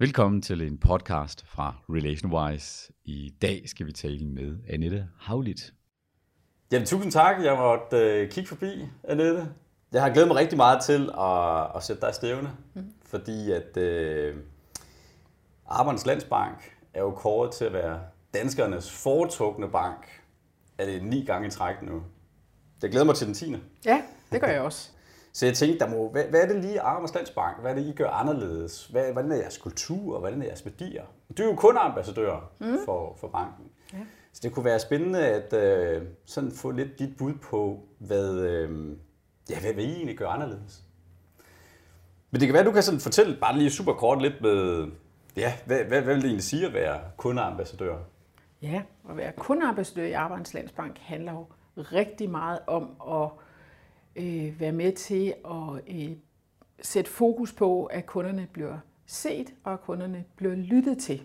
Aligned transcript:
Velkommen 0.00 0.42
til 0.42 0.62
en 0.62 0.78
podcast 0.78 1.46
fra 1.46 1.74
RelationWise. 1.88 2.92
I 3.04 3.34
dag 3.42 3.62
skal 3.66 3.86
vi 3.86 3.92
tale 3.92 4.26
med 4.26 4.56
Annette 4.68 5.08
Havlit. 5.18 5.74
Jamen, 6.72 6.86
tusind 6.86 7.12
tak. 7.12 7.44
Jeg 7.44 7.56
måtte 7.56 7.96
øh, 7.96 8.30
kigge 8.30 8.48
forbi, 8.48 8.86
Annette. 9.04 9.48
Jeg 9.92 10.02
har 10.02 10.10
glædet 10.10 10.28
mig 10.28 10.36
rigtig 10.36 10.56
meget 10.56 10.82
til 10.82 11.10
at, 11.18 11.76
at 11.76 11.82
sætte 11.82 12.06
dig 12.06 12.14
stævne, 12.14 12.50
mm. 12.74 12.92
fordi 13.06 13.52
at 13.52 13.76
øh, 13.76 14.36
Arbejdernes 15.66 16.06
Landsbank 16.06 16.76
er 16.94 17.00
jo 17.00 17.10
kåret 17.10 17.52
til 17.52 17.64
at 17.64 17.72
være 17.72 18.00
danskernes 18.34 18.90
foretrukne 18.90 19.68
bank. 19.68 20.22
Er 20.78 20.86
det 20.86 21.04
ni 21.04 21.24
gange 21.24 21.48
i 21.48 21.50
træk 21.50 21.82
nu? 21.82 22.02
Jeg 22.82 22.90
glæder 22.90 23.06
mig 23.06 23.14
til 23.14 23.26
den 23.26 23.34
10. 23.34 23.56
Ja, 23.84 24.02
det 24.32 24.40
gør 24.40 24.48
jeg 24.48 24.60
også. 24.60 24.90
Så 25.38 25.46
jeg 25.46 25.54
tænkte, 25.54 25.78
der 25.78 25.90
må, 25.90 26.10
hvad, 26.10 26.24
hvad 26.24 26.42
er 26.42 26.46
det 26.46 26.56
lige 26.56 26.80
Arbejdernes 26.80 27.14
Landsbank? 27.14 27.60
Hvad 27.60 27.70
er 27.70 27.74
det, 27.74 27.86
I 27.86 27.92
gør 27.92 28.10
anderledes? 28.10 28.86
Hvad, 28.86 29.12
hvordan 29.12 29.32
er 29.32 29.36
jeres 29.36 29.58
kultur, 29.58 30.14
og 30.14 30.20
hvordan 30.20 30.42
er 30.42 30.46
jeres 30.46 30.64
værdier? 30.64 31.04
Du 31.38 31.42
er 31.42 31.46
jo 31.46 31.54
kun 31.54 31.76
ambassadør 31.76 32.50
mm. 32.58 32.78
for, 32.84 33.16
for 33.20 33.28
banken. 33.28 33.64
Ja. 33.92 33.98
Så 34.32 34.40
det 34.42 34.52
kunne 34.52 34.64
være 34.64 34.78
spændende 34.78 35.26
at 35.26 35.52
øh, 35.52 36.02
sådan 36.24 36.52
få 36.52 36.70
lidt 36.70 36.98
dit 36.98 37.16
bud 37.18 37.34
på, 37.34 37.80
hvad, 37.98 38.40
øh, 38.40 38.96
ja, 39.50 39.60
hvad, 39.60 39.72
hvad 39.72 39.84
I 39.84 39.92
egentlig 39.92 40.18
gør 40.18 40.28
anderledes. 40.28 40.82
Men 42.30 42.40
det 42.40 42.48
kan 42.48 42.54
være, 42.54 42.64
du 42.64 42.72
kan 42.72 42.82
sådan 42.82 43.00
fortælle 43.00 43.36
bare 43.40 43.58
lige 43.58 43.70
super 43.70 43.92
kort 43.92 44.22
lidt 44.22 44.40
med, 44.40 44.86
ja, 45.36 45.52
hvad, 45.66 45.84
hvad, 45.84 46.02
hvad 46.02 46.14
vil 46.14 46.22
det 46.22 46.24
egentlig 46.24 46.44
sige 46.44 46.66
at 46.66 46.74
være 46.74 47.00
kundeambassadør? 47.16 47.96
Ja, 48.62 48.82
at 49.10 49.16
være 49.16 49.32
kundeambassadør 49.32 50.04
i 50.04 50.12
Arbejdernes 50.12 50.54
Landsbank 50.54 50.98
handler 50.98 51.32
jo 51.32 51.46
rigtig 51.76 52.30
meget 52.30 52.58
om 52.66 52.90
at 53.10 53.30
øh, 54.18 54.60
være 54.60 54.72
med 54.72 54.92
til 54.92 55.34
at 55.44 55.94
øh, 55.96 56.10
sætte 56.82 57.10
fokus 57.10 57.52
på, 57.52 57.84
at 57.84 58.06
kunderne 58.06 58.48
bliver 58.52 58.78
set, 59.06 59.54
og 59.64 59.72
at 59.72 59.80
kunderne 59.80 60.24
bliver 60.36 60.54
lyttet 60.54 60.98
til. 60.98 61.22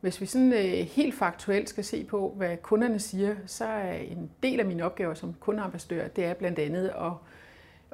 Hvis 0.00 0.20
vi 0.20 0.26
sådan 0.26 0.52
øh, 0.52 0.86
helt 0.86 1.14
faktuelt 1.14 1.68
skal 1.68 1.84
se 1.84 2.04
på, 2.04 2.34
hvad 2.36 2.56
kunderne 2.56 2.98
siger, 2.98 3.36
så 3.46 3.64
er 3.64 3.92
en 3.92 4.30
del 4.42 4.60
af 4.60 4.66
mine 4.66 4.84
opgaver 4.84 5.14
som 5.14 5.34
kundeambassadør, 5.40 6.08
det 6.08 6.24
er 6.24 6.34
blandt 6.34 6.58
andet 6.58 6.88
at, 6.88 7.12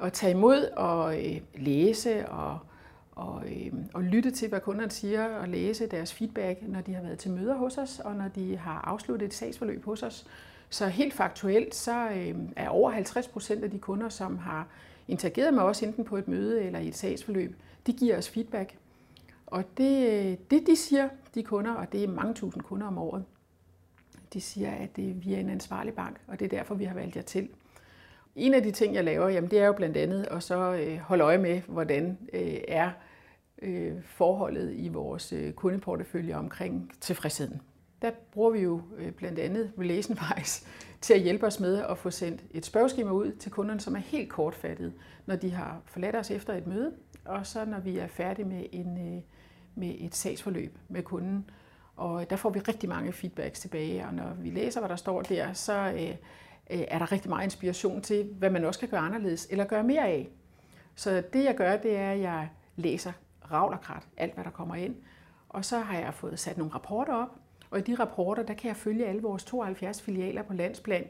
at 0.05 0.13
tage 0.13 0.31
imod 0.31 0.63
og 0.63 1.25
øh, 1.25 1.41
læse 1.55 2.29
og, 2.29 2.59
og, 3.11 3.43
øh, 3.45 3.73
og 3.93 4.03
lytte 4.03 4.31
til, 4.31 4.49
hvad 4.49 4.59
kunderne 4.59 4.91
siger, 4.91 5.25
og 5.25 5.47
læse 5.47 5.87
deres 5.87 6.13
feedback, 6.13 6.59
når 6.61 6.81
de 6.81 6.93
har 6.93 7.01
været 7.01 7.19
til 7.19 7.31
møder 7.31 7.55
hos 7.55 7.77
os, 7.77 7.99
og 7.99 8.15
når 8.15 8.27
de 8.27 8.57
har 8.57 8.81
afsluttet 8.81 9.25
et 9.25 9.33
sagsforløb 9.33 9.85
hos 9.85 10.03
os. 10.03 10.27
Så 10.69 10.87
helt 10.87 11.13
faktuelt, 11.13 11.75
så 11.75 12.09
øh, 12.09 12.35
er 12.55 12.69
over 12.69 12.91
50 12.91 13.27
procent 13.27 13.63
af 13.63 13.71
de 13.71 13.79
kunder, 13.79 14.09
som 14.09 14.37
har 14.37 14.67
interageret 15.07 15.53
med 15.53 15.63
os, 15.63 15.83
enten 15.83 16.05
på 16.05 16.17
et 16.17 16.27
møde 16.27 16.63
eller 16.63 16.79
i 16.79 16.87
et 16.87 16.95
sagsforløb, 16.95 17.55
de 17.87 17.93
giver 17.93 18.17
os 18.17 18.29
feedback. 18.29 18.77
Og 19.47 19.63
det, 19.77 20.07
øh, 20.09 20.37
det 20.51 20.67
de 20.67 20.75
siger, 20.75 21.09
de 21.35 21.43
kunder, 21.43 21.73
og 21.73 21.91
det 21.91 22.03
er 22.03 22.07
mange 22.07 22.33
tusind 22.33 22.63
kunder 22.63 22.87
om 22.87 22.97
året, 22.97 23.25
de 24.33 24.41
siger, 24.41 24.71
at 24.71 24.95
det, 24.95 25.25
vi 25.25 25.33
er 25.33 25.39
en 25.39 25.49
ansvarlig 25.49 25.93
bank, 25.93 26.17
og 26.27 26.39
det 26.39 26.45
er 26.45 26.57
derfor, 26.57 26.75
vi 26.75 26.83
har 26.83 26.93
valgt 26.93 27.15
jer 27.15 27.21
til. 27.21 27.49
En 28.35 28.53
af 28.53 28.63
de 28.63 28.71
ting, 28.71 28.95
jeg 28.95 29.03
laver, 29.03 29.29
jamen, 29.29 29.51
det 29.51 29.59
er 29.59 29.65
jo 29.65 29.73
blandt 29.73 29.97
andet 29.97 30.27
at 30.31 30.43
så 30.43 30.73
øh, 30.73 30.97
holde 30.97 31.23
øje 31.23 31.37
med, 31.37 31.61
hvordan 31.61 32.17
øh, 32.33 32.57
er 32.67 32.91
øh, 33.61 33.93
forholdet 34.03 34.73
i 34.75 34.87
vores 34.87 35.33
øh, 35.33 35.53
kundeportefølje 35.53 36.35
omkring 36.35 36.91
tilfredsheden 37.01 37.61
der 38.01 38.11
bruger 38.31 38.51
vi 38.51 38.59
jo 38.59 38.81
øh, 38.97 39.11
blandt 39.11 39.39
andet 39.39 39.71
RelationWise 39.79 40.65
til 41.01 41.13
at 41.13 41.21
hjælpe 41.21 41.45
os 41.47 41.59
med 41.59 41.83
at 41.89 41.97
få 41.97 42.09
sendt 42.09 42.41
et 42.51 42.65
spørgeskema 42.65 43.11
ud 43.11 43.31
til 43.31 43.51
kunderne, 43.51 43.79
som 43.79 43.95
er 43.95 43.99
helt 43.99 44.29
kortfattet, 44.29 44.93
når 45.25 45.35
de 45.35 45.51
har 45.51 45.81
forladt 45.85 46.15
os 46.15 46.31
efter 46.31 46.53
et 46.53 46.67
møde, 46.67 46.93
og 47.25 47.47
så 47.47 47.65
når 47.65 47.79
vi 47.79 47.97
er 47.97 48.07
færdige 48.07 48.45
med, 48.45 48.65
en, 48.71 49.15
øh, 49.15 49.21
med 49.75 49.95
et 49.99 50.15
sagsforløb 50.15 50.77
med 50.87 51.03
kunden. 51.03 51.49
Og 51.95 52.29
der 52.29 52.35
får 52.35 52.49
vi 52.49 52.59
rigtig 52.59 52.89
mange 52.89 53.13
feedbacks 53.13 53.59
tilbage, 53.59 54.05
og 54.05 54.13
når 54.13 54.33
vi 54.33 54.49
læser, 54.49 54.79
hvad 54.79 54.89
der 54.89 54.95
står 54.95 55.21
der, 55.21 55.53
så 55.53 55.73
øh, 55.73 56.15
er 56.69 56.99
der 56.99 57.11
rigtig 57.11 57.29
meget 57.29 57.43
inspiration 57.43 58.01
til, 58.01 58.29
hvad 58.37 58.49
man 58.49 58.65
også 58.65 58.79
kan 58.79 58.89
gøre 58.89 58.99
anderledes, 58.99 59.47
eller 59.49 59.65
gøre 59.65 59.83
mere 59.83 60.07
af. 60.07 60.29
Så 60.95 61.23
det 61.33 61.43
jeg 61.43 61.55
gør, 61.55 61.77
det 61.77 61.97
er, 61.97 62.11
at 62.11 62.19
jeg 62.19 62.49
læser 62.75 63.11
ravl 63.51 63.73
og 63.73 63.81
krat, 63.81 64.07
alt 64.17 64.33
hvad 64.33 64.43
der 64.43 64.49
kommer 64.49 64.75
ind, 64.75 64.95
og 65.49 65.65
så 65.65 65.79
har 65.79 65.99
jeg 65.99 66.13
fået 66.13 66.39
sat 66.39 66.57
nogle 66.57 66.73
rapporter 66.73 67.13
op, 67.13 67.38
og 67.71 67.79
i 67.79 67.81
de 67.81 67.95
rapporter, 67.95 68.43
der 68.43 68.53
kan 68.53 68.67
jeg 68.67 68.75
følge 68.75 69.05
alle 69.05 69.21
vores 69.21 69.43
72 69.43 70.01
filialer 70.01 70.41
på 70.41 70.53
landsplan, 70.53 71.05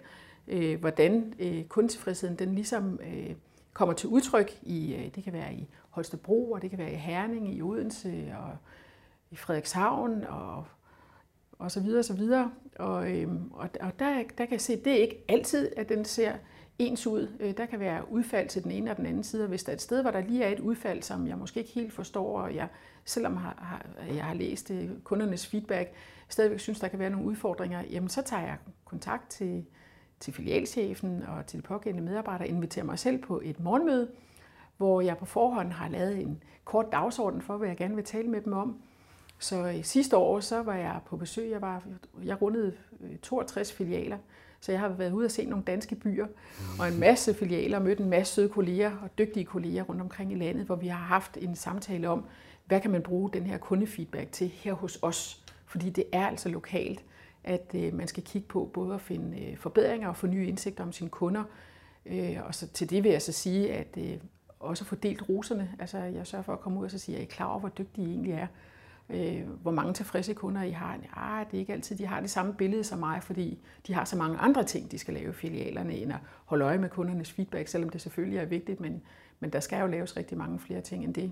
øh, 0.48 0.80
hvordan 0.80 1.34
øh, 1.40 1.64
kundetilfredsheden 1.64 2.36
den 2.36 2.56
ligesom 2.56 3.00
øh, 3.04 3.36
kommer 3.74 3.94
til 3.94 4.10
udtryk 4.10 4.52
i, 4.62 4.96
øh, 4.96 5.16
det 5.16 5.24
kan 5.24 5.34
være 5.34 5.54
i 5.54 5.68
Holstebro, 5.90 6.52
og 6.52 6.62
det 6.62 6.70
kan 6.70 6.80
være 6.80 6.92
i 6.92 6.96
Herning, 6.96 7.56
i 7.56 7.62
Odense 7.62 8.34
og 8.40 8.58
i 9.32 9.36
Frederikshavn 9.36 10.24
og 10.24 10.66
og 11.60 11.72
så 11.72 11.80
videre, 11.80 12.00
og 12.00 12.06
så 12.06 12.14
videre. 12.14 12.52
Og, 12.80 13.12
øhm, 13.12 13.52
og, 13.52 13.70
og 13.82 14.00
der, 14.00 14.24
der 14.38 14.46
kan 14.46 14.52
jeg 14.52 14.62
se, 14.62 14.74
at 14.74 14.86
det 14.86 14.94
er 14.94 14.98
ikke 14.98 15.26
altid, 15.28 15.72
at 15.78 15.90
den 15.90 16.06
ser 16.06 16.34
ens 16.80 17.08
ud. 17.08 17.28
Øh, 17.40 17.58
der 17.58 17.66
kan 17.66 17.80
være 17.80 18.12
udfald 18.12 18.50
til 18.50 18.64
den 18.64 18.72
ene 18.72 18.92
og 18.92 18.98
den 18.98 19.06
anden 19.06 19.24
side, 19.24 19.44
og 19.44 19.50
hvis 19.50 19.64
der 19.64 19.72
er 19.72 19.76
et 19.76 19.82
sted, 19.82 20.02
hvor 20.02 20.12
der 20.12 20.22
lige 20.22 20.44
er 20.44 20.50
et 20.50 20.60
udfald, 20.60 21.04
som 21.04 21.28
jeg 21.28 21.38
måske 21.38 21.60
ikke 21.60 21.74
helt 21.74 21.94
forstår, 21.94 22.42
og 22.42 22.56
jeg, 22.56 22.68
selvom 23.06 23.38
har, 23.38 23.56
har, 23.58 23.86
jeg 24.14 24.26
har 24.26 24.34
læst 24.34 24.72
øh, 24.72 24.90
kundernes 25.04 25.48
feedback, 25.48 25.94
stadigvæk 26.28 26.60
synes, 26.60 26.80
der 26.80 26.88
kan 26.88 27.00
være 27.00 27.10
nogle 27.10 27.26
udfordringer, 27.28 27.84
jamen 27.90 28.10
så 28.10 28.22
tager 28.22 28.44
jeg 28.44 28.58
kontakt 28.86 29.30
til, 29.30 29.66
til 30.20 30.34
filialchefen 30.34 31.24
og 31.24 31.46
til 31.46 31.58
de 31.58 31.64
pågældende 31.64 32.10
medarbejdere, 32.10 32.48
inviterer 32.48 32.86
mig 32.86 33.00
selv 33.00 33.22
på 33.22 33.42
et 33.44 33.60
morgenmøde, 33.60 34.12
hvor 34.78 35.02
jeg 35.02 35.18
på 35.18 35.26
forhånd 35.26 35.72
har 35.72 35.90
lavet 35.90 36.22
en 36.22 36.44
kort 36.66 36.86
dagsorden 36.92 37.42
for, 37.42 37.58
hvad 37.58 37.68
jeg 37.68 37.78
gerne 37.78 37.96
vil 37.96 38.04
tale 38.04 38.28
med 38.28 38.42
dem 38.42 38.54
om. 38.54 38.82
Så 39.40 39.68
øh, 39.68 39.84
sidste 39.84 40.18
år, 40.18 40.40
så 40.40 40.64
var 40.64 40.76
jeg 40.76 41.00
på 41.06 41.18
besøg. 41.18 41.52
Jeg, 41.52 41.62
var, 41.62 41.84
jeg 42.24 42.42
rundede 42.42 42.74
62 43.22 43.74
filialer, 43.74 44.18
så 44.62 44.72
jeg 44.72 44.82
har 44.82 44.90
været 44.90 45.12
ude 45.12 45.26
og 45.26 45.32
se 45.32 45.46
nogle 45.46 45.66
danske 45.66 45.96
byer, 45.96 46.28
og 46.80 46.88
en 46.88 47.00
masse 47.00 47.34
filialer, 47.34 47.78
og 47.78 47.84
mødt 47.84 48.00
en 48.00 48.10
masse 48.10 48.34
søde 48.34 48.50
kolleger 48.50 48.92
og 49.04 49.10
dygtige 49.18 49.46
kolleger 49.46 49.84
rundt 49.84 50.02
omkring 50.02 50.32
i 50.32 50.36
landet, 50.36 50.66
hvor 50.66 50.76
vi 50.76 50.88
har 50.88 51.06
haft 51.06 51.38
en 51.42 51.56
samtale 51.56 52.10
om, 52.10 52.26
hvad 52.66 52.82
kan 52.82 52.92
man 52.92 53.02
bruge 53.02 53.30
den 53.34 53.46
her 53.46 53.58
kundefeedback 53.58 54.32
til 54.32 54.48
her 54.48 54.74
hos 54.74 55.00
os? 55.02 55.44
Fordi 55.66 55.90
det 55.90 56.04
er 56.12 56.28
altså 56.28 56.50
lokalt, 56.50 57.04
at 57.44 57.72
øh, 57.76 57.94
man 57.94 58.08
skal 58.08 58.24
kigge 58.24 58.48
på 58.48 58.70
både 58.74 58.94
at 58.94 59.02
finde 59.02 59.42
øh, 59.42 59.58
forbedringer 59.58 60.08
og 60.08 60.16
få 60.16 60.28
nye 60.28 60.48
indsigter 60.48 60.84
om 60.84 60.92
sine 60.92 61.10
kunder. 61.10 61.44
Øh, 62.06 62.38
og 62.44 62.56
så 62.56 62.68
til 62.68 62.90
det 62.90 63.04
vil 63.04 63.12
jeg 63.12 63.22
så 63.22 63.32
sige, 63.32 63.74
at 63.74 63.98
også 64.60 64.86
få 64.86 64.96
delt 64.96 65.30
roserne. 65.30 65.70
Altså 65.80 65.98
jeg 65.98 66.28
sørger 66.28 66.44
for 66.44 66.54
at 66.54 66.60
komme 66.60 66.80
ud 66.80 66.86
og 66.86 66.92
så 66.92 66.98
sige, 67.00 67.16
at 67.16 67.22
I 67.22 67.26
er 67.26 67.30
klar 67.30 67.46
over, 67.46 67.60
hvor 67.60 67.70
dygtige 67.70 68.08
I 68.08 68.12
egentlig 68.12 68.34
er. 68.34 68.48
Øh, 69.10 69.50
hvor 69.62 69.72
mange 69.72 69.94
tilfredse 69.94 70.34
kunder 70.34 70.64
I 70.64 70.72
har. 70.72 70.94
Ja, 70.94 71.40
ah, 71.40 71.46
det 71.46 71.54
er 71.54 71.60
ikke 71.60 71.74
altid, 71.74 71.96
de 71.96 72.06
har 72.06 72.20
det 72.20 72.30
samme 72.30 72.54
billede 72.54 72.84
som 72.84 73.00
mig, 73.00 73.24
fordi 73.24 73.60
de 73.88 73.94
har 73.94 74.06
så 74.06 74.18
mange 74.18 74.38
andre 74.38 74.64
ting, 74.64 74.92
de 74.92 75.00
skal 75.00 75.14
lave 75.14 75.30
i 75.30 75.34
filialerne, 75.34 75.94
end 75.94 76.12
at 76.12 76.20
holde 76.46 76.66
øje 76.66 76.78
med 76.78 76.90
kundernes 76.90 77.32
feedback, 77.32 77.68
selvom 77.68 77.90
det 77.90 78.02
selvfølgelig 78.02 78.40
er 78.40 78.46
vigtigt, 78.46 78.80
men, 78.80 79.02
men 79.40 79.50
der 79.50 79.60
skal 79.60 79.82
jo 79.82 79.88
laves 79.88 80.18
rigtig 80.18 80.38
mange 80.38 80.60
flere 80.60 80.82
ting 80.82 81.04
end 81.04 81.14
det. 81.14 81.32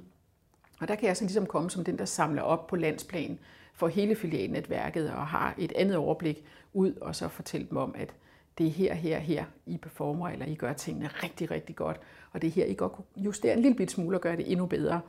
Og 0.79 0.87
der 0.87 0.95
kan 0.95 1.07
jeg 1.07 1.17
så 1.17 1.23
ligesom 1.23 1.45
komme 1.45 1.69
som 1.69 1.83
den, 1.83 1.99
der 1.99 2.05
samler 2.05 2.41
op 2.41 2.67
på 2.67 2.75
landsplan 2.75 3.39
for 3.73 3.87
hele 3.87 4.15
filialnetværket 4.15 5.11
og 5.11 5.27
har 5.27 5.55
et 5.57 5.73
andet 5.75 5.97
overblik 5.97 6.43
ud, 6.73 6.93
og 7.01 7.15
så 7.15 7.27
fortælle 7.27 7.67
dem 7.69 7.77
om, 7.77 7.95
at 7.97 8.13
det 8.57 8.67
er 8.67 8.71
her, 8.71 8.93
her, 8.93 9.19
her, 9.19 9.45
I 9.65 9.77
performer, 9.77 10.29
eller 10.29 10.45
I 10.45 10.55
gør 10.55 10.73
tingene 10.73 11.07
rigtig, 11.07 11.51
rigtig 11.51 11.75
godt, 11.75 11.99
og 12.31 12.41
det 12.41 12.47
er 12.47 12.51
her, 12.51 12.65
I 12.65 12.73
godt 12.73 12.91
kunne 12.91 13.05
justere 13.17 13.53
en 13.53 13.61
lille 13.61 13.89
smule 13.89 14.17
og 14.17 14.21
gøre 14.21 14.37
det 14.37 14.51
endnu 14.51 14.65
bedre. 14.65 15.01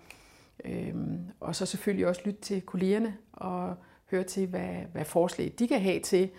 Øhm, 0.65 1.19
og 1.41 1.57
så 1.57 1.67
selvfølgelig 1.67 2.07
også 2.07 2.23
lytte 2.25 2.41
til 2.41 2.63
kollegerne 2.63 3.17
og 3.33 3.75
høre 4.11 4.25
til, 4.25 4.47
hvad, 4.47 4.75
hvad 4.93 5.05
forslag 5.05 5.53
de 5.59 5.69
kan 5.69 5.81
have 5.81 6.01
til, 6.01 6.31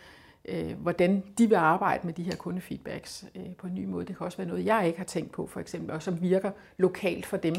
øh, 0.45 0.81
hvordan 0.81 1.23
de 1.37 1.49
vil 1.49 1.55
arbejde 1.55 2.05
med 2.05 2.13
de 2.13 2.23
her 2.23 2.35
kundefeedbacks 2.35 3.25
øh, 3.35 3.55
på 3.57 3.67
en 3.67 3.75
ny 3.75 3.85
måde. 3.85 4.05
Det 4.05 4.17
kan 4.17 4.25
også 4.25 4.37
være 4.37 4.47
noget, 4.47 4.65
jeg 4.65 4.87
ikke 4.87 4.97
har 4.97 5.05
tænkt 5.05 5.31
på, 5.31 5.47
for 5.47 5.59
eksempel, 5.59 5.91
og 5.91 6.03
som 6.03 6.21
virker 6.21 6.51
lokalt 6.77 7.25
for 7.25 7.37
dem, 7.37 7.55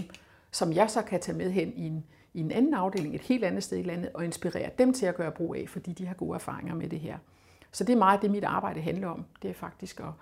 som 0.51 0.73
jeg 0.73 0.91
så 0.91 1.03
kan 1.03 1.21
tage 1.21 1.39
med 1.39 1.51
hen 1.51 1.73
i 1.77 1.87
en, 1.87 2.05
i 2.35 2.41
en 2.41 2.51
anden 2.51 2.75
afdeling, 2.75 3.15
et 3.15 3.21
helt 3.21 3.45
andet 3.45 3.63
sted 3.63 3.79
i 3.79 3.83
landet, 3.83 4.11
og 4.15 4.25
inspirere 4.25 4.71
dem 4.79 4.93
til 4.93 5.07
at 5.07 5.15
gøre 5.15 5.33
brug 5.33 5.57
af, 5.57 5.69
fordi 5.69 5.93
de 5.93 6.07
har 6.07 6.15
gode 6.15 6.35
erfaringer 6.35 6.75
med 6.75 6.89
det 6.89 7.01
her. 7.01 7.19
Så 7.73 7.85
det 7.85 7.93
er 7.93 7.99
meget 7.99 8.23
det, 8.23 8.31
mit 8.31 8.45
arbejde 8.45 8.81
handler 8.81 9.09
om. 9.09 9.25
Det 9.43 9.51
er 9.51 9.55
faktisk 9.55 10.01
at 10.01 10.13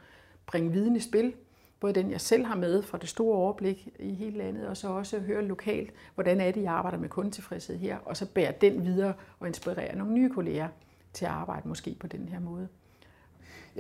bringe 0.47 0.73
viden 0.73 0.97
i 0.97 1.01
spil, 1.01 1.35
både 1.81 1.93
den, 1.93 2.11
jeg 2.11 2.21
selv 2.21 2.45
har 2.45 2.57
med 2.57 2.83
fra 2.83 2.99
det 2.99 3.09
store 3.09 3.37
overblik 3.37 3.89
i 3.99 4.15
hele 4.15 4.39
landet, 4.39 4.69
og 4.69 4.77
så 4.77 4.89
også 4.89 5.19
høre 5.19 5.45
lokalt, 5.45 5.91
hvordan 6.15 6.41
er 6.41 6.51
det, 6.51 6.63
jeg 6.63 6.73
arbejder 6.73 6.99
med 6.99 7.09
kundetilfredshed 7.09 7.77
her, 7.77 7.97
og 8.05 8.17
så 8.17 8.27
bære 8.27 8.53
den 8.61 8.85
videre 8.85 9.13
og 9.41 9.47
inspirere 9.47 9.97
nogle 9.97 10.13
nye 10.13 10.31
kolleger 10.31 10.69
til 11.13 11.25
at 11.25 11.31
arbejde 11.31 11.69
måske 11.69 11.97
på 12.01 12.07
den 12.07 12.29
her 12.29 12.41
måde. 12.41 12.69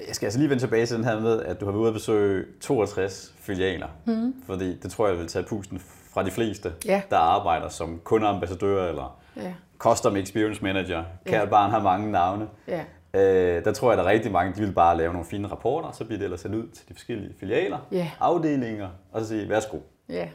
Jeg 0.06 0.14
skal 0.14 0.26
altså 0.26 0.38
lige 0.38 0.50
vende 0.50 0.62
tilbage 0.62 0.86
til 0.86 0.96
den 0.96 1.04
her 1.04 1.20
med, 1.20 1.42
at 1.42 1.60
du 1.60 1.64
har 1.64 1.72
været 1.72 1.80
ude 1.80 1.88
at 1.88 1.94
besøge 1.94 2.44
62 2.60 3.34
filialer, 3.38 3.88
mm. 4.06 4.34
fordi 4.46 4.76
det 4.76 4.90
tror 4.90 5.08
jeg 5.08 5.18
vil 5.18 5.26
tage 5.26 5.44
pusten 5.44 5.78
fra 6.10 6.22
de 6.22 6.30
fleste, 6.30 6.72
ja. 6.84 7.02
der 7.10 7.16
arbejder 7.16 7.68
som 7.68 8.00
kundeambassadør 8.04 8.88
eller 8.88 9.20
ja. 9.36 9.54
Custom 9.78 10.16
Experience 10.16 10.62
Manager. 10.62 11.04
Kært 11.26 11.44
ja. 11.44 11.50
barn 11.50 11.70
har 11.70 11.82
mange 11.82 12.12
navne. 12.12 12.48
Ja. 12.68 12.84
Øh, 13.18 13.64
der 13.64 13.72
tror 13.72 13.90
jeg, 13.90 13.98
at 13.98 14.04
der 14.04 14.10
er 14.10 14.14
rigtig 14.14 14.32
mange, 14.32 14.54
de 14.54 14.60
vil 14.60 14.72
bare 14.72 14.96
lave 14.96 15.12
nogle 15.12 15.26
fine 15.26 15.48
rapporter, 15.48 15.92
så 15.92 16.04
bliver 16.04 16.18
det 16.18 16.24
ellers 16.24 16.40
sendt 16.40 16.56
ud 16.56 16.68
til 16.68 16.88
de 16.88 16.94
forskellige 16.94 17.34
filialer, 17.40 17.78
ja. 17.92 18.10
afdelinger, 18.20 18.88
og 19.12 19.20
så 19.20 19.28
sige, 19.28 19.48
værsgo. 19.48 19.78
Ja, 20.08 20.28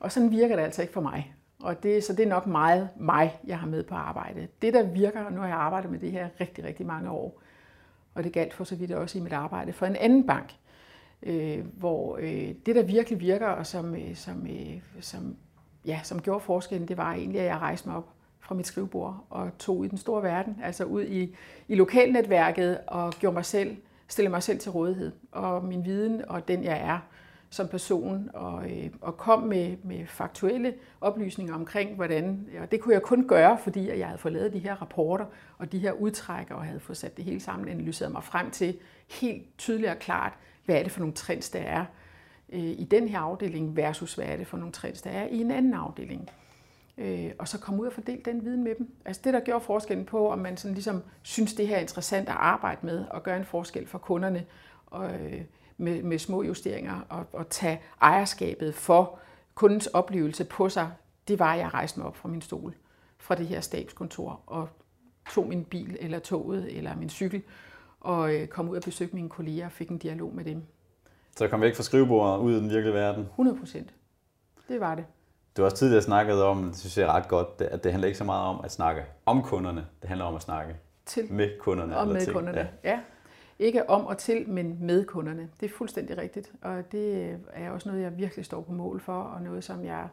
og 0.00 0.12
sådan 0.12 0.30
virker 0.30 0.56
det 0.56 0.62
altså 0.62 0.82
ikke 0.82 0.94
for 0.94 1.00
mig. 1.00 1.34
Og 1.62 1.82
det, 1.82 2.04
så 2.04 2.12
det 2.12 2.24
er 2.24 2.28
nok 2.28 2.46
meget 2.46 2.88
mig, 2.96 3.40
jeg 3.46 3.58
har 3.58 3.66
med 3.66 3.82
på 3.82 3.94
arbejde. 3.94 4.48
Det, 4.62 4.74
der 4.74 4.82
virker, 4.82 5.24
og 5.24 5.32
nu 5.32 5.40
har 5.40 5.48
jeg 5.48 5.56
arbejdet 5.56 5.90
med 5.90 5.98
det 5.98 6.12
her 6.12 6.28
rigtig, 6.40 6.64
rigtig 6.64 6.86
mange 6.86 7.10
år, 7.10 7.42
og 8.14 8.24
det 8.24 8.32
galt 8.32 8.54
for 8.54 8.64
så 8.64 8.76
vidt 8.76 8.92
også 8.92 9.18
i 9.18 9.20
mit 9.20 9.32
arbejde 9.32 9.72
for 9.72 9.86
en 9.86 9.96
anden 9.96 10.26
bank, 10.26 10.54
øh, 11.22 11.64
hvor 11.72 12.16
øh, 12.20 12.54
det, 12.66 12.76
der 12.76 12.82
virkelig 12.82 13.20
virker, 13.20 13.46
og 13.46 13.66
som, 13.66 13.94
øh, 13.94 14.16
som, 14.16 14.46
øh, 14.46 14.80
som, 15.00 15.36
ja, 15.86 16.00
som 16.02 16.22
gjorde 16.22 16.40
forskellen, 16.40 16.88
det 16.88 16.96
var 16.96 17.12
egentlig, 17.12 17.40
at 17.40 17.46
jeg 17.46 17.58
rejste 17.58 17.88
mig 17.88 17.96
op 17.96 18.08
fra 18.40 18.54
mit 18.54 18.66
skrivebord 18.66 19.24
og 19.30 19.58
tog 19.58 19.84
i 19.84 19.88
den 19.88 19.98
store 19.98 20.22
verden, 20.22 20.56
altså 20.62 20.84
ud 20.84 21.04
i, 21.04 21.36
i 21.68 21.74
lokalnetværket 21.74 22.78
og 22.86 23.12
gjorde 23.12 23.34
mig 23.34 23.44
selv, 23.44 23.76
stillede 24.08 24.30
mig 24.30 24.42
selv 24.42 24.58
til 24.58 24.70
rådighed. 24.70 25.12
Og 25.32 25.64
min 25.64 25.84
viden 25.84 26.22
og 26.28 26.48
den, 26.48 26.64
jeg 26.64 26.78
er 26.80 26.98
som 27.50 27.68
person, 27.68 28.30
og, 28.34 28.70
øh, 28.70 28.90
og 29.00 29.16
kom 29.16 29.42
med, 29.42 29.76
med 29.84 30.06
faktuelle 30.06 30.74
oplysninger 31.00 31.54
omkring, 31.54 31.94
hvordan, 31.94 32.46
og 32.60 32.70
det 32.70 32.80
kunne 32.80 32.94
jeg 32.94 33.02
kun 33.02 33.28
gøre, 33.28 33.58
fordi 33.58 33.98
jeg 33.98 34.06
havde 34.06 34.18
fået 34.18 34.34
lavet 34.34 34.52
de 34.52 34.58
her 34.58 34.74
rapporter 34.74 35.24
og 35.58 35.72
de 35.72 35.78
her 35.78 35.92
udtræk, 35.92 36.50
og 36.50 36.64
havde 36.64 36.80
fået 36.80 36.96
sat 36.96 37.16
det 37.16 37.24
hele 37.24 37.40
sammen, 37.40 37.68
analyseret 37.68 38.12
mig 38.12 38.24
frem 38.24 38.50
til 38.50 38.78
helt 39.10 39.58
tydeligt 39.58 39.90
og 39.90 39.98
klart, 39.98 40.32
hvad 40.64 40.76
er 40.76 40.82
det 40.82 40.92
for 40.92 41.00
nogle 41.00 41.14
trends, 41.14 41.50
der 41.50 41.58
er 41.58 41.84
øh, 42.52 42.60
i 42.60 42.86
den 42.90 43.08
her 43.08 43.18
afdeling, 43.18 43.76
versus 43.76 44.14
hvad 44.14 44.26
er 44.26 44.36
det 44.36 44.46
for 44.46 44.56
nogle 44.56 44.72
trends, 44.72 45.02
der 45.02 45.10
er 45.10 45.26
i 45.26 45.40
en 45.40 45.50
anden 45.50 45.74
afdeling. 45.74 46.28
Øh, 46.98 47.30
og 47.38 47.48
så 47.48 47.58
komme 47.58 47.82
ud 47.82 47.86
og 47.86 47.92
fordele 47.92 48.22
den 48.24 48.44
viden 48.44 48.64
med 48.64 48.74
dem. 48.74 48.90
Altså 49.04 49.22
det, 49.24 49.34
der 49.34 49.40
gjorde 49.40 49.64
forskellen 49.64 50.06
på, 50.06 50.30
om 50.32 50.38
man 50.38 50.56
sådan 50.56 50.74
ligesom 50.74 51.02
synes, 51.22 51.54
det 51.54 51.68
her 51.68 51.76
er 51.76 51.80
interessant 51.80 52.28
at 52.28 52.34
arbejde 52.34 52.86
med 52.86 53.04
og 53.10 53.22
gøre 53.22 53.36
en 53.36 53.44
forskel 53.44 53.86
for 53.86 53.98
kunderne 53.98 54.44
og, 54.86 55.14
øh, 55.14 55.40
med, 55.76 56.02
med 56.02 56.18
små 56.18 56.42
justeringer 56.42 57.00
og, 57.08 57.26
og 57.32 57.48
tage 57.50 57.80
ejerskabet 58.00 58.74
for 58.74 59.18
kundens 59.54 59.86
oplevelse 59.86 60.44
på 60.44 60.68
sig, 60.68 60.90
det 61.28 61.38
var, 61.38 61.52
at 61.52 61.58
jeg 61.58 61.74
rejste 61.74 62.00
mig 62.00 62.06
op 62.06 62.16
fra 62.16 62.28
min 62.28 62.42
stol, 62.42 62.74
fra 63.18 63.34
det 63.34 63.46
her 63.46 63.60
stabskontor 63.60 64.42
og 64.46 64.68
tog 65.30 65.48
min 65.48 65.64
bil 65.64 65.96
eller 66.00 66.18
toget 66.18 66.76
eller 66.76 66.96
min 66.96 67.10
cykel 67.10 67.42
og 68.00 68.34
øh, 68.34 68.48
kom 68.48 68.68
ud 68.68 68.76
og 68.76 68.82
besøgte 68.82 69.16
mine 69.16 69.28
kolleger 69.28 69.66
og 69.66 69.72
fik 69.72 69.88
en 69.88 69.98
dialog 69.98 70.34
med 70.34 70.44
dem. 70.44 70.62
Så 71.36 71.48
kom 71.48 71.60
væk 71.60 71.74
fra 71.74 71.82
skrivebordet 71.82 72.38
ud 72.38 72.52
i 72.52 72.56
den 72.56 72.70
virkelige 72.70 72.94
verden? 72.94 73.22
100 73.24 73.58
procent. 73.58 73.94
Det 74.68 74.80
var 74.80 74.94
det. 74.94 75.04
Du 75.58 75.62
har 75.62 75.66
også 75.70 75.76
tidligere 75.76 76.02
snakket 76.02 76.42
om, 76.42 76.64
det 76.64 76.76
synes 76.76 76.98
jeg 76.98 77.04
er 77.04 77.12
ret 77.12 77.28
godt, 77.28 77.60
at 77.60 77.84
det 77.84 77.92
handler 77.92 78.06
ikke 78.06 78.18
så 78.18 78.24
meget 78.24 78.46
om 78.46 78.60
at 78.64 78.72
snakke 78.72 79.04
om 79.26 79.42
kunderne, 79.42 79.86
det 80.00 80.08
handler 80.08 80.24
om 80.24 80.34
at 80.34 80.42
snakke 80.42 80.76
til. 81.06 81.32
med 81.32 81.50
kunderne. 81.60 81.98
Og 81.98 82.08
med 82.08 82.20
til. 82.20 82.32
kunderne, 82.32 82.68
ja. 82.84 82.90
ja. 82.90 83.00
Ikke 83.58 83.90
om 83.90 84.06
og 84.06 84.18
til, 84.18 84.48
men 84.48 84.76
med 84.80 85.04
kunderne. 85.04 85.48
Det 85.60 85.70
er 85.70 85.74
fuldstændig 85.76 86.18
rigtigt, 86.18 86.52
og 86.62 86.92
det 86.92 87.36
er 87.52 87.70
også 87.70 87.88
noget, 87.88 88.02
jeg 88.02 88.18
virkelig 88.18 88.44
står 88.44 88.60
på 88.60 88.72
mål 88.72 89.00
for, 89.00 89.22
og 89.22 89.42
noget, 89.42 89.64
som 89.64 89.84
jeg 89.84 90.08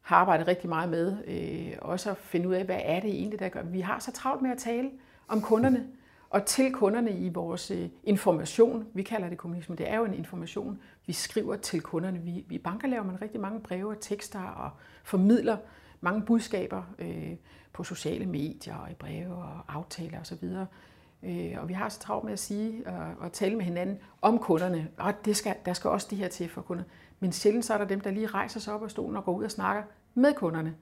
har 0.00 0.16
arbejdet 0.16 0.48
rigtig 0.48 0.68
meget 0.68 0.88
med. 0.88 1.16
Øh, 1.26 1.78
også 1.82 2.10
at 2.10 2.16
finde 2.16 2.48
ud 2.48 2.54
af, 2.54 2.64
hvad 2.64 2.80
er 2.82 3.00
det 3.00 3.10
egentlig, 3.10 3.38
der 3.38 3.48
gør. 3.48 3.62
Vi 3.62 3.80
har 3.80 3.98
så 3.98 4.12
travlt 4.12 4.42
med 4.42 4.50
at 4.50 4.58
tale 4.58 4.90
om 5.28 5.40
kunderne, 5.42 5.86
og 6.30 6.46
til 6.46 6.72
kunderne 6.72 7.10
i 7.10 7.28
vores 7.28 7.70
øh, 7.70 7.88
information. 8.04 8.86
Vi 8.94 9.02
kalder 9.02 9.28
det 9.28 9.38
kommunisme. 9.38 9.76
Det 9.76 9.90
er 9.90 9.96
jo 9.96 10.04
en 10.04 10.14
information, 10.14 10.80
vi 11.06 11.12
skriver 11.12 11.56
til 11.56 11.80
kunderne. 11.80 12.18
Vi, 12.18 12.44
vi 12.48 12.58
banker 12.58 12.88
laver 12.88 13.04
man 13.04 13.22
rigtig 13.22 13.40
mange 13.40 13.60
breve 13.60 13.90
og 13.90 14.00
tekster 14.00 14.42
og 14.42 14.70
formidler 15.04 15.56
mange 16.00 16.22
budskaber 16.22 16.82
øh, 16.98 17.32
på 17.72 17.84
sociale 17.84 18.26
medier 18.26 18.76
og 18.76 18.90
i 18.90 18.94
breve 18.94 19.34
og 19.34 19.60
aftaler 19.68 20.20
osv. 20.20 20.44
Øh, 21.22 21.54
og 21.62 21.68
vi 21.68 21.72
har 21.72 21.88
så 21.88 22.00
travlt 22.00 22.24
med 22.24 22.32
at 22.32 22.38
sige 22.38 22.86
og, 22.86 23.14
og 23.18 23.32
tale 23.32 23.56
med 23.56 23.64
hinanden 23.64 23.98
om 24.22 24.38
kunderne. 24.38 24.88
Og 24.96 25.24
det 25.24 25.36
skal, 25.36 25.54
der 25.66 25.72
skal 25.72 25.90
også 25.90 26.06
det 26.10 26.18
her 26.18 26.28
til 26.28 26.48
for 26.48 26.62
kunder. 26.62 26.84
Men 27.20 27.32
sjældent 27.32 27.64
så 27.64 27.74
er 27.74 27.78
der 27.78 27.84
dem, 27.84 28.00
der 28.00 28.10
lige 28.10 28.26
rejser 28.26 28.60
sig 28.60 28.74
op 28.74 28.84
af 28.84 28.90
stolen 28.90 29.16
og 29.16 29.24
går 29.24 29.32
ud 29.32 29.44
og 29.44 29.50
snakker 29.50 29.82
med 30.14 30.34
kunderne. 30.34 30.74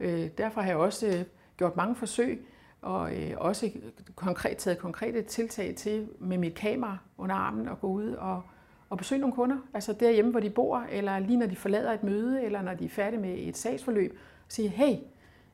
Øh, 0.00 0.28
derfor 0.38 0.60
har 0.60 0.68
jeg 0.68 0.76
også 0.76 1.06
øh, 1.06 1.24
gjort 1.56 1.76
mange 1.76 1.94
forsøg 1.94 2.46
og 2.82 3.16
øh, 3.16 3.34
også 3.36 3.70
konkret 4.14 4.56
taget 4.56 4.78
konkrete 4.78 5.22
tiltag 5.22 5.74
til 5.74 6.08
med 6.18 6.38
mit 6.38 6.54
kamera 6.54 6.98
under 7.18 7.34
armen 7.34 7.68
og 7.68 7.80
gå 7.80 7.86
ud 7.86 8.10
og, 8.10 8.42
og 8.90 8.98
besøge 8.98 9.20
nogle 9.20 9.34
kunder. 9.34 9.56
Altså 9.74 9.92
derhjemme, 9.92 10.30
hvor 10.30 10.40
de 10.40 10.50
bor, 10.50 10.86
eller 10.90 11.18
lige 11.18 11.38
når 11.38 11.46
de 11.46 11.56
forlader 11.56 11.92
et 11.92 12.02
møde, 12.02 12.42
eller 12.42 12.62
når 12.62 12.74
de 12.74 12.84
er 12.84 12.88
færdige 12.88 13.20
med 13.20 13.34
et 13.38 13.56
sagsforløb, 13.56 14.10
og 14.46 14.52
sige, 14.52 14.68
hey, 14.68 14.96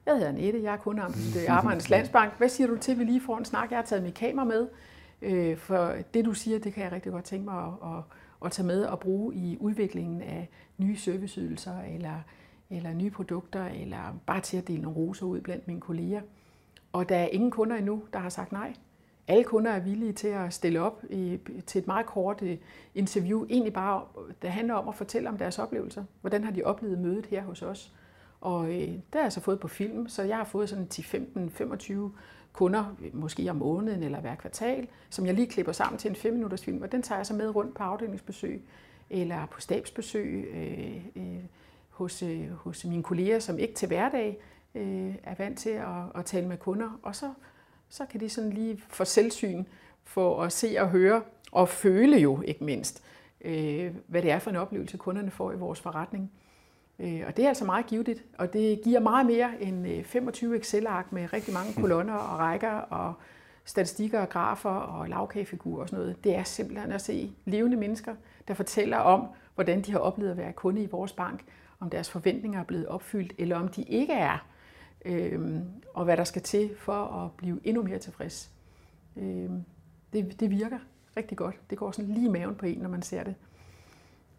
jeg 0.06 0.14
hedder 0.14 0.28
Annette, 0.28 0.62
jeg 0.62 0.72
er 0.72 0.76
kundeambassadør 0.76 1.40
i 1.40 1.46
Arbejdernes 1.46 1.90
Landsbank. 1.90 2.38
Hvad 2.38 2.48
siger 2.48 2.66
du 2.66 2.76
til, 2.76 2.92
at 2.92 2.98
vi 2.98 3.04
lige 3.04 3.20
får 3.20 3.38
en 3.38 3.44
snak? 3.44 3.70
Jeg 3.70 3.78
har 3.78 3.84
taget 3.84 4.02
mit 4.02 4.14
kamera 4.14 4.44
med, 4.44 4.68
øh, 5.22 5.56
for 5.56 5.94
det 6.14 6.24
du 6.24 6.32
siger, 6.32 6.58
det 6.58 6.72
kan 6.72 6.84
jeg 6.84 6.92
rigtig 6.92 7.12
godt 7.12 7.24
tænke 7.24 7.44
mig 7.44 7.64
at, 7.64 7.72
at, 7.90 8.02
at 8.44 8.52
tage 8.52 8.66
med 8.66 8.84
og 8.84 9.00
bruge 9.00 9.34
i 9.34 9.56
udviklingen 9.60 10.22
af 10.22 10.48
nye 10.78 10.96
serviceydelser, 10.96 11.80
eller, 11.80 12.20
eller 12.70 12.92
nye 12.92 13.10
produkter, 13.10 13.64
eller 13.64 14.20
bare 14.26 14.40
til 14.40 14.56
at 14.56 14.68
dele 14.68 14.82
nogle 14.82 14.98
roser 14.98 15.26
ud 15.26 15.40
blandt 15.40 15.68
mine 15.68 15.80
kolleger. 15.80 16.20
Og 16.94 17.08
der 17.08 17.17
er 17.17 17.26
ingen 17.26 17.50
kunder 17.50 17.76
endnu, 17.76 18.02
der 18.12 18.19
har 18.19 18.29
sagt 18.29 18.52
nej. 18.52 18.75
Alle 19.29 19.44
kunder 19.44 19.70
er 19.70 19.81
villige 19.81 20.12
til 20.12 20.29
at 20.29 20.55
stille 20.55 20.81
op 20.81 21.05
i, 21.11 21.38
til 21.67 21.79
et 21.79 21.87
meget 21.87 22.06
kort 22.06 22.43
øh, 22.43 22.56
interview, 22.94 23.46
egentlig 23.50 23.73
bare, 23.73 24.02
der 24.43 24.49
handler 24.49 24.75
om 24.75 24.88
at 24.88 24.94
fortælle 24.94 25.29
om 25.29 25.38
deres 25.38 25.58
oplevelser. 25.58 26.05
Hvordan 26.20 26.44
har 26.44 26.50
de 26.50 26.62
oplevet 26.62 26.99
mødet 26.99 27.26
her 27.26 27.43
hos 27.43 27.62
os? 27.62 27.93
Og 28.41 28.69
øh, 28.69 28.88
det 28.88 29.02
har 29.14 29.23
jeg 29.23 29.32
så 29.32 29.41
fået 29.41 29.61
på 29.61 29.69
film, 29.69 30.08
så 30.08 30.23
jeg 30.23 30.37
har 30.37 30.44
fået 30.44 30.69
sådan 30.69 30.88
10-15-25 30.94 31.94
kunder, 32.52 32.96
måske 33.12 33.50
om 33.50 33.56
måneden 33.56 34.02
eller 34.02 34.20
hver 34.20 34.35
kvartal, 34.35 34.88
som 35.11 35.26
jeg 35.26 35.35
lige 35.35 35.46
klipper 35.46 35.73
sammen 35.73 35.99
til 35.99 36.08
en 36.08 36.17
5 36.17 36.32
minutters 36.32 36.64
film, 36.64 36.82
og 36.82 36.93
den 36.93 37.02
tager 37.02 37.19
jeg 37.19 37.26
så 37.26 37.35
med 37.35 37.55
rundt 37.55 37.75
på 37.75 37.82
afdelingsbesøg 37.82 38.62
eller 39.11 39.46
på 39.46 39.61
stabsbesøg 39.61 40.50
øh, 40.55 41.05
øh, 41.17 41.44
hos, 41.91 42.23
øh, 42.23 42.50
hos 42.50 42.85
mine 42.85 43.02
kolleger, 43.02 43.38
som 43.38 43.58
ikke 43.58 43.75
til 43.75 43.88
hverdag 43.88 44.41
øh, 44.74 45.14
er 45.22 45.34
vant 45.38 45.58
til 45.58 45.70
at, 45.70 46.04
at 46.14 46.24
tale 46.24 46.48
med 46.48 46.56
kunder, 46.56 47.00
og 47.02 47.16
så, 47.16 47.32
så 47.88 48.06
kan 48.06 48.20
de 48.20 48.28
sådan 48.28 48.50
lige 48.50 48.82
få 48.88 49.04
selvsyn 49.04 49.64
for 50.04 50.42
at 50.42 50.52
se 50.52 50.76
og 50.78 50.88
høre, 50.88 51.22
og 51.52 51.68
føle 51.68 52.16
jo 52.16 52.42
ikke 52.42 52.64
mindst, 52.64 53.04
øh, 53.40 53.94
hvad 54.06 54.22
det 54.22 54.30
er 54.30 54.38
for 54.38 54.50
en 54.50 54.56
oplevelse, 54.56 54.96
kunderne 54.96 55.30
får 55.30 55.52
i 55.52 55.56
vores 55.56 55.80
forretning. 55.80 56.32
Øh, 56.98 57.22
og 57.26 57.36
det 57.36 57.44
er 57.44 57.48
altså 57.48 57.64
meget 57.64 57.86
givetigt, 57.86 58.24
og 58.38 58.52
det 58.52 58.80
giver 58.84 59.00
meget 59.00 59.26
mere 59.26 59.50
end 59.60 60.04
25 60.04 60.54
øh, 60.54 60.60
Excel-ark 60.60 61.12
med 61.12 61.32
rigtig 61.32 61.54
mange 61.54 61.74
kolonner 61.80 62.14
og 62.14 62.38
rækker 62.38 62.70
og 62.70 63.14
statistikker 63.64 64.20
og 64.20 64.28
grafer 64.28 64.70
og 64.70 65.08
lavkagefigurer 65.08 65.82
og 65.82 65.88
sådan 65.88 66.00
noget. 66.02 66.24
Det 66.24 66.34
er 66.34 66.44
simpelthen 66.44 66.92
at 66.92 67.02
se 67.02 67.32
levende 67.44 67.76
mennesker, 67.76 68.14
der 68.48 68.54
fortæller 68.54 68.96
om, 68.96 69.26
hvordan 69.54 69.82
de 69.82 69.92
har 69.92 69.98
oplevet 69.98 70.30
at 70.30 70.36
være 70.36 70.52
kunde 70.52 70.82
i 70.82 70.86
vores 70.86 71.12
bank, 71.12 71.44
om 71.80 71.90
deres 71.90 72.10
forventninger 72.10 72.60
er 72.60 72.64
blevet 72.64 72.86
opfyldt, 72.86 73.32
eller 73.38 73.56
om 73.56 73.68
de 73.68 73.82
ikke 73.82 74.12
er 74.12 74.46
øh, 75.04 75.60
og 75.94 76.04
hvad 76.04 76.16
der 76.16 76.24
skal 76.24 76.42
til 76.42 76.70
for 76.78 77.24
at 77.24 77.32
blive 77.36 77.60
endnu 77.64 77.82
mere 77.82 77.98
tilfreds. 77.98 78.50
Øh, 79.17 79.50
det, 80.12 80.40
det 80.40 80.50
virker 80.50 80.79
rigtig 81.17 81.38
godt. 81.38 81.55
Det 81.70 81.79
går 81.79 81.90
sådan 81.90 82.14
lige 82.14 82.26
i 82.26 82.31
maven 82.31 82.55
på 82.55 82.67
en, 82.67 82.79
når 82.79 82.88
man 82.88 83.02
ser 83.02 83.22
det. 83.22 83.34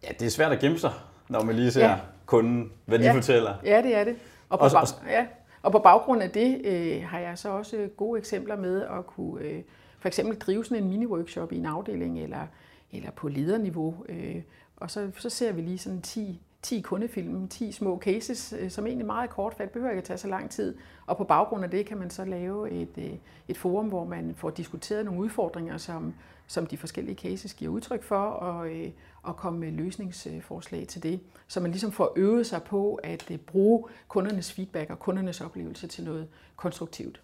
Ja, 0.04 0.10
det 0.20 0.26
er 0.26 0.30
svært 0.30 0.52
at 0.52 0.60
gemme 0.60 0.78
sig, 0.78 0.92
når 1.30 1.44
man 1.44 1.56
lige 1.56 1.72
ser 1.72 1.90
ja. 1.90 2.00
kunden, 2.26 2.72
hvad 2.86 3.00
de 3.00 3.04
ja. 3.04 3.14
fortæller. 3.14 3.54
Ja, 3.64 3.82
det 3.82 3.96
er 3.96 4.04
det. 4.04 4.16
Og 4.50 4.60
på, 4.60 4.66
også, 4.66 4.78
også... 4.78 4.96
Ja, 5.10 5.26
og 5.62 5.72
på 5.72 5.80
baggrund 5.80 6.22
af 6.22 6.30
det 6.32 6.62
øh, 6.66 7.04
har 7.04 7.20
jeg 7.20 7.38
så 7.38 7.50
også 7.50 7.90
gode 7.98 8.20
eksempler 8.20 8.56
med 8.56 8.82
at 8.82 9.08
kunne 9.08 9.42
øh, 9.42 9.64
for 10.00 10.08
eksempel 10.08 10.38
drive 10.40 10.66
sådan 10.66 10.84
en 10.84 10.90
mini-workshop 10.90 11.52
i 11.52 11.58
en 11.58 11.66
afdeling 11.66 12.20
eller, 12.20 12.48
eller 12.92 13.12
på 13.12 13.28
lederniveau. 13.28 14.06
Øh, 14.10 14.42
og 14.78 14.92
så, 14.92 15.12
så 15.18 15.30
ser 15.30 15.52
vi 15.52 15.62
lige 15.62 15.78
sådan 15.78 16.02
10 16.02 16.42
10 16.66 16.82
kundefilm, 16.82 17.48
10 17.48 17.72
små 17.72 18.00
cases, 18.04 18.54
øh, 18.60 18.72
som 18.72 18.88
egentlig 18.88 19.06
meget 19.06 19.30
kort, 19.30 19.54
for 19.54 19.64
det 19.64 19.72
behøver 19.72 19.92
ikke 19.92 20.00
at 20.00 20.04
tage 20.04 20.18
så 20.18 20.28
lang 20.28 20.50
tid. 20.50 20.78
Og 21.06 21.18
på 21.18 21.24
baggrund 21.24 21.64
af 21.64 21.70
det 21.70 21.86
kan 21.86 21.98
man 21.98 22.10
så 22.10 22.26
lave 22.26 22.72
et, 22.72 22.98
øh, 22.98 23.14
et 23.48 23.58
forum, 23.58 23.88
hvor 23.88 24.06
man 24.06 24.36
får 24.38 24.50
diskuteret 24.50 25.06
nogle 25.06 25.22
udfordringer, 25.22 25.78
som, 25.78 26.14
som 26.48 26.66
de 26.66 26.78
forskellige 26.78 27.16
cases 27.16 27.54
giver 27.54 27.72
udtryk 27.72 28.04
for, 28.04 28.26
og, 28.26 28.68
øh, 28.70 28.92
og 29.24 29.38
komme 29.38 29.60
med 29.60 29.72
løsningsforslag 29.72 30.88
til 30.88 31.04
det. 31.04 31.20
Så 31.48 31.60
man 31.60 31.72
ligesom 31.72 31.92
får 31.92 32.14
øvet 32.16 32.48
sig 32.48 32.64
på 32.64 33.00
at 33.04 33.32
bruge 33.48 33.84
kundernes 34.08 34.54
feedback 34.54 34.90
og 34.90 35.00
kundernes 35.00 35.42
oplevelse 35.42 35.88
til 35.88 36.04
noget 36.04 36.28
konstruktivt. 36.56 37.22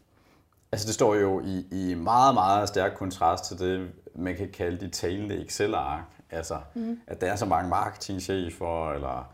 Altså 0.72 0.88
det 0.88 0.94
står 0.94 1.16
jo 1.16 1.42
i, 1.46 1.68
i 1.72 1.94
meget, 1.94 2.34
meget 2.34 2.68
stærk 2.68 2.92
kontrast 2.96 3.46
til 3.46 3.60
det, 3.60 3.92
man 4.16 4.36
kan 4.36 4.50
kalde 4.52 4.86
de 4.86 4.90
talende 4.90 5.46
Excel-ark. 5.46 6.21
Altså, 6.32 6.58
mm. 6.74 7.00
at 7.08 7.22
der 7.22 7.32
er 7.32 7.36
så 7.36 7.46
mange 7.46 7.70
marketingchefer, 7.70 8.92
eller 8.92 9.34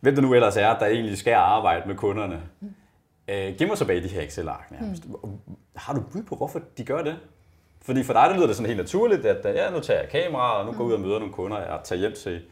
hvem 0.00 0.14
det 0.14 0.24
nu 0.24 0.34
ellers 0.34 0.56
er, 0.56 0.78
der 0.78 0.86
egentlig 0.86 1.18
skal 1.18 1.34
arbejde 1.34 1.88
med 1.88 1.96
kunderne. 1.96 2.42
Mm. 2.60 2.74
Øh, 3.28 3.54
giv 3.58 3.68
mig 3.68 3.78
så 3.78 3.86
bag 3.86 4.02
de 4.02 4.08
her 4.08 4.22
Excel-ark 4.22 4.70
nærmest. 4.70 5.08
Mm. 5.08 5.14
Har 5.76 5.94
du 5.94 6.00
bud 6.00 6.22
på, 6.22 6.36
hvorfor 6.36 6.60
de 6.78 6.84
gør 6.84 7.02
det? 7.02 7.16
Fordi 7.82 8.04
for 8.04 8.12
dig, 8.12 8.22
der 8.30 8.36
lyder 8.36 8.46
det 8.46 8.56
sådan 8.56 8.66
helt 8.66 8.78
naturligt, 8.78 9.26
at 9.26 9.54
ja, 9.56 9.70
nu 9.70 9.80
tager 9.80 10.00
jeg 10.00 10.08
kamera, 10.08 10.58
og 10.58 10.66
nu 10.66 10.72
går 10.72 10.84
jeg 10.84 10.88
ud 10.88 10.92
og 10.92 11.00
møder 11.00 11.18
nogle 11.18 11.34
kunder, 11.34 11.56
og 11.56 11.84
tager 11.84 12.00
hjem 12.00 12.12
til 12.12 12.42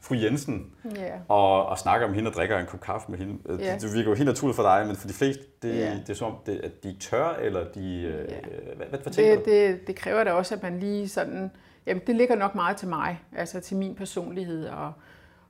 fru 0.00 0.14
Jensen, 0.14 0.72
yeah. 0.98 1.20
og, 1.28 1.66
og 1.66 1.78
snakker 1.78 2.06
om 2.06 2.14
hende 2.14 2.28
og 2.28 2.34
drikker 2.34 2.58
en 2.58 2.66
kop 2.66 2.80
kaffe 2.80 3.10
med 3.10 3.18
hende. 3.18 3.38
Yeah. 3.50 3.74
Det, 3.74 3.82
det 3.82 3.94
virker 3.94 4.10
jo 4.10 4.14
helt 4.14 4.26
naturligt 4.26 4.56
for 4.56 4.62
dig, 4.62 4.86
men 4.86 4.96
for 4.96 5.08
de 5.08 5.12
fleste, 5.14 5.42
det, 5.62 5.74
yeah. 5.74 5.96
det 5.96 6.10
er 6.10 6.14
som 6.14 6.32
om, 6.32 6.38
det, 6.46 6.60
at 6.64 6.82
de 6.82 6.96
tør, 7.00 7.28
eller 7.40 7.64
de... 7.74 7.80
Yeah. 7.80 8.20
Øh, 8.20 8.76
hvad, 8.76 8.86
hvad, 8.86 8.98
hvad 8.98 9.12
tænker 9.12 9.36
det, 9.36 9.44
du? 9.44 9.50
Det, 9.50 9.86
det 9.86 9.96
kræver 9.96 10.24
da 10.24 10.32
også, 10.32 10.54
at 10.54 10.62
man 10.62 10.80
lige 10.80 11.08
sådan 11.08 11.50
Jamen, 11.86 12.02
det 12.06 12.16
ligger 12.16 12.36
nok 12.36 12.54
meget 12.54 12.76
til 12.76 12.88
mig, 12.88 13.20
altså 13.32 13.60
til 13.60 13.76
min 13.76 13.94
personlighed 13.94 14.68
og, 14.68 14.92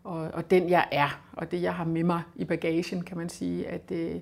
og, 0.05 0.21
og 0.21 0.51
den 0.51 0.71
jeg 0.71 0.89
er, 0.93 1.21
og 1.33 1.51
det 1.51 1.63
jeg 1.63 1.75
har 1.75 1.85
med 1.85 2.05
mig 2.05 2.23
i 2.37 2.45
bagagen, 2.45 3.03
kan 3.03 3.17
man 3.17 3.29
sige, 3.29 3.69
at 3.69 3.91
øh, 3.91 4.21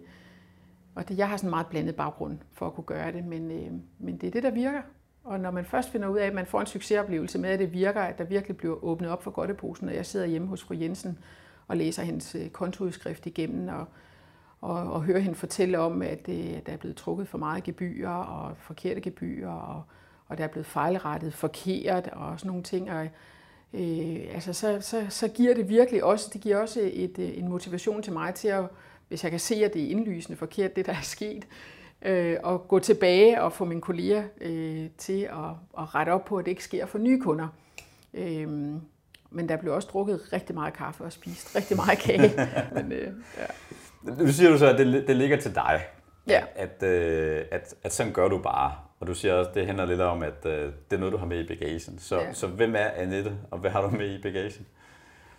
og 0.95 1.09
det, 1.09 1.19
jeg 1.19 1.29
har 1.29 1.37
sådan 1.37 1.49
en 1.49 1.51
meget 1.51 1.67
blandet 1.67 1.97
baggrund 1.97 2.39
for 2.53 2.67
at 2.67 2.75
kunne 2.75 2.85
gøre 2.85 3.13
det, 3.13 3.25
men, 3.25 3.51
øh, 3.51 3.73
men 3.99 4.17
det 4.17 4.27
er 4.27 4.31
det, 4.31 4.43
der 4.43 4.51
virker. 4.51 4.83
Og 5.25 5.41
når 5.41 5.51
man 5.51 5.65
først 5.65 5.91
finder 5.91 6.09
ud 6.09 6.19
af, 6.19 6.27
at 6.27 6.35
man 6.35 6.47
får 6.47 6.61
en 6.61 6.67
succesoplevelse 6.67 7.39
med, 7.39 7.51
at 7.51 7.59
det 7.59 7.73
virker, 7.73 8.01
at 8.01 8.19
der 8.19 8.25
virkelig 8.25 8.57
bliver 8.57 8.85
åbnet 8.85 9.11
op 9.11 9.23
for 9.23 9.31
godteposen, 9.31 9.89
og 9.89 9.95
jeg 9.95 10.07
sidder 10.07 10.27
hjemme 10.27 10.49
hos 10.49 10.63
fru 10.63 10.75
Jensen 10.75 11.19
og 11.67 11.77
læser 11.77 12.03
hendes 12.03 12.35
øh, 12.35 12.49
kontoudskrift 12.49 13.27
igennem, 13.27 13.69
og, 13.69 13.87
og, 14.61 14.93
og 14.93 15.03
hører 15.03 15.19
hende 15.19 15.37
fortælle 15.37 15.79
om, 15.79 16.03
at 16.03 16.29
øh, 16.29 16.35
det, 16.35 16.67
der 16.67 16.73
er 16.73 16.77
blevet 16.77 16.97
trukket 16.97 17.29
for 17.29 17.39
meget 17.39 17.65
gebyrer 17.65 18.15
og 18.15 18.57
forkerte 18.57 19.01
gebyrer, 19.01 19.53
og, 19.53 19.83
og 20.29 20.39
der 20.39 20.45
er 20.45 20.49
blevet 20.49 20.67
fejlrettet 20.67 21.35
forkert 21.35 22.09
og 22.13 22.39
sådan 22.41 22.49
nogle 22.49 22.63
ting. 22.63 22.91
Og, 22.91 23.09
øh, 23.73 24.17
altså, 24.35 24.53
så, 24.53 24.79
så, 24.81 25.07
så 25.09 25.29
giver 25.29 25.55
det 25.55 25.69
virkelig 25.69 26.05
også, 26.05 26.31
det 26.33 26.41
giver 26.41 26.57
også 26.57 26.81
et, 26.93 27.19
øh, 27.19 27.39
en 27.39 27.49
motivation 27.49 28.03
til 28.03 28.13
mig 28.13 28.35
til 28.35 28.49
at, 28.49 28.65
hvis 29.09 29.23
jeg 29.23 29.31
kan 29.31 29.41
se, 29.41 29.65
at 29.65 29.75
det 29.75 29.83
er 29.85 29.89
indlysende 29.91 30.39
forkert, 30.39 30.77
det 30.77 30.87
der 30.87 30.93
er 30.93 31.03
sket, 31.03 31.47
øh, 32.03 32.37
og 32.43 32.69
gå 32.69 32.79
tilbage 32.79 33.43
og 33.43 33.53
få 33.53 33.65
mine 33.65 33.81
kolleger 33.81 34.25
øh, 34.41 34.87
til 34.99 35.23
at, 35.23 35.51
at 35.79 35.95
rette 35.95 36.11
op 36.11 36.25
på, 36.25 36.37
at 36.37 36.45
det 36.45 36.51
ikke 36.51 36.65
sker 36.65 36.87
for 36.87 36.99
nye 36.99 37.21
kunder. 37.21 37.49
Øh, 38.15 38.49
men 39.31 39.49
der 39.49 39.57
blev 39.57 39.75
også 39.75 39.89
drukket 39.93 40.33
rigtig 40.33 40.55
meget 40.55 40.75
kaffe 40.75 41.05
og 41.05 41.13
spist 41.13 41.57
rigtig 41.57 41.77
meget 41.77 41.99
kage. 41.99 42.33
men, 42.77 42.93
øh, 42.93 43.13
ja. 43.39 43.47
Nu 44.25 44.29
siger 44.33 44.51
du 44.51 44.59
så, 44.59 44.67
at 44.67 44.79
det, 44.79 45.05
det 45.09 45.17
ligger 45.17 45.37
til 45.37 45.55
dig. 45.55 45.81
Ja. 46.27 46.43
At, 46.55 46.83
øh, 46.83 47.45
at, 47.51 47.75
at 47.83 47.93
sådan 47.93 48.13
gør 48.13 48.29
du 48.29 48.39
bare. 48.39 48.75
Og 49.01 49.07
du 49.07 49.15
siger 49.15 49.35
også, 49.35 49.49
at 49.49 49.55
det 49.55 49.67
handler 49.67 49.85
lidt 49.87 50.01
om, 50.01 50.23
at 50.23 50.47
øh, 50.47 50.73
det 50.91 50.97
er 50.97 50.99
noget, 50.99 51.13
du 51.13 51.19
har 51.19 51.27
med 51.27 51.45
i 51.45 51.47
bagagen. 51.47 51.99
Så, 51.99 52.21
Ja. 52.21 52.33
så 52.33 52.47
hvem 52.47 52.75
er 52.75 52.89
Annette, 52.95 53.39
og 53.51 53.59
hvad 53.59 53.71
har 53.71 53.83
du 53.83 53.89
med 53.91 54.19
i 54.19 54.23
bagagen? 54.23 54.67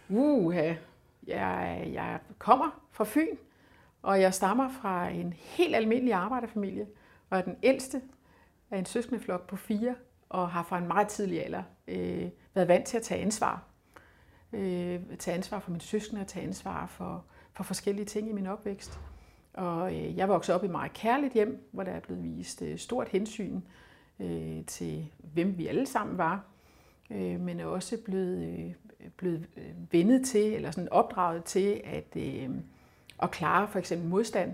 Uha, 0.09 0.73
jeg, 1.27 1.83
jeg 1.93 2.19
kommer 2.37 2.81
fra 2.91 3.05
Fyn, 3.07 3.35
og 4.01 4.21
jeg 4.21 4.33
stammer 4.33 4.69
fra 4.81 5.09
en 5.09 5.33
helt 5.37 5.75
almindelig 5.75 6.13
arbejderfamilie, 6.13 6.87
og 7.29 7.37
er 7.37 7.41
den 7.41 7.55
ældste 7.63 8.01
af 8.71 8.77
en 8.79 8.85
søskendeflok 8.85 9.47
på 9.47 9.55
fire, 9.55 9.95
og 10.29 10.49
har 10.49 10.63
fra 10.63 10.77
en 10.77 10.87
meget 10.87 11.07
tidlig 11.07 11.45
alder 11.45 11.63
øh, 11.87 12.25
været 12.53 12.67
vant 12.67 12.85
til 12.85 12.97
at 12.97 13.03
tage 13.03 13.21
ansvar. 13.21 13.63
Øh, 14.53 14.99
tage 15.19 15.35
ansvar 15.37 15.59
for 15.59 15.71
mine 15.71 15.81
søskende 15.81 16.21
og 16.21 16.27
tage 16.27 16.45
ansvar 16.45 16.85
for, 16.85 17.25
for 17.53 17.63
forskellige 17.63 18.05
ting 18.05 18.29
i 18.29 18.33
min 18.33 18.47
opvækst. 18.47 18.99
Og 19.55 19.95
øh, 19.95 20.17
jeg 20.17 20.29
voksede 20.29 20.55
op 20.55 20.63
i 20.63 20.65
et 20.65 20.71
meget 20.71 20.93
kærligt 20.93 21.33
hjem, 21.33 21.69
hvor 21.71 21.83
der 21.83 21.91
er 21.91 21.99
blevet 21.99 22.23
vist 22.23 22.61
øh, 22.61 22.77
stort 22.77 23.09
hensyn 23.09 23.61
øh, 24.19 24.65
til, 24.65 25.07
hvem 25.33 25.57
vi 25.57 25.67
alle 25.67 25.85
sammen 25.85 26.17
var, 26.17 26.43
øh, 27.11 27.39
men 27.39 27.59
er 27.59 27.65
også 27.65 27.97
blevet, 28.05 28.47
øh, 28.47 28.73
blevet 29.17 29.47
øh, 29.57 29.73
vendet 29.91 30.25
til, 30.25 30.53
eller 30.53 30.71
sådan 30.71 30.89
opdraget 30.91 31.43
til, 31.43 31.81
at, 31.83 32.15
øh, 32.15 32.49
at 33.21 33.31
klare 33.31 33.67
for 33.67 33.79
eksempel 33.79 34.09
modstand. 34.09 34.53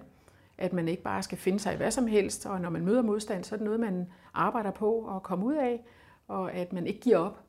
At 0.58 0.74
man 0.74 0.88
ikke 0.88 1.03
bare 1.03 1.24
skal 1.24 1.38
finde 1.38 1.60
sig 1.60 1.74
i 1.74 1.77
hvad 1.77 1.91
som 1.91 2.08
helst, 2.08 2.46
og 2.46 2.62
når 2.62 2.70
man 2.70 2.86
møder 2.86 3.01
modstand, 3.01 3.43
så 3.43 3.55
er 3.55 3.58
det 3.58 3.65
noget, 3.65 3.79
man 3.79 4.08
arbejder 4.34 4.72
på 4.72 5.15
at 5.15 5.24
komme 5.24 5.46
ud 5.46 5.55
af, 5.55 5.81
og 6.27 6.53
at 6.53 6.74
man 6.74 6.88
ikke 6.88 7.00
giver 7.00 7.17
op, 7.17 7.43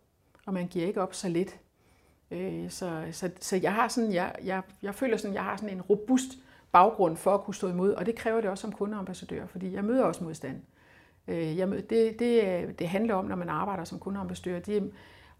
og 0.46 0.54
man 0.54 0.66
giver 0.66 0.86
ikke 0.86 1.02
op 1.02 1.14
så 1.14 1.28
lidt. 1.28 1.58
Øh, 2.30 2.70
så, 2.70 3.04
så, 3.12 3.30
så 3.40 3.56
jeg 3.56 3.74
har 3.74 3.88
sådan, 3.88 4.12
jeg, 4.12 4.34
jeg, 4.44 4.62
jeg 4.82 4.94
føler 4.94 5.16
sådan, 5.16 5.34
jeg 5.34 5.44
har 5.44 5.56
sådan 5.56 5.74
en 5.74 5.82
robust 5.82 6.38
baggrund 6.72 7.16
for 7.16 7.34
at 7.34 7.40
kunne 7.42 7.54
stå 7.54 7.68
imod, 7.68 7.92
og 7.92 8.06
det 8.06 8.14
kræver 8.14 8.40
det 8.40 8.50
også 8.50 8.62
som 8.62 8.72
kundeambassadør, 8.72 9.46
fordi 9.46 9.74
jeg 9.74 9.84
møder 9.84 10.04
også 10.04 10.24
modstand. 10.24 10.60
Øh, 11.28 11.56
jeg, 11.58 11.68
møder- 11.68 11.82
det, 11.82 12.18
det, 12.18 12.78
det 12.78 12.88
handler 12.88 13.14
om, 13.14 13.24
når 13.24 13.36
man 13.36 13.48
arbejder 13.48 13.84
som 13.84 13.98
kundeambassadør, 13.98 14.58
det 14.58 14.76
er, 14.76 14.82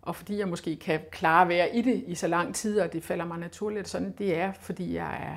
og 0.03 0.17
fordi 0.17 0.39
jeg 0.39 0.49
måske 0.49 0.77
kan 0.77 1.01
klare 1.11 1.43
at 1.43 1.49
være 1.49 1.77
i 1.77 1.83
det 1.83 2.05
i 2.07 2.15
så 2.15 2.27
lang 2.27 2.55
tid, 2.55 2.81
og 2.81 2.93
det 2.93 3.05
falder 3.05 3.25
mig 3.25 3.39
naturligt 3.39 3.89
sådan, 3.89 4.15
det 4.19 4.37
er, 4.39 4.53
fordi 4.53 4.95
jeg 4.95 5.15
er, 5.33 5.37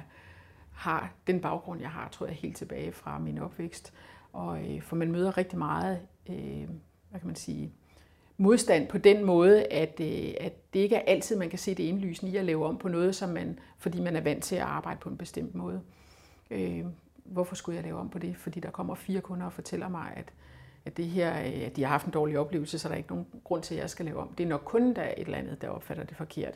har 0.73 1.13
den 1.27 1.41
baggrund, 1.41 1.81
jeg 1.81 1.89
har, 1.89 2.09
tror 2.09 2.25
jeg, 2.25 2.35
helt 2.35 2.57
tilbage 2.57 2.91
fra 2.91 3.19
min 3.19 3.37
opvækst. 3.39 3.93
Og, 4.33 4.59
øh, 4.75 4.81
for 4.81 4.95
man 4.95 5.11
møder 5.11 5.37
rigtig 5.37 5.57
meget, 5.57 5.99
øh, 6.29 6.69
hvad 7.09 7.19
kan 7.19 7.27
man 7.27 7.35
sige, 7.35 7.73
modstand 8.37 8.87
på 8.87 8.97
den 8.97 9.25
måde, 9.25 9.63
at, 9.63 9.99
øh, 10.01 10.33
at 10.39 10.73
det 10.73 10.79
ikke 10.79 10.95
er 10.95 11.03
altid, 11.07 11.35
man 11.35 11.49
kan 11.49 11.59
se 11.59 11.75
det 11.75 11.83
indlysende 11.83 12.31
i 12.31 12.37
at 12.37 12.45
lave 12.45 12.65
om 12.65 12.77
på 12.77 12.87
noget, 12.87 13.15
som 13.15 13.29
man, 13.29 13.59
fordi 13.77 14.01
man 14.01 14.15
er 14.15 14.21
vant 14.21 14.43
til 14.43 14.55
at 14.55 14.61
arbejde 14.61 14.99
på 14.99 15.09
en 15.09 15.17
bestemt 15.17 15.55
måde. 15.55 15.81
Øh, 16.51 16.85
hvorfor 17.25 17.55
skulle 17.55 17.75
jeg 17.75 17.83
lave 17.83 17.99
om 17.99 18.09
på 18.09 18.19
det? 18.19 18.37
Fordi 18.37 18.59
der 18.59 18.69
kommer 18.69 18.95
fire 18.95 19.21
kunder 19.21 19.45
og 19.45 19.53
fortæller 19.53 19.89
mig, 19.89 20.13
at, 20.15 20.33
at, 20.85 20.97
det 20.97 21.05
her, 21.05 21.39
øh, 21.39 21.65
at 21.65 21.75
de 21.75 21.83
har 21.83 21.89
haft 21.89 22.05
en 22.05 22.11
dårlig 22.11 22.39
oplevelse, 22.39 22.79
så 22.79 22.87
der 22.87 22.93
er 22.93 22.97
ikke 22.97 23.09
nogen 23.09 23.27
grund 23.43 23.63
til, 23.63 23.75
at 23.75 23.81
jeg 23.81 23.89
skal 23.89 24.05
lave 24.05 24.19
om. 24.19 24.27
Det 24.37 24.43
er 24.43 24.47
nok 24.47 24.61
kun 24.65 24.93
der 24.93 25.01
er 25.01 25.13
et 25.17 25.25
eller 25.25 25.37
andet, 25.37 25.61
der 25.61 25.69
opfatter 25.69 26.03
det 26.03 26.17
forkert. 26.17 26.53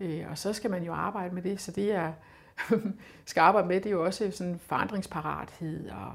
Øh, 0.00 0.24
og 0.30 0.38
så 0.38 0.52
skal 0.52 0.70
man 0.70 0.84
jo 0.84 0.92
arbejde 0.92 1.34
med 1.34 1.42
det, 1.42 1.60
så 1.60 1.72
det 1.72 1.86
jeg 1.86 2.14
skal 3.24 3.40
arbejde 3.40 3.68
med, 3.68 3.76
det 3.76 3.86
er 3.86 3.90
jo 3.90 4.04
også 4.04 4.30
sådan 4.30 4.58
forandringsparathed 4.58 5.90
og, 5.90 6.12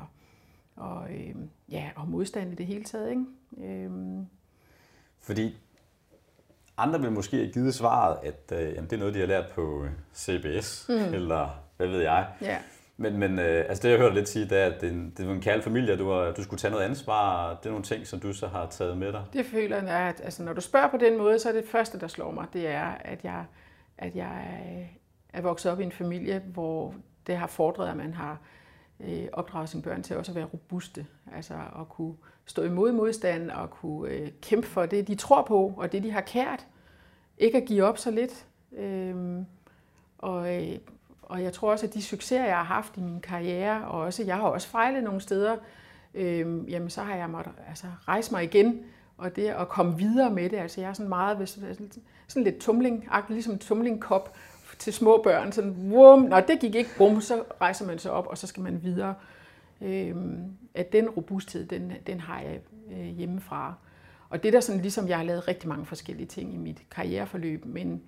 og, 0.75 1.13
øh, 1.13 1.35
ja, 1.69 1.89
og 1.95 2.07
modstand 2.07 2.51
i 2.51 2.55
det 2.55 2.65
hele 2.65 2.83
taget. 2.83 3.09
Ikke? 3.09 3.83
Øh, 3.85 3.91
fordi 5.25 5.57
andre 6.77 7.01
vil 7.01 7.11
måske 7.11 7.37
have 7.37 7.51
givet 7.51 7.73
svaret, 7.75 8.17
at 8.23 8.59
øh, 8.59 8.73
jamen, 8.73 8.83
det 8.89 8.93
er 8.93 8.97
noget, 8.99 9.13
de 9.13 9.19
har 9.19 9.27
lært 9.27 9.45
på 9.55 9.83
øh, 9.83 9.89
CBS, 10.15 10.85
mm. 10.89 11.13
eller 11.13 11.63
hvad 11.77 11.87
ved 11.87 12.01
jeg. 12.01 12.27
ja. 12.41 12.57
Men, 12.97 13.17
men 13.17 13.39
øh, 13.39 13.65
altså 13.69 13.81
det, 13.83 13.89
jeg 13.91 13.99
hørte 13.99 14.15
lidt 14.15 14.29
sige, 14.29 14.45
det 14.49 14.57
er, 14.61 14.65
at 14.65 14.81
det, 14.81 14.87
er 14.89 14.93
en- 14.93 15.13
det 15.17 15.27
var 15.27 15.33
en 15.33 15.41
kærlig 15.41 15.63
familie, 15.63 15.93
og 15.93 15.99
du, 15.99 16.05
var, 16.07 16.31
du 16.31 16.43
skulle 16.43 16.59
tage 16.59 16.71
noget 16.71 16.85
ansvar, 16.85 17.49
og 17.49 17.57
det 17.59 17.65
er 17.65 17.69
nogle 17.71 17.83
ting, 17.85 18.07
som 18.07 18.19
du 18.19 18.33
så 18.33 18.47
har 18.47 18.67
taget 18.69 18.97
med 18.97 19.11
dig. 19.13 19.23
Det 19.33 19.45
føler 19.45 19.77
jeg, 19.83 19.89
at 19.99 20.21
altså, 20.23 20.43
når 20.43 20.53
du 20.53 20.61
spørger 20.61 20.87
på 20.89 20.97
den 20.97 21.17
måde, 21.17 21.39
så 21.39 21.49
er 21.49 21.53
det 21.53 21.65
første, 21.67 21.99
der 21.99 22.07
slår 22.07 22.31
mig, 22.31 22.45
det 22.53 22.67
er, 22.67 22.85
at 22.85 23.23
jeg, 23.23 23.45
at 23.97 24.15
jeg 24.15 24.89
er 25.33 25.41
vokset 25.41 25.71
op 25.71 25.79
i 25.79 25.83
en 25.83 25.91
familie, 25.91 26.41
hvor 26.45 26.93
det 27.27 27.37
har 27.37 27.47
fordret, 27.47 27.89
at 27.89 27.97
man 27.97 28.13
har 28.13 28.37
øh, 28.99 29.23
opdraget 29.33 29.69
sine 29.69 29.83
børn 29.83 30.03
til 30.03 30.17
også 30.17 30.31
at 30.31 30.35
være 30.35 30.45
robuste. 30.45 31.05
Altså 31.35 31.53
at 31.53 31.89
kunne 31.89 32.13
stå 32.45 32.63
imod 32.63 32.91
modstanden 32.91 33.51
og 33.51 33.69
kunne 33.69 34.11
øh, 34.11 34.29
kæmpe 34.41 34.67
for 34.67 34.85
det, 34.85 35.07
de 35.07 35.15
tror 35.15 35.41
på, 35.41 35.73
og 35.77 35.91
det, 35.91 36.03
de 36.03 36.11
har 36.11 36.21
kært. 36.21 36.65
Ikke 37.37 37.57
at 37.57 37.65
give 37.65 37.83
op 37.83 37.97
så 37.97 38.11
lidt. 38.11 38.45
Øhm, 38.77 39.45
og, 40.17 40.55
øh, 40.55 40.77
og 41.21 41.43
jeg 41.43 41.53
tror 41.53 41.71
også, 41.71 41.85
at 41.85 41.93
de 41.93 42.01
succeser, 42.01 42.45
jeg 42.45 42.57
har 42.57 42.63
haft 42.63 42.97
i 42.97 43.01
min 43.01 43.19
karriere, 43.19 43.87
og 43.87 44.01
også, 44.01 44.23
jeg 44.23 44.35
har 44.35 44.43
også 44.43 44.67
fejlet 44.67 45.03
nogle 45.03 45.21
steder, 45.21 45.55
øh, 46.13 46.71
jamen 46.71 46.89
så 46.89 47.01
har 47.01 47.15
jeg 47.15 47.29
måttet 47.29 47.53
altså, 47.69 47.87
rejse 48.07 48.31
mig 48.31 48.43
igen, 48.43 48.79
og 49.17 49.35
det 49.35 49.47
at 49.47 49.69
komme 49.69 49.97
videre 49.97 50.29
med 50.29 50.49
det, 50.49 50.57
altså 50.57 50.81
jeg 50.81 50.89
er 50.89 50.93
sådan 50.93 51.09
meget, 51.09 51.49
sådan 52.27 52.43
lidt 52.43 52.57
tumling, 52.57 53.09
ligesom 53.29 53.53
en 53.53 53.59
tumlingkop 53.59 54.35
til 54.79 54.93
små 54.93 55.21
børn, 55.23 55.51
sådan, 55.51 55.71
wum, 55.91 56.19
nå 56.19 56.39
det 56.39 56.59
gik 56.59 56.75
ikke, 56.75 56.89
bum, 56.97 57.21
så 57.21 57.43
rejser 57.61 57.85
man 57.85 57.99
sig 57.99 58.11
op, 58.11 58.27
og 58.27 58.37
så 58.37 58.47
skal 58.47 58.63
man 58.63 58.83
videre. 58.83 59.09
Øh, 59.09 59.34
øh, 59.81 60.15
at 60.73 60.91
den 60.93 61.09
robusthed, 61.09 61.65
den, 61.65 61.91
den 62.07 62.19
har 62.19 62.39
jeg 62.39 62.59
øh, 62.91 63.05
hjemmefra. 63.05 63.73
Og 64.29 64.43
det 64.43 64.53
der 64.53 64.59
sådan, 64.59 64.81
ligesom 64.81 65.07
jeg 65.07 65.17
har 65.17 65.23
lavet 65.23 65.47
rigtig 65.47 65.69
mange 65.69 65.85
forskellige 65.85 66.27
ting 66.27 66.53
i 66.53 66.57
mit 66.57 66.83
karriereforløb, 66.91 67.65
men, 67.65 68.01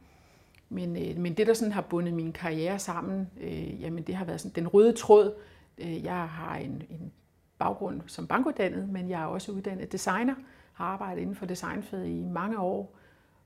men, 0.69 0.97
øh, 0.97 1.17
men 1.17 1.33
det, 1.33 1.47
der 1.47 1.53
sådan 1.53 1.71
har 1.71 1.81
bundet 1.81 2.13
min 2.13 2.33
karriere 2.33 2.79
sammen, 2.79 3.29
øh, 3.41 3.81
jamen 3.81 4.03
det 4.03 4.15
har 4.15 4.25
været 4.25 4.41
sådan, 4.41 4.55
den 4.55 4.67
røde 4.67 4.93
tråd. 4.93 5.33
Øh, 5.77 6.03
jeg 6.03 6.29
har 6.29 6.55
en, 6.55 6.83
en 6.89 7.11
baggrund 7.59 8.01
som 8.07 8.27
bankuddannet, 8.27 8.89
men 8.89 9.09
jeg 9.09 9.21
er 9.21 9.25
også 9.25 9.51
uddannet 9.51 9.91
designer, 9.91 10.35
har 10.73 10.85
arbejdet 10.85 11.21
inden 11.21 11.35
for 11.35 11.45
designfaget 11.45 12.07
i 12.07 12.25
mange 12.25 12.59
år, 12.59 12.97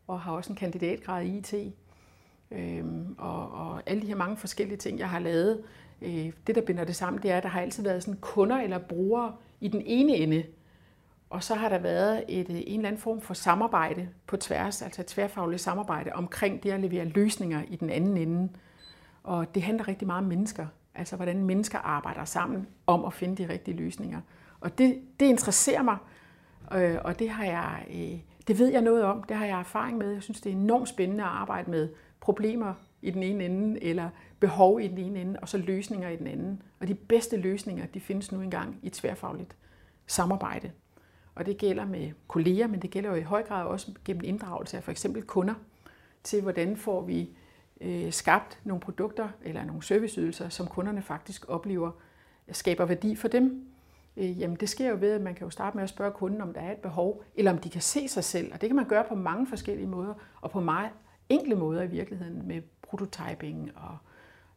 og 0.08 0.22
har 0.22 0.32
også 0.32 0.50
en 0.50 0.56
kandidatgrad 0.56 1.26
i 1.26 1.38
IT. 1.38 1.74
Øhm, 2.52 3.16
og, 3.18 3.52
og 3.52 3.82
alle 3.86 4.02
de 4.02 4.08
her 4.08 4.16
mange 4.16 4.38
forskellige 4.38 4.78
ting, 4.78 5.00
jeg 5.00 5.10
har 5.10 5.20
lavet, 5.20 5.64
øh, 6.02 6.32
det 6.48 6.56
der 6.56 6.62
binder 6.62 6.84
det 6.84 6.96
sammen, 6.96 7.22
det 7.24 7.32
er, 7.32 7.38
at 7.38 7.44
der 7.44 7.50
har 7.50 7.62
altid 7.62 7.84
været 7.84 8.04
sådan 8.04 8.20
kunder 8.22 8.58
eller 8.58 8.78
brugere 8.78 9.36
i 9.62 9.68
den 9.68 9.82
ene 9.86 10.16
ende, 10.16 10.44
og 11.30 11.44
så 11.44 11.56
har 11.56 11.70
der 11.70 11.80
været 11.80 12.24
et, 12.28 12.50
øh, 12.50 12.56
en 12.56 12.80
eller 12.80 12.88
anden 12.88 13.02
form 13.02 13.22
for 13.22 13.34
samarbejde 13.34 14.10
på 14.28 14.38
tværs, 14.38 14.82
altså 14.82 15.02
et 15.02 15.08
tværfagligt 15.08 15.62
samarbejde 15.62 16.12
omkring 16.14 16.64
det 16.64 16.72
at 16.72 16.80
levere 16.80 17.06
løsninger 17.06 17.62
i 17.68 17.76
den 17.76 17.90
anden 17.90 18.18
ende. 18.18 18.50
Og 19.24 19.56
det 19.56 19.64
handler 19.64 19.88
rigtig 19.88 20.08
meget 20.08 20.22
om 20.22 20.30
mennesker, 20.30 20.68
altså 20.96 21.16
hvordan 21.16 21.44
mennesker 21.44 21.80
arbejder 21.80 22.26
sammen 22.26 22.68
om 22.88 23.06
at 23.06 23.14
finde 23.14 23.44
de 23.44 23.54
rigtige 23.54 23.78
løsninger. 23.78 24.22
Og 24.60 24.78
det, 24.78 25.02
det 25.20 25.26
interesserer 25.26 25.84
mig, 25.84 25.98
øh, 26.76 26.98
og 27.04 27.20
det 27.20 27.30
har 27.30 27.46
jeg, 27.46 27.86
øh, 27.90 28.20
det 28.48 28.60
ved 28.60 28.72
jeg 28.72 28.82
noget 28.82 29.04
om, 29.04 29.24
det 29.24 29.38
har 29.38 29.46
jeg 29.46 29.60
erfaring 29.60 29.98
med. 29.98 30.12
Jeg 30.12 30.24
synes, 30.24 30.42
det 30.42 30.52
er 30.52 30.56
enormt 30.56 30.90
spændende 30.90 31.24
at 31.24 31.30
arbejde 31.30 31.72
med 31.72 31.90
problemer 32.20 32.74
i 33.02 33.12
den 33.12 33.24
ene 33.24 33.46
ende, 33.46 33.84
eller 33.84 34.10
behov 34.40 34.82
i 34.82 34.88
den 34.88 34.98
ene 34.98 35.22
ende, 35.22 35.40
og 35.40 35.50
så 35.50 35.58
løsninger 35.58 36.10
i 36.10 36.16
den 36.16 36.28
anden. 36.28 36.62
Og 36.80 36.88
de 36.88 36.96
bedste 36.96 37.38
løsninger, 37.38 37.86
de 37.86 38.00
findes 38.00 38.32
nu 38.32 38.42
engang 38.42 38.80
i 38.84 38.90
tværfagligt 38.90 39.56
samarbejde. 40.08 40.72
Og 41.36 41.46
det 41.46 41.58
gælder 41.58 41.86
med 41.86 42.12
kolleger, 42.28 42.68
men 42.68 42.82
det 42.82 42.92
gælder 42.92 43.10
jo 43.10 43.16
i 43.16 43.22
høj 43.22 43.44
grad 43.44 43.66
også 43.66 43.92
gennem 44.06 44.24
inddragelse 44.26 44.78
af 44.78 44.84
for 44.84 44.92
eksempel 44.92 45.24
kunder, 45.24 45.54
til 46.24 46.42
hvordan 46.42 46.78
får 46.78 47.02
vi 47.02 47.30
øh, 47.82 48.12
skabt 48.14 48.60
nogle 48.64 48.82
produkter 48.82 49.30
eller 49.42 49.66
nogle 49.66 49.84
serviceydelser, 49.84 50.50
som 50.50 50.68
kunderne 50.68 51.02
faktisk 51.02 51.50
oplever 51.50 51.92
øh, 52.48 52.56
skaber 52.56 52.86
værdi 52.86 53.16
for 53.16 53.28
dem. 53.28 53.66
Øh, 54.18 54.40
jamen 54.40 54.58
det 54.58 54.70
sker 54.70 54.90
jo 54.90 54.98
ved, 55.00 55.12
at 55.12 55.22
man 55.22 55.36
kan 55.36 55.46
jo 55.46 55.50
starte 55.50 55.78
med 55.78 55.84
at 55.84 55.90
spørge 55.90 56.12
kunden, 56.12 56.42
om 56.42 56.54
der 56.54 56.62
er 56.62 56.72
et 56.72 56.78
behov, 56.78 57.24
eller 57.36 57.52
om 57.52 57.58
de 57.58 57.70
kan 57.70 57.82
se 57.82 58.08
sig 58.08 58.24
selv. 58.24 58.54
Og 58.54 58.62
det 58.62 58.70
kan 58.70 58.76
man 58.76 58.88
gøre 58.88 59.06
på 59.10 59.16
mange 59.16 59.48
forskellige 59.48 59.88
måder, 59.88 60.14
og 60.42 60.52
på 60.52 60.60
meget 60.60 60.92
enkle 61.30 61.56
måder 61.56 61.82
i 61.82 61.88
virkeligheden 61.88 62.48
med 62.48 62.62
prototyping 62.92 63.72
og 63.76 63.98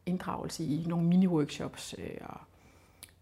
inddragelse 0.06 0.64
i 0.64 0.84
nogle 0.88 1.08
mini-workshops 1.08 1.94
øh, 1.98 2.16
og, 2.20 2.40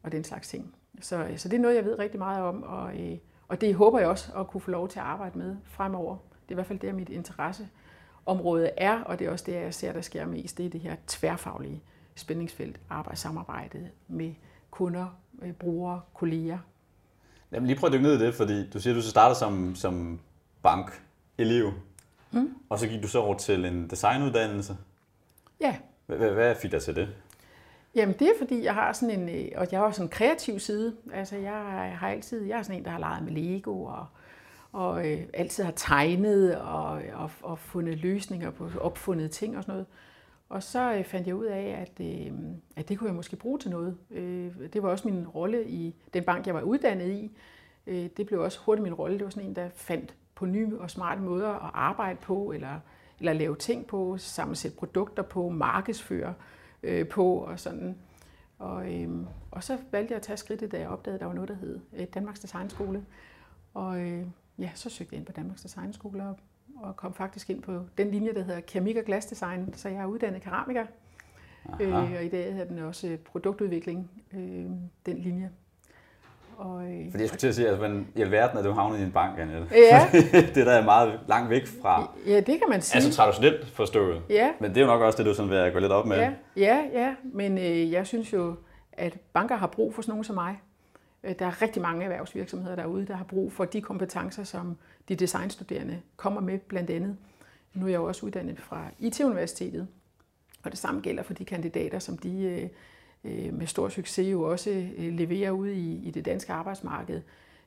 og 0.03 0.13
den 0.13 0.25
slags 0.25 0.49
ting. 0.49 0.75
Så, 1.01 1.29
så 1.37 1.49
det 1.49 1.57
er 1.57 1.61
noget, 1.61 1.77
jeg 1.77 1.85
ved 1.85 1.99
rigtig 1.99 2.19
meget 2.19 2.43
om, 2.43 2.63
og, 2.63 3.01
øh, 3.01 3.19
og 3.49 3.61
det 3.61 3.75
håber 3.75 3.99
jeg 3.99 4.09
også 4.09 4.33
at 4.37 4.47
kunne 4.47 4.61
få 4.61 4.71
lov 4.71 4.89
til 4.89 4.99
at 4.99 5.05
arbejde 5.05 5.39
med 5.39 5.57
fremover. 5.65 6.17
Det 6.17 6.49
er 6.49 6.53
i 6.53 6.55
hvert 6.55 6.67
fald 6.67 6.79
det, 6.79 6.95
mit 6.95 7.09
interesseområde 7.09 8.71
er, 8.77 9.01
og 9.03 9.19
det 9.19 9.27
er 9.27 9.31
også 9.31 9.45
det, 9.45 9.55
jeg 9.55 9.75
ser, 9.75 9.93
der 9.93 10.01
sker 10.01 10.27
mest. 10.27 10.59
Det 10.59 10.67
er 10.67 10.71
det 10.71 10.81
her 10.81 10.97
tværfaglige 11.07 11.83
spændingsfelt, 12.15 12.81
arbejdssamarbejdet 12.91 13.91
med 14.09 14.35
kunder, 14.71 15.07
øh, 15.43 15.53
brugere, 15.53 16.01
kolleger. 16.15 16.59
Jamen 17.53 17.67
lige 17.67 17.79
prøv 17.79 17.87
at 17.87 17.93
dykke 17.93 18.03
ned 18.03 18.21
i 18.21 18.27
det, 18.27 18.35
fordi 18.35 18.71
du 18.71 18.81
siger, 18.81 18.95
at 18.95 18.97
du 18.97 19.03
så 19.03 19.11
startede 19.11 19.39
som, 19.39 19.75
som 19.75 20.21
bankelev, 20.63 21.73
mm. 22.31 22.55
og 22.69 22.79
så 22.79 22.89
gik 22.89 23.03
du 23.03 23.09
så 23.09 23.19
over 23.19 23.37
til 23.37 23.65
en 23.65 23.91
designuddannelse. 23.91 24.77
Ja. 25.63 25.77
Hvad 26.07 26.55
fik 26.55 26.73
dig 26.73 26.83
til 26.83 26.97
det? 26.97 27.09
Jamen 27.95 28.15
det 28.19 28.29
er 28.29 28.33
fordi, 28.39 28.65
jeg 28.65 28.75
har 28.75 28.93
sådan 28.93 29.21
en, 29.21 29.29
øh, 29.29 29.49
og 29.57 29.67
jeg 29.73 29.81
har 29.81 29.91
sådan 29.91 30.07
en 30.07 30.11
kreativ 30.11 30.59
side. 30.59 30.97
Altså 31.13 31.37
jeg 31.37 31.53
har 31.99 32.09
altid, 32.09 32.45
jeg 32.45 32.59
er 32.59 32.63
sådan 32.63 32.79
en, 32.79 32.85
der 32.85 32.91
har 32.91 32.99
leget 32.99 33.23
med 33.23 33.33
Lego 33.33 33.85
og, 33.85 34.07
og 34.73 35.11
øh, 35.11 35.21
altid 35.35 35.65
har 35.65 35.73
tegnet 35.77 36.57
og, 36.57 37.03
og, 37.13 37.31
og 37.43 37.59
fundet 37.59 37.99
løsninger 37.99 38.51
på 38.51 38.71
opfundet 38.81 39.31
ting 39.31 39.57
og 39.57 39.63
sådan 39.63 39.73
noget. 39.73 39.87
Og 40.49 40.63
så 40.63 40.95
øh, 40.95 41.05
fandt 41.05 41.27
jeg 41.27 41.35
ud 41.35 41.45
af, 41.45 41.87
at, 41.87 42.07
øh, 42.07 42.33
at 42.77 42.89
det 42.89 42.99
kunne 42.99 43.09
jeg 43.09 43.17
måske 43.17 43.37
bruge 43.37 43.59
til 43.59 43.71
noget. 43.71 43.97
Øh, 44.11 44.53
det 44.73 44.83
var 44.83 44.89
også 44.89 45.09
min 45.09 45.29
rolle 45.29 45.69
i 45.69 45.95
den 46.15 46.25
bank, 46.25 46.47
jeg 46.47 46.55
var 46.55 46.63
uddannet 46.63 47.11
i. 47.11 47.31
Øh, 47.87 48.09
det 48.17 48.27
blev 48.27 48.41
også 48.41 48.59
hurtigt 48.59 48.83
min 48.83 48.95
rolle. 48.95 49.19
Det 49.19 49.25
var 49.25 49.31
sådan 49.31 49.49
en, 49.49 49.57
der 49.57 49.69
fandt 49.75 50.15
på 50.35 50.47
nye 50.47 50.79
og 50.79 50.91
smarte 50.91 51.21
måder 51.21 51.49
at 51.49 51.71
arbejde 51.75 52.19
på, 52.23 52.53
eller, 52.53 52.81
eller 53.23 53.33
lave 53.33 53.57
ting 53.57 53.87
på, 53.87 54.19
sammensætte 54.19 54.77
produkter 54.77 55.23
på, 55.23 55.49
markedsføre 55.49 56.35
øh, 56.83 57.09
på 57.09 57.35
og 57.35 57.61
sådan. 57.61 57.99
Og, 58.59 58.95
øh, 58.95 59.11
og 59.51 59.65
så 59.65 59.79
valgte 59.91 60.13
jeg 60.13 60.17
at 60.17 60.23
tage 60.23 60.37
skridtet, 60.37 60.73
da 60.73 60.79
jeg 60.79 60.89
opdagede, 60.89 61.15
at 61.15 61.21
der 61.21 61.27
var 61.27 61.35
noget, 61.35 61.49
der 61.49 61.55
hed 61.55 61.81
øh, 61.93 62.07
Danmarks 62.15 62.41
Designskole. 62.41 63.07
Og 63.75 64.01
øh, 64.01 64.27
ja, 64.59 64.71
så 64.75 64.91
søgte 64.91 65.15
jeg 65.15 65.19
ind 65.19 65.27
på 65.27 65.33
Danmarks 65.33 65.63
Designskole 65.63 66.23
og, 66.23 66.39
og 66.77 66.97
kom 66.97 67.15
faktisk 67.15 67.51
ind 67.51 67.63
på 67.63 67.81
den 67.99 68.11
linje, 68.11 68.35
der 68.35 68.43
hedder 68.43 68.61
keramik 68.61 68.97
og 68.97 69.05
glasdesign. 69.05 69.75
Så 69.75 69.89
jeg 69.89 69.99
er 69.99 70.07
uddannet 70.07 70.43
keramiker. 70.43 70.87
Øh, 71.81 71.95
og 71.95 72.25
i 72.25 72.29
dag 72.29 72.53
hedder 72.53 72.69
den 72.69 72.79
også 72.79 73.19
produktudvikling, 73.25 74.11
øh, 74.33 74.67
den 75.07 75.19
linje. 75.19 75.51
Og, 76.65 76.85
øh, 76.85 77.11
Fordi 77.11 77.21
jeg 77.21 77.29
skulle 77.29 77.41
til 77.41 77.49
at 77.49 77.55
sige, 77.55 77.69
at 77.69 77.81
man, 77.81 78.07
i 78.17 78.21
alverden 78.21 78.59
er 78.59 78.63
du 78.63 78.73
havnet 78.73 78.99
i 78.99 79.03
en 79.03 79.13
bank, 79.13 79.39
Annette. 79.39 79.67
Ja. 79.73 80.09
det 80.55 80.67
der 80.67 80.73
er 80.73 80.85
meget 80.85 81.21
langt 81.29 81.51
væk 81.51 81.67
fra. 81.83 82.11
Ja, 82.27 82.37
det 82.37 82.47
kan 82.47 82.63
man 82.69 82.83
sige. 82.83 82.97
Altså 82.97 83.13
traditionelt 83.13 83.67
forstået. 83.67 84.23
Ja. 84.31 84.51
Men 84.61 84.71
det 84.71 84.77
er 84.77 84.81
jo 84.81 84.87
nok 84.87 85.03
også 85.03 85.19
det, 85.19 85.27
du 85.27 85.35
sådan 85.35 85.51
vil 85.51 85.73
gå 85.73 85.79
lidt 85.79 85.93
op 85.93 86.07
med. 86.07 86.17
Ja, 86.17 86.33
ja, 86.57 86.81
ja. 86.93 87.15
men 87.23 87.59
øh, 87.59 87.93
jeg 87.93 88.07
synes 88.07 88.33
jo, 88.33 88.55
at 88.93 89.17
banker 89.33 89.57
har 89.57 89.67
brug 89.67 89.95
for 89.95 90.03
sådan 90.03 90.13
nogen 90.13 90.25
som 90.25 90.35
mig. 90.35 90.61
Øh, 91.25 91.35
der 91.39 91.47
er 91.47 91.63
rigtig 91.63 91.83
mange 91.83 92.05
erhvervsvirksomheder 92.05 92.77
derude, 92.77 93.07
der 93.07 93.17
har 93.17 93.25
brug 93.25 93.53
for 93.53 93.65
de 93.65 93.81
kompetencer, 93.81 94.45
som 94.45 94.77
de 95.09 95.15
designstuderende 95.15 96.01
kommer 96.17 96.41
med 96.41 96.59
blandt 96.59 96.91
andet. 96.91 97.17
Nu 97.75 97.87
er 97.87 97.91
jeg 97.91 97.99
jo 97.99 98.05
også 98.05 98.27
uddannet 98.27 98.61
fra 98.61 98.85
IT-universitetet, 98.99 99.87
og 100.65 100.71
det 100.71 100.79
samme 100.79 101.01
gælder 101.01 101.23
for 101.23 101.35
de 101.35 101.45
kandidater, 101.45 101.99
som 101.99 102.19
de 102.19 102.71
øh, 103.25 103.55
med 103.55 103.67
stor 103.67 103.89
succes 103.89 104.33
jo 104.33 104.43
også 104.43 104.71
øh, 104.71 105.13
leverer 105.13 105.51
ud 105.51 105.69
i, 105.69 106.09
i 106.09 106.11
det 106.11 106.25
danske 106.25 106.53
arbejdsmarked 106.53 107.23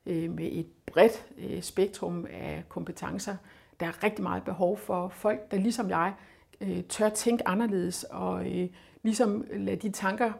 øh, 0.06 0.32
med 0.32 0.50
et 0.52 0.68
bredt 0.86 1.26
øh, 1.38 1.62
spektrum 1.62 2.26
af 2.30 2.64
kompetencer. 2.70 3.36
Der 3.80 3.86
er 3.86 4.04
rigtig 4.04 4.24
meget 4.24 4.44
behov 4.44 4.78
for 4.78 5.08
folk, 5.08 5.52
der 5.52 5.58
ligesom 5.58 5.90
jeg 5.90 6.14
øh, 6.62 6.84
tør 6.84 7.10
tænke 7.10 7.48
anderledes 7.48 8.04
og 8.04 8.52
øh, 8.52 8.70
ligesom 9.04 9.46
lade 9.54 9.76
de 9.76 9.90
tanker 9.90 10.32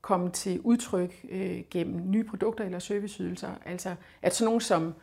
komme 0.00 0.30
til 0.30 0.60
udtryk 0.60 1.26
øh, 1.30 1.62
gennem 1.70 2.10
nye 2.10 2.24
produkter 2.24 2.64
eller 2.64 2.78
serviceydelser. 2.78 3.50
Altså 3.64 3.94
at 4.22 4.34
sådan 4.34 4.44
nogen 4.44 4.60
som 4.60 4.94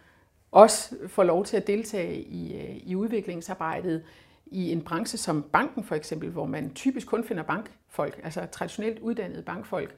os 0.52 0.94
får 1.08 1.24
lov 1.24 1.46
til 1.46 1.58
at 1.58 1.68
deltage 1.68 2.22
i, 2.22 2.56
øh, 2.56 2.78
i 2.84 2.96
udviklingsarbejdet 2.96 4.04
i 4.52 4.72
en 4.72 4.82
branche 4.82 5.18
som 5.18 5.44
banken 5.44 5.84
for 5.84 5.96
eksempel, 5.96 6.30
hvor 6.30 6.46
man 6.46 6.74
typisk 6.74 7.08
kun 7.08 7.24
finder 7.24 7.44
bankfolk, 7.44 8.20
altså 8.24 8.46
traditionelt 8.52 9.00
uddannede 9.00 9.42
bankfolk, 9.42 9.96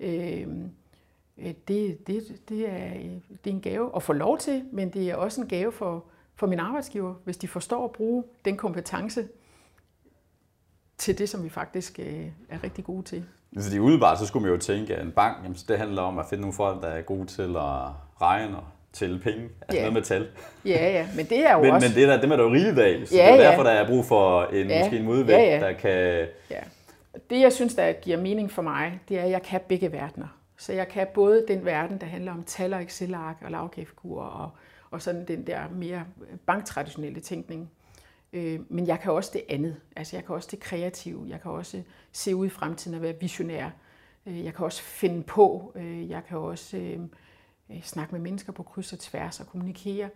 øhm, 0.00 0.70
øh, 1.38 1.54
det, 1.68 2.06
det, 2.06 2.40
det, 2.48 2.68
er, 2.68 2.90
det 3.44 3.50
er 3.50 3.50
en 3.50 3.60
gave 3.60 3.90
at 3.96 4.02
få 4.02 4.12
lov 4.12 4.38
til, 4.38 4.64
men 4.72 4.90
det 4.90 5.10
er 5.10 5.16
også 5.16 5.40
en 5.40 5.48
gave 5.48 5.72
for, 5.72 6.04
for 6.34 6.46
min 6.46 6.58
arbejdsgiver, 6.58 7.14
hvis 7.24 7.36
de 7.36 7.48
forstår 7.48 7.84
at 7.84 7.92
bruge 7.92 8.24
den 8.44 8.56
kompetence 8.56 9.28
til 10.98 11.18
det, 11.18 11.28
som 11.28 11.44
vi 11.44 11.48
faktisk 11.48 11.98
øh, 11.98 12.26
er 12.48 12.64
rigtig 12.64 12.84
gode 12.84 13.02
til. 13.02 13.24
Altså, 13.52 13.70
Fordi 13.70 13.80
udebart, 13.80 14.18
så 14.18 14.26
skulle 14.26 14.42
man 14.42 14.52
jo 14.52 14.60
tænke, 14.60 14.96
at 14.96 15.06
en 15.06 15.12
bank, 15.12 15.36
jamen, 15.42 15.56
det 15.68 15.78
handler 15.78 16.02
om 16.02 16.18
at 16.18 16.26
finde 16.26 16.40
nogle 16.40 16.54
folk, 16.54 16.82
der 16.82 16.88
er 16.88 17.02
gode 17.02 17.26
til 17.26 17.56
at 17.56 17.90
regne 18.20 18.56
og 18.56 18.64
tælle 18.94 19.18
penge. 19.18 19.48
Altså 19.60 19.76
ja. 19.76 19.80
noget 19.80 19.92
med 19.92 20.02
tal. 20.02 20.28
Ja, 20.64 20.92
ja, 20.92 21.06
men 21.16 21.26
det 21.26 21.46
er 21.46 21.52
jo 21.52 21.62
men, 21.62 21.70
også... 21.70 21.88
Men 21.88 21.96
det 21.96 22.02
er, 22.04 22.14
der, 22.14 22.20
dem 22.20 22.32
er 22.32 22.36
der 22.36 22.44
jo 22.44 22.52
rigeligt 22.52 22.78
af, 22.78 23.08
så 23.08 23.16
ja, 23.16 23.32
det 23.32 23.44
er 23.44 23.50
derfor, 23.50 23.68
ja. 23.68 23.74
der 23.74 23.80
er 23.80 23.86
brug 23.86 24.04
for 24.04 24.44
en, 24.44 24.68
ja. 24.68 24.84
måske 24.84 24.96
en 24.98 25.04
modvægt, 25.04 25.38
ja, 25.38 25.54
ja. 25.54 25.60
der 25.60 25.72
kan... 25.72 26.26
Ja. 26.50 26.60
Det, 27.30 27.40
jeg 27.40 27.52
synes, 27.52 27.74
der 27.74 27.92
giver 27.92 28.16
mening 28.16 28.50
for 28.50 28.62
mig, 28.62 29.00
det 29.08 29.18
er, 29.18 29.22
at 29.22 29.30
jeg 29.30 29.42
kan 29.42 29.60
begge 29.68 29.92
verdener. 29.92 30.38
Så 30.56 30.72
jeg 30.72 30.88
kan 30.88 31.06
både 31.14 31.44
den 31.48 31.64
verden, 31.64 31.98
der 31.98 32.06
handler 32.06 32.32
om 32.32 32.42
tal 32.42 32.74
og 32.74 32.82
Excel-ark 32.82 33.36
og 33.44 33.50
lavkæftkurer 33.50 34.26
og, 34.26 34.50
og 34.90 35.02
sådan 35.02 35.24
den 35.28 35.46
der 35.46 35.60
mere 35.72 36.04
banktraditionelle 36.46 37.20
tænkning. 37.20 37.70
Øh, 38.32 38.60
men 38.68 38.86
jeg 38.86 39.00
kan 39.00 39.12
også 39.12 39.30
det 39.32 39.42
andet. 39.48 39.76
Altså 39.96 40.16
jeg 40.16 40.24
kan 40.24 40.34
også 40.34 40.48
det 40.50 40.60
kreative. 40.60 41.26
Jeg 41.28 41.40
kan 41.40 41.50
også 41.50 41.82
se 42.12 42.36
ud 42.36 42.46
i 42.46 42.50
fremtiden 42.50 42.96
og 42.96 43.02
være 43.02 43.14
visionær. 43.20 43.70
Øh, 44.26 44.44
jeg 44.44 44.54
kan 44.54 44.64
også 44.64 44.82
finde 44.82 45.22
på. 45.22 45.72
Øh, 45.76 46.10
jeg 46.10 46.22
kan 46.28 46.38
også 46.38 46.76
øh, 46.76 46.98
snakke 47.82 48.14
med 48.14 48.20
mennesker 48.20 48.52
på 48.52 48.62
kryds 48.62 48.92
og 48.92 48.98
tværs 48.98 49.40
og 49.40 49.46
kommunikere. 49.46 50.08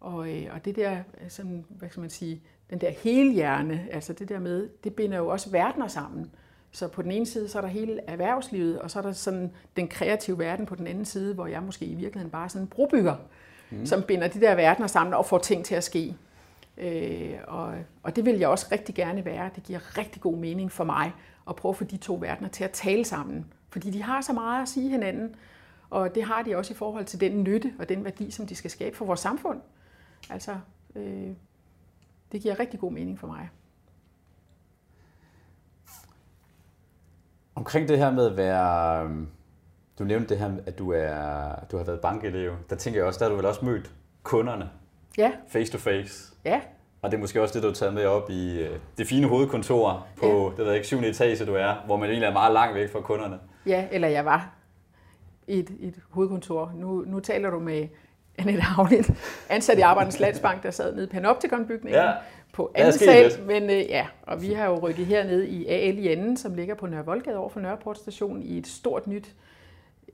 Og, 0.00 0.32
øh, 0.32 0.46
og 0.54 0.64
det 0.64 0.76
der, 0.76 0.98
sådan, 1.28 1.64
hvad 1.68 1.88
skal 1.88 2.00
man 2.00 2.10
sige, 2.10 2.42
den 2.70 2.80
der 2.80 2.90
helhjerne, 2.90 3.86
altså 3.90 4.12
det 4.12 4.28
der 4.28 4.38
med, 4.38 4.68
det 4.84 4.94
binder 4.94 5.18
jo 5.18 5.28
også 5.28 5.50
verdener 5.50 5.88
sammen. 5.88 6.30
Så 6.72 6.88
på 6.88 7.02
den 7.02 7.10
ene 7.10 7.26
side, 7.26 7.48
så 7.48 7.58
er 7.58 7.62
der 7.62 7.68
hele 7.68 8.00
erhvervslivet, 8.06 8.78
og 8.78 8.90
så 8.90 8.98
er 8.98 9.02
der 9.02 9.12
sådan 9.12 9.52
den 9.76 9.88
kreative 9.88 10.38
verden 10.38 10.66
på 10.66 10.74
den 10.74 10.86
anden 10.86 11.04
side, 11.04 11.34
hvor 11.34 11.46
jeg 11.46 11.62
måske 11.62 11.84
i 11.84 11.94
virkeligheden 11.94 12.30
bare 12.30 12.44
er 12.44 12.48
sådan 12.48 12.62
en 12.62 12.68
brobygger, 12.68 13.16
mm. 13.70 13.86
som 13.86 14.02
binder 14.02 14.28
de 14.28 14.40
der 14.40 14.54
verdener 14.54 14.86
sammen 14.86 15.14
og 15.14 15.26
får 15.26 15.38
ting 15.38 15.64
til 15.64 15.74
at 15.74 15.84
ske. 15.84 16.16
Øh, 16.78 17.34
og, 17.46 17.74
og 18.02 18.16
det 18.16 18.24
vil 18.24 18.38
jeg 18.38 18.48
også 18.48 18.66
rigtig 18.72 18.94
gerne 18.94 19.24
være. 19.24 19.50
Det 19.54 19.62
giver 19.62 19.98
rigtig 19.98 20.22
god 20.22 20.36
mening 20.36 20.72
for 20.72 20.84
mig 20.84 21.12
at 21.48 21.56
prøve 21.56 21.70
at 21.70 21.76
få 21.76 21.84
de 21.84 21.96
to 21.96 22.18
verdener 22.20 22.48
til 22.48 22.64
at 22.64 22.70
tale 22.70 23.04
sammen. 23.04 23.46
Fordi 23.70 23.90
de 23.90 24.02
har 24.02 24.20
så 24.20 24.32
meget 24.32 24.62
at 24.62 24.68
sige 24.68 24.90
hinanden, 24.90 25.34
og 25.90 26.14
det 26.14 26.24
har 26.24 26.42
de 26.42 26.56
også 26.56 26.72
i 26.72 26.76
forhold 26.76 27.04
til 27.04 27.20
den 27.20 27.42
nytte 27.42 27.72
og 27.78 27.88
den 27.88 28.04
værdi, 28.04 28.30
som 28.30 28.46
de 28.46 28.54
skal 28.54 28.70
skabe 28.70 28.96
for 28.96 29.04
vores 29.04 29.20
samfund. 29.20 29.60
Altså, 30.30 30.56
øh, 30.96 31.30
det 32.32 32.42
giver 32.42 32.60
rigtig 32.60 32.80
god 32.80 32.92
mening 32.92 33.18
for 33.18 33.26
mig. 33.26 33.50
Omkring 37.54 37.88
det 37.88 37.98
her 37.98 38.12
med 38.12 38.26
at 38.26 38.36
være... 38.36 39.10
Du 39.98 40.04
nævnte 40.04 40.28
det 40.28 40.38
her, 40.38 40.52
at 40.66 40.78
du, 40.78 40.90
er, 40.90 41.54
du 41.70 41.76
har 41.76 41.84
været 41.84 42.00
bankelev. 42.00 42.52
Der 42.70 42.76
tænker 42.76 43.00
jeg 43.00 43.06
også, 43.06 43.18
der 43.18 43.24
har 43.24 43.30
du 43.30 43.36
vel 43.36 43.46
også 43.46 43.64
mødt 43.64 43.94
kunderne 44.22 44.70
Ja. 45.18 45.32
Face 45.48 45.72
to 45.72 45.78
face. 45.78 46.34
Ja. 46.44 46.60
Og 47.02 47.10
det 47.10 47.16
er 47.16 47.20
måske 47.20 47.42
også 47.42 47.54
det, 47.54 47.62
du 47.62 47.68
har 47.68 47.74
taget 47.74 47.94
med 47.94 48.06
op 48.06 48.30
i 48.30 48.58
øh, 48.58 48.78
det 48.98 49.06
fine 49.06 49.26
hovedkontor 49.26 50.06
på, 50.18 50.26
ja. 50.26 50.32
det 50.32 50.58
ved 50.58 50.66
jeg 50.66 50.74
ikke, 50.74 50.86
syvende 50.86 51.08
etage, 51.08 51.46
du 51.46 51.54
er, 51.54 51.74
hvor 51.86 51.96
man 51.96 52.10
egentlig 52.10 52.26
er 52.26 52.32
meget 52.32 52.52
langt 52.52 52.74
væk 52.74 52.92
fra 52.92 53.00
kunderne. 53.00 53.38
Ja, 53.66 53.86
eller 53.92 54.08
jeg 54.08 54.24
var 54.24 54.50
i 55.48 55.58
et, 55.58 55.70
et 55.80 55.94
hovedkontor. 56.10 56.72
Nu, 56.76 57.04
nu 57.06 57.20
taler 57.20 57.50
du 57.50 57.58
med 57.58 57.88
Annette 58.38 58.62
Havlind, 58.62 59.04
ansat 59.48 59.78
i 59.78 59.80
Arbejdernes 59.80 60.20
Landsbank, 60.20 60.62
der 60.62 60.70
sad 60.70 60.94
nede 60.94 61.06
i 61.06 61.08
Panoptikon-bygningen 61.08 62.00
ja. 62.00 62.12
på 62.52 62.72
anden 62.74 62.92
sal. 62.92 63.32
Men 63.46 63.62
øh, 63.62 63.76
ja, 63.76 64.06
og 64.22 64.42
vi 64.42 64.52
har 64.52 64.66
jo 64.66 64.78
rykket 64.78 65.06
hernede 65.06 65.48
i 65.48 65.66
AL 65.66 65.98
i 65.98 66.08
anden, 66.08 66.36
som 66.36 66.54
ligger 66.54 66.74
på 66.74 66.86
Nørre 66.86 67.04
Voldgade 67.04 67.36
over 67.36 67.48
for 67.48 67.60
Nørreport 67.60 67.98
station 67.98 68.42
i 68.42 68.58
et 68.58 68.66
stort 68.66 69.06
nyt 69.06 69.34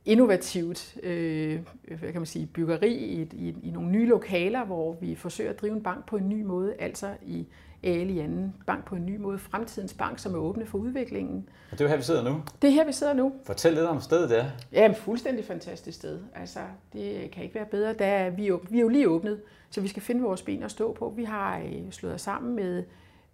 innovativt 0.04 0.96
øh, 1.02 1.60
hvad 1.82 2.12
kan 2.12 2.20
man 2.20 2.26
sige, 2.26 2.46
byggeri 2.46 2.94
i, 2.94 3.22
i, 3.32 3.54
i 3.62 3.70
nogle 3.70 3.90
nye 3.90 4.06
lokaler, 4.06 4.64
hvor 4.64 4.96
vi 5.00 5.14
forsøger 5.14 5.50
at 5.50 5.60
drive 5.60 5.72
en 5.72 5.82
bank 5.82 6.06
på 6.06 6.16
en 6.16 6.28
ny 6.28 6.42
måde, 6.42 6.74
altså 6.78 7.08
i 7.22 7.46
Ali 7.82 8.18
anden 8.18 8.54
bank 8.66 8.84
på 8.84 8.94
en 8.94 9.06
ny 9.06 9.16
måde, 9.16 9.38
fremtidens 9.38 9.94
bank, 9.94 10.18
som 10.18 10.34
er 10.34 10.38
åbne 10.38 10.66
for 10.66 10.78
udviklingen. 10.78 11.48
Og 11.70 11.78
det 11.78 11.80
er 11.80 11.84
jo 11.84 11.88
her, 11.88 11.96
vi 11.96 12.02
sidder 12.02 12.22
nu. 12.22 12.42
Det 12.62 12.68
er 12.68 12.74
her, 12.74 12.84
vi 12.84 12.92
sidder 12.92 13.12
nu. 13.12 13.32
Fortæl 13.44 13.72
lidt 13.72 13.86
om 13.86 14.00
stedet 14.00 14.30
der. 14.30 14.44
Ja, 14.72 14.90
et 14.90 14.96
fuldstændig 14.96 15.44
fantastisk 15.44 15.98
sted. 15.98 16.20
Altså, 16.34 16.60
det 16.92 17.30
kan 17.30 17.42
ikke 17.42 17.54
være 17.54 17.66
bedre. 17.66 17.92
Der 17.92 18.06
er, 18.06 18.30
vi, 18.30 18.48
er, 18.48 18.56
vi 18.70 18.78
er 18.78 18.82
jo 18.82 18.88
lige 18.88 19.08
åbnet, 19.08 19.40
så 19.70 19.80
vi 19.80 19.88
skal 19.88 20.02
finde 20.02 20.22
vores 20.22 20.42
ben 20.42 20.62
at 20.62 20.70
stå 20.70 20.92
på. 20.92 21.12
Vi 21.16 21.24
har 21.24 21.58
øh, 21.58 21.90
slået 21.90 22.14
os 22.14 22.20
sammen 22.20 22.56
med 22.56 22.84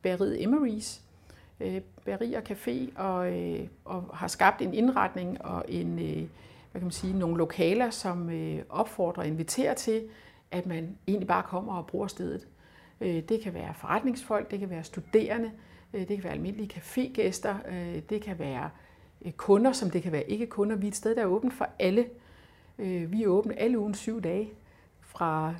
Bæreriet 0.02 0.36
Emery's, 0.36 1.00
øh, 1.60 1.80
Bæreri 2.04 2.34
og 2.34 2.42
Café, 2.50 3.00
og, 3.00 3.32
øh, 3.32 3.66
og 3.84 4.10
har 4.14 4.28
skabt 4.28 4.62
en 4.62 4.74
indretning 4.74 5.44
og 5.44 5.64
en 5.68 5.98
hvad 6.72 6.80
kan 6.80 6.86
man 6.86 6.92
sige, 6.92 7.18
nogle 7.18 7.36
lokaler, 7.36 7.90
som 7.90 8.30
opfordrer 8.70 9.22
og 9.22 9.28
inviterer 9.28 9.74
til, 9.74 10.02
at 10.50 10.66
man 10.66 10.98
egentlig 11.08 11.28
bare 11.28 11.42
kommer 11.42 11.74
og 11.74 11.86
bruger 11.86 12.06
stedet. 12.06 12.46
Øh, 13.00 13.22
det 13.28 13.40
kan 13.40 13.54
være 13.54 13.74
forretningsfolk, 13.74 14.50
det 14.50 14.58
kan 14.58 14.70
være 14.70 14.84
studerende, 14.84 15.50
øh, 15.94 16.00
det 16.00 16.08
kan 16.08 16.24
være 16.24 16.32
almindelige 16.32 16.70
cafégæster, 16.74 17.72
øh, 17.72 18.02
det 18.10 18.22
kan 18.22 18.38
være 18.38 18.70
øh, 19.24 19.32
kunder, 19.32 19.72
som 19.72 19.90
det 19.90 20.02
kan 20.02 20.12
være 20.12 20.30
ikke 20.30 20.46
kunder. 20.46 20.76
Vi 20.76 20.86
er 20.86 20.90
et 20.90 20.96
sted, 20.96 21.14
der 21.14 21.22
er 21.22 21.26
åbent 21.26 21.54
for 21.54 21.68
alle. 21.78 22.06
Vi 23.08 23.22
er 23.22 23.26
åbne 23.26 23.58
alle 23.58 23.78
ugen 23.78 23.94
syv 23.94 24.22
dage, 24.22 24.50
fra, 25.00 25.54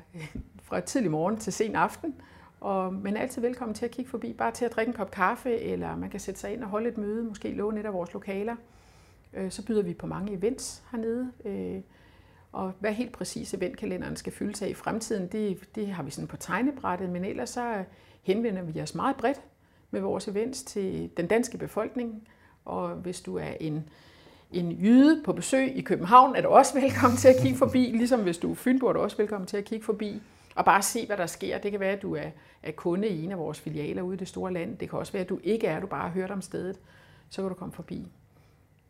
fra 0.63 0.79
tidlig 0.79 1.11
morgen 1.11 1.37
til 1.37 1.53
sen 1.53 1.75
aften. 1.75 2.15
Og 2.59 2.93
man 2.93 3.17
er 3.17 3.21
altid 3.21 3.41
velkommen 3.41 3.75
til 3.75 3.85
at 3.85 3.91
kigge 3.91 4.11
forbi, 4.11 4.33
bare 4.33 4.51
til 4.51 4.65
at 4.65 4.71
drikke 4.75 4.89
en 4.89 4.95
kop 4.95 5.11
kaffe, 5.11 5.59
eller 5.59 5.95
man 5.95 6.09
kan 6.09 6.19
sætte 6.19 6.39
sig 6.39 6.53
ind 6.53 6.63
og 6.63 6.69
holde 6.69 6.89
et 6.89 6.97
møde, 6.97 7.23
måske 7.23 7.51
låne 7.51 7.79
et 7.79 7.85
af 7.85 7.93
vores 7.93 8.13
lokaler. 8.13 8.55
Så 9.49 9.65
byder 9.65 9.83
vi 9.83 9.93
på 9.93 10.07
mange 10.07 10.33
events 10.33 10.83
hernede. 10.91 11.31
Og 12.51 12.73
hvad 12.79 12.93
helt 12.93 13.11
præcis 13.11 13.53
eventkalenderen 13.53 14.15
skal 14.15 14.33
fyldes 14.33 14.61
af 14.61 14.67
i 14.67 14.73
fremtiden, 14.73 15.27
det, 15.27 15.75
det 15.75 15.87
har 15.87 16.03
vi 16.03 16.11
sådan 16.11 16.27
på 16.27 16.37
tegnebrættet, 16.37 17.09
men 17.09 17.25
ellers 17.25 17.49
så 17.49 17.83
henvender 18.21 18.61
vi 18.61 18.81
os 18.81 18.95
meget 18.95 19.15
bredt 19.15 19.41
med 19.91 20.01
vores 20.01 20.27
events 20.27 20.63
til 20.63 21.09
den 21.17 21.27
danske 21.27 21.57
befolkning. 21.57 22.27
Og 22.65 22.89
hvis 22.89 23.21
du 23.21 23.37
er 23.37 23.53
en, 23.59 23.89
en 24.51 24.71
jyde 24.71 25.23
på 25.23 25.33
besøg 25.33 25.77
i 25.77 25.81
København, 25.81 26.35
er 26.35 26.41
du 26.41 26.47
også 26.47 26.79
velkommen 26.79 27.17
til 27.17 27.27
at 27.27 27.35
kigge 27.41 27.57
forbi, 27.57 27.79
ligesom 27.97 28.23
hvis 28.23 28.37
du 28.37 28.51
er 28.51 28.55
fynbo, 28.55 28.87
er 28.87 28.93
du 28.93 28.99
også 28.99 29.17
velkommen 29.17 29.47
til 29.47 29.57
at 29.57 29.65
kigge 29.65 29.85
forbi 29.85 30.21
og 30.55 30.65
bare 30.65 30.81
se, 30.81 31.05
hvad 31.05 31.17
der 31.17 31.25
sker. 31.25 31.57
Det 31.57 31.71
kan 31.71 31.79
være, 31.79 31.91
at 31.91 32.01
du 32.01 32.15
er, 32.15 32.29
er 32.63 32.71
kunde 32.71 33.07
i 33.07 33.23
en 33.23 33.31
af 33.31 33.37
vores 33.37 33.59
filialer 33.59 34.01
ude 34.01 34.15
i 34.15 34.17
det 34.17 34.27
store 34.27 34.53
land. 34.53 34.77
Det 34.77 34.89
kan 34.89 34.99
også 34.99 35.13
være, 35.13 35.23
at 35.23 35.29
du 35.29 35.39
ikke 35.43 35.67
er, 35.67 35.79
du 35.79 35.87
bare 35.87 36.01
har 36.01 36.09
hørt 36.09 36.31
om 36.31 36.41
stedet. 36.41 36.79
Så 37.29 37.41
kan 37.41 37.49
du 37.49 37.55
komme 37.55 37.73
forbi. 37.73 38.07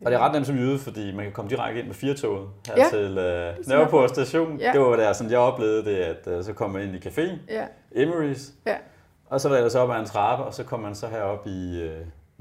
Og 0.05 0.12
det 0.12 0.17
er 0.17 0.19
ret 0.19 0.33
nemt 0.33 0.47
som 0.47 0.55
jyde, 0.55 0.79
fordi 0.79 1.12
man 1.15 1.25
kan 1.25 1.33
komme 1.33 1.49
direkte 1.49 1.79
ind 1.79 1.88
med 1.88 1.95
firetoget 1.95 2.49
her 2.67 2.73
ja, 2.77 2.89
til 2.89 3.10
uh, 3.10 3.69
Nørreport 3.69 4.10
station. 4.10 4.60
Ja. 4.60 4.71
Det 4.71 4.81
var 4.81 4.95
der, 4.95 5.13
sådan 5.13 5.31
jeg 5.31 5.39
oplevede 5.39 5.86
det, 5.86 5.95
at 5.95 6.38
uh, 6.38 6.43
så 6.43 6.53
kom 6.53 6.69
man 6.69 6.81
ind 6.81 6.95
i 6.95 7.10
café, 7.10 7.39
ja. 7.49 7.65
Emery's, 7.95 8.51
ja. 8.65 8.77
og 9.25 9.41
så 9.41 9.49
var 9.49 9.57
der 9.57 9.69
så 9.69 9.79
op 9.79 9.89
ad 9.89 9.99
en 9.99 10.05
trappe, 10.05 10.45
og 10.45 10.53
så 10.53 10.63
kom 10.63 10.79
man 10.79 10.95
så 10.95 11.07
herop 11.07 11.47
i 11.47 11.86
uh, 11.86 11.91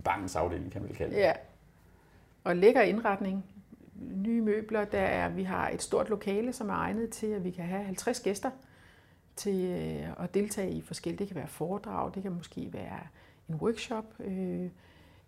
bankens 0.04 0.36
afdeling, 0.36 0.72
kan 0.72 0.82
man 0.82 0.94
kalde 0.94 1.14
det. 1.14 1.20
Ja, 1.20 1.32
og 2.44 2.56
lækker 2.56 2.82
indretning, 2.82 3.44
nye 4.14 4.42
møbler, 4.42 4.84
der 4.84 5.00
er, 5.00 5.28
vi 5.28 5.42
har 5.42 5.68
et 5.68 5.82
stort 5.82 6.10
lokale, 6.10 6.52
som 6.52 6.68
er 6.68 6.74
egnet 6.74 7.10
til, 7.10 7.26
at 7.26 7.44
vi 7.44 7.50
kan 7.50 7.64
have 7.64 7.84
50 7.84 8.20
gæster 8.20 8.50
til 9.36 9.70
uh, 10.18 10.24
at 10.24 10.34
deltage 10.34 10.70
i 10.70 10.82
forskellige. 10.82 11.18
Det 11.18 11.26
kan 11.26 11.36
være 11.36 11.48
foredrag, 11.48 12.14
det 12.14 12.22
kan 12.22 12.32
måske 12.32 12.68
være 12.72 13.00
en 13.48 13.54
workshop, 13.54 14.04
øh, 14.20 14.68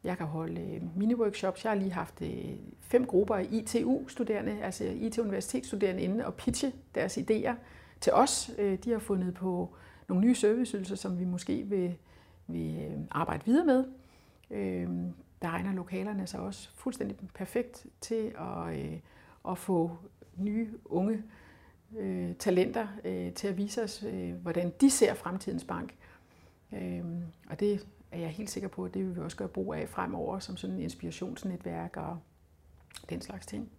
jeg 0.04 0.16
kan 0.16 0.26
holde 0.26 0.60
øh, 0.60 0.82
mini-workshops. 0.96 1.64
Jeg 1.64 1.72
har 1.72 1.74
lige 1.74 1.92
haft 1.92 2.22
øh, 2.22 2.56
fem 2.80 3.06
grupper 3.06 3.34
af 3.34 3.46
ITU-studerende, 3.50 4.62
altså 4.62 4.84
IT-universitetsstuderende 4.84 6.02
inde 6.02 6.26
og 6.26 6.34
pitche 6.34 6.72
deres 6.94 7.18
idéer 7.18 7.54
til 8.00 8.12
os. 8.12 8.50
Øh, 8.58 8.78
de 8.84 8.90
har 8.90 8.98
fundet 8.98 9.34
på 9.34 9.74
nogle 10.08 10.26
nye 10.26 10.34
serviceydelser, 10.34 10.96
som 10.96 11.18
vi 11.18 11.24
måske 11.24 11.62
vil, 11.62 11.96
vil 12.46 13.06
arbejde 13.10 13.44
videre 13.44 13.64
med. 13.64 13.84
Der 15.42 15.48
egner 15.48 15.72
lokalerne 15.72 16.26
sig 16.26 16.40
også 16.40 16.70
fuldstændig 16.74 17.16
perfekt 17.34 17.86
til 18.00 18.32
at, 18.38 19.00
at 19.50 19.58
få 19.58 19.96
nye 20.36 20.68
unge 20.84 21.22
talenter 22.38 22.86
til 23.34 23.48
at 23.48 23.56
vise 23.56 23.82
os, 23.82 24.04
hvordan 24.42 24.72
de 24.80 24.90
ser 24.90 25.14
fremtidens 25.14 25.64
bank. 25.64 25.94
Og 27.50 27.60
det 27.60 27.86
er 28.12 28.18
jeg 28.18 28.28
helt 28.28 28.50
sikker 28.50 28.68
på, 28.68 28.84
at 28.84 28.94
det 28.94 29.04
vil 29.06 29.16
vi 29.16 29.20
også 29.20 29.36
gøre 29.36 29.48
brug 29.48 29.74
af 29.74 29.88
fremover 29.88 30.38
som 30.38 30.56
sådan 30.56 30.76
en 30.76 30.82
inspirationsnetværk 30.82 31.96
og 31.96 32.18
den 33.10 33.20
slags 33.20 33.46
ting. 33.46 33.70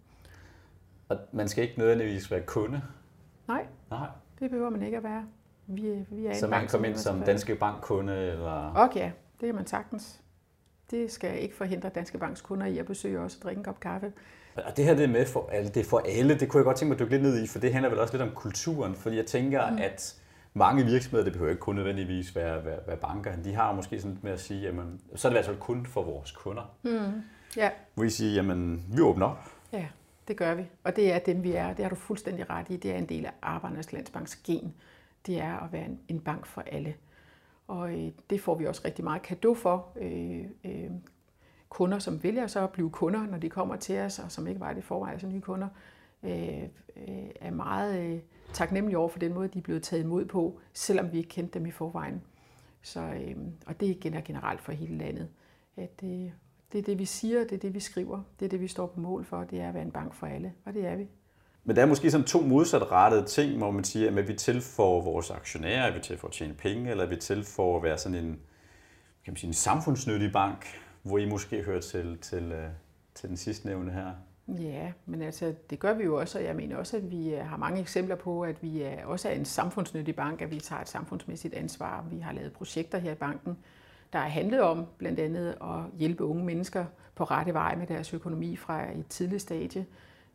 Og 1.08 1.18
man 1.32 1.48
skal 1.48 1.64
ikke 1.64 1.78
nødvendigvis 1.78 2.30
være 2.30 2.42
kunde? 2.42 2.82
Nej, 3.48 3.66
Nej. 3.90 4.08
det 4.40 4.50
behøver 4.50 4.70
man 4.70 4.82
ikke 4.82 4.96
at 4.96 5.02
være. 5.02 5.26
Vi, 5.66 6.06
vi 6.10 6.26
er 6.26 6.34
så 6.34 6.46
man 6.46 6.60
kan 6.60 6.68
komme 6.68 6.88
ind 6.88 6.96
som 6.96 7.22
Danske 7.22 7.54
Bank-kunde? 7.54 8.16
Eller? 8.16 8.72
Okay, 8.76 9.10
det 9.40 9.46
kan 9.46 9.54
man 9.54 9.66
sagtens. 9.66 10.20
Det 10.90 11.10
skal 11.12 11.42
ikke 11.42 11.56
forhindre 11.56 11.88
Danske 11.88 12.18
Banks 12.18 12.40
kunder 12.40 12.66
i 12.66 12.78
at 12.78 12.86
besøge 12.86 13.18
os 13.18 13.36
og 13.36 13.42
drikke 13.42 13.58
en 13.58 13.64
kop 13.64 13.80
kaffe. 13.80 14.12
Og 14.56 14.76
det 14.76 14.84
her 14.84 14.94
det 14.94 15.04
er 15.04 15.08
med 15.08 15.26
for 15.26 15.48
alle, 15.52 15.68
det 15.68 15.80
er 15.80 15.84
for 15.84 16.02
alle, 16.08 16.38
det 16.38 16.48
kunne 16.48 16.58
jeg 16.58 16.64
godt 16.64 16.76
tænke 16.76 16.88
mig 16.88 16.94
at 16.94 17.00
dykke 17.00 17.10
lidt 17.10 17.22
ned 17.22 17.42
i, 17.42 17.46
for 17.46 17.58
det 17.58 17.72
handler 17.72 17.90
vel 17.90 17.98
også 17.98 18.14
lidt 18.14 18.22
om 18.22 18.34
kulturen, 18.34 18.94
fordi 18.94 19.16
jeg 19.16 19.26
tænker, 19.26 19.70
mm. 19.70 19.78
at 19.78 20.19
mange 20.54 20.84
virksomheder, 20.84 21.24
det 21.24 21.32
behøver 21.32 21.50
ikke 21.50 21.60
kun 21.60 21.74
nødvendigvis 21.74 22.36
være, 22.36 22.64
være, 22.64 22.78
være 22.86 22.96
banker, 22.96 23.36
de 23.36 23.54
har 23.54 23.72
måske 23.72 24.00
sådan 24.00 24.18
med 24.22 24.32
at 24.32 24.40
sige, 24.40 24.62
jamen, 24.62 25.00
så 25.14 25.28
er 25.28 25.30
det 25.30 25.36
i 25.36 25.38
hvert 25.38 25.46
fald 25.46 25.58
kun 25.58 25.86
for 25.86 26.02
vores 26.02 26.32
kunder. 26.32 26.74
Mm. 26.82 27.22
Ja. 27.56 27.70
Hvor 27.94 28.04
I 28.04 28.10
siger, 28.10 28.32
jamen, 28.32 28.84
vi 28.92 29.00
åbner 29.00 29.26
op. 29.26 29.52
Ja, 29.72 29.86
det 30.28 30.36
gør 30.36 30.54
vi. 30.54 30.64
Og 30.84 30.96
det 30.96 31.12
er 31.12 31.18
dem, 31.18 31.42
vi 31.42 31.52
er. 31.52 31.72
Det 31.72 31.84
har 31.84 31.90
du 31.90 31.96
fuldstændig 31.96 32.50
ret 32.50 32.66
i. 32.70 32.76
Det 32.76 32.90
er 32.90 32.98
en 32.98 33.08
del 33.08 33.26
af 33.26 33.32
Arbejdernes 33.42 33.92
Landsbanks 33.92 34.36
gen. 34.36 34.74
Det 35.26 35.40
er 35.40 35.56
at 35.56 35.72
være 35.72 35.84
en, 35.84 36.00
en 36.08 36.20
bank 36.20 36.46
for 36.46 36.60
alle. 36.66 36.94
Og 37.68 37.92
øh, 37.92 38.12
det 38.30 38.40
får 38.40 38.54
vi 38.54 38.66
også 38.66 38.82
rigtig 38.84 39.04
meget 39.04 39.22
kado 39.22 39.54
for. 39.54 39.88
Øh, 40.00 40.44
øh, 40.64 40.90
kunder, 41.68 41.98
som 41.98 42.22
vælger 42.22 42.46
så 42.46 42.64
at 42.64 42.70
blive 42.70 42.90
kunder, 42.90 43.26
når 43.26 43.38
de 43.38 43.50
kommer 43.50 43.76
til 43.76 43.98
os, 43.98 44.18
og 44.18 44.32
som 44.32 44.46
ikke 44.46 44.60
var 44.60 44.72
det 44.72 44.78
i 44.78 44.82
forvejen, 44.82 45.12
altså 45.12 45.26
nye 45.26 45.40
kunder, 45.40 45.68
Øh, 46.22 46.62
øh, 46.96 47.30
er 47.40 47.50
meget... 47.50 48.00
Øh, 48.00 48.20
taknemmelige 48.52 48.98
over 48.98 49.08
for 49.08 49.18
den 49.18 49.34
måde, 49.34 49.48
de 49.48 49.58
er 49.58 49.62
blevet 49.62 49.82
taget 49.82 50.02
imod 50.02 50.24
på, 50.24 50.60
selvom 50.74 51.12
vi 51.12 51.18
ikke 51.18 51.28
kendte 51.28 51.58
dem 51.58 51.66
i 51.66 51.70
forvejen. 51.70 52.22
Så, 52.82 53.00
øh, 53.00 53.36
og 53.66 53.80
det 53.80 53.90
er 54.06 54.20
generelt 54.24 54.60
for 54.60 54.72
hele 54.72 54.98
landet. 54.98 55.28
At 55.76 56.00
det, 56.00 56.32
det 56.72 56.78
er 56.78 56.82
det, 56.82 56.98
vi 56.98 57.04
siger, 57.04 57.40
det 57.40 57.52
er 57.52 57.58
det, 57.58 57.74
vi 57.74 57.80
skriver, 57.80 58.22
det 58.40 58.44
er 58.44 58.48
det, 58.50 58.60
vi 58.60 58.68
står 58.68 58.86
på 58.86 59.00
mål 59.00 59.24
for, 59.24 59.44
det 59.44 59.60
er 59.60 59.68
at 59.68 59.74
være 59.74 59.82
en 59.82 59.90
bank 59.90 60.14
for 60.14 60.26
alle, 60.26 60.52
og 60.64 60.74
det 60.74 60.86
er 60.86 60.96
vi. 60.96 61.08
Men 61.64 61.76
der 61.76 61.82
er 61.82 61.86
måske 61.86 62.10
sådan 62.10 62.26
to 62.26 62.40
modsatrettede 62.40 63.26
ting, 63.26 63.58
hvor 63.58 63.70
man 63.70 63.84
siger, 63.84 64.16
at 64.18 64.28
vi 64.28 64.34
til 64.34 64.60
for 64.60 65.00
vores 65.00 65.30
aktionærer, 65.30 65.82
er 65.82 65.94
vi 65.94 66.00
til 66.00 66.18
for 66.18 66.28
at 66.28 66.34
tjene 66.34 66.54
penge, 66.54 66.90
eller 66.90 67.04
er 67.04 67.08
vi 67.08 67.16
til 67.16 67.44
for 67.44 67.76
at 67.76 67.82
være 67.82 67.98
sådan 67.98 68.18
en, 68.18 68.40
kan 69.24 69.32
man 69.32 69.36
sige, 69.36 69.48
en 69.48 69.54
samfundsnyttig 69.54 70.32
bank, 70.32 70.66
hvor 71.02 71.18
I 71.18 71.28
måske 71.28 71.62
hører 71.62 71.80
til, 71.80 72.18
til, 72.18 72.52
øh, 72.52 72.68
til 73.14 73.28
den 73.28 73.36
sidste 73.36 73.66
nævne 73.66 73.92
her? 73.92 74.12
Ja, 74.58 74.92
men 75.06 75.22
altså, 75.22 75.54
det 75.70 75.78
gør 75.78 75.94
vi 75.94 76.04
jo 76.04 76.18
også, 76.20 76.38
og 76.38 76.44
jeg 76.44 76.56
mener 76.56 76.76
også, 76.76 76.96
at 76.96 77.10
vi 77.10 77.34
øh, 77.34 77.46
har 77.46 77.56
mange 77.56 77.80
eksempler 77.80 78.16
på, 78.16 78.42
at 78.42 78.62
vi 78.62 78.82
er 78.82 79.04
også 79.04 79.28
er 79.28 79.32
en 79.32 79.44
samfundsnyttig 79.44 80.16
bank, 80.16 80.42
at 80.42 80.50
vi 80.50 80.60
tager 80.60 80.82
et 80.82 80.88
samfundsmæssigt 80.88 81.54
ansvar. 81.54 82.04
Vi 82.10 82.18
har 82.18 82.32
lavet 82.32 82.52
projekter 82.52 82.98
her 82.98 83.12
i 83.12 83.14
banken, 83.14 83.56
der 84.12 84.18
er 84.18 84.28
handlet 84.28 84.60
om 84.60 84.86
blandt 84.98 85.20
andet 85.20 85.48
at 85.62 85.98
hjælpe 85.98 86.24
unge 86.24 86.44
mennesker 86.44 86.84
på 87.14 87.24
rette 87.24 87.54
vej 87.54 87.76
med 87.76 87.86
deres 87.86 88.14
økonomi 88.14 88.56
fra 88.56 88.92
et 88.98 89.06
tidligt 89.06 89.42
stadie. 89.42 89.86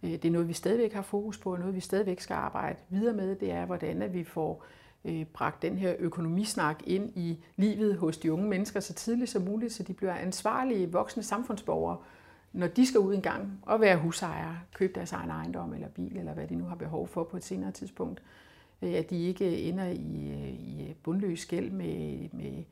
Øh, 0.04 0.12
det 0.12 0.26
er 0.26 0.32
noget, 0.32 0.48
vi 0.48 0.54
stadigvæk 0.54 0.94
har 0.94 1.02
fokus 1.02 1.38
på, 1.38 1.52
og 1.54 1.60
noget, 1.60 1.76
vi 1.76 1.80
stadigvæk 1.80 2.20
skal 2.20 2.34
arbejde 2.34 2.80
videre 2.90 3.14
med. 3.14 3.36
Det 3.36 3.52
er, 3.52 3.66
hvordan 3.66 4.02
at 4.02 4.14
vi 4.14 4.24
får 4.24 4.66
øh, 5.06 5.26
bragt 5.26 5.62
den 5.62 5.78
her 5.78 5.94
økonomisnak 6.00 6.82
ind 6.88 7.12
i 7.16 7.44
livet 7.56 7.98
hos 7.98 8.18
de 8.18 8.34
unge 8.34 8.48
mennesker 8.48 8.80
så 8.80 8.94
tidligt 8.94 9.30
som 9.30 9.42
muligt, 9.42 9.74
så 9.74 9.84
de 9.84 9.94
bliver 9.94 10.14
ansvarlige 10.14 10.92
voksne 10.92 11.24
samfundsborgere, 11.24 11.98
når 12.56 12.68
de 12.68 12.86
skal 12.86 13.00
ud 13.00 13.14
en 13.14 13.22
gang 13.22 13.60
og 13.62 13.82
være 13.82 13.98
husejere, 13.98 14.60
købe 14.74 14.94
deres 14.94 15.12
egen 15.12 15.30
ejendom 15.30 15.74
eller 15.74 15.88
bil, 15.88 16.18
eller 16.18 16.34
hvad 16.34 16.48
de 16.48 16.56
nu 16.56 16.66
har 16.66 16.76
behov 16.76 17.08
for 17.08 17.24
på 17.24 17.38
et 17.38 17.44
senere 17.44 17.72
tidspunkt, 17.72 18.24
øh, 18.82 18.94
at 18.94 19.10
de 19.10 19.28
ikke 19.28 19.58
ender 19.62 19.86
i, 19.86 20.32
øh, 20.32 20.50
i 20.50 20.96
bundløs 21.04 21.46
gæld 21.46 21.72
med, 21.72 22.30
med, 22.32 22.64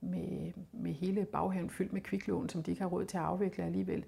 med, 0.00 0.52
med 0.72 0.92
hele 0.92 1.24
baghaven 1.24 1.70
fyldt 1.70 1.92
med 1.92 2.00
kviklån, 2.00 2.48
som 2.48 2.62
de 2.62 2.70
ikke 2.70 2.82
har 2.82 2.88
råd 2.88 3.04
til 3.04 3.16
at 3.16 3.22
afvikle 3.22 3.64
alligevel. 3.64 4.04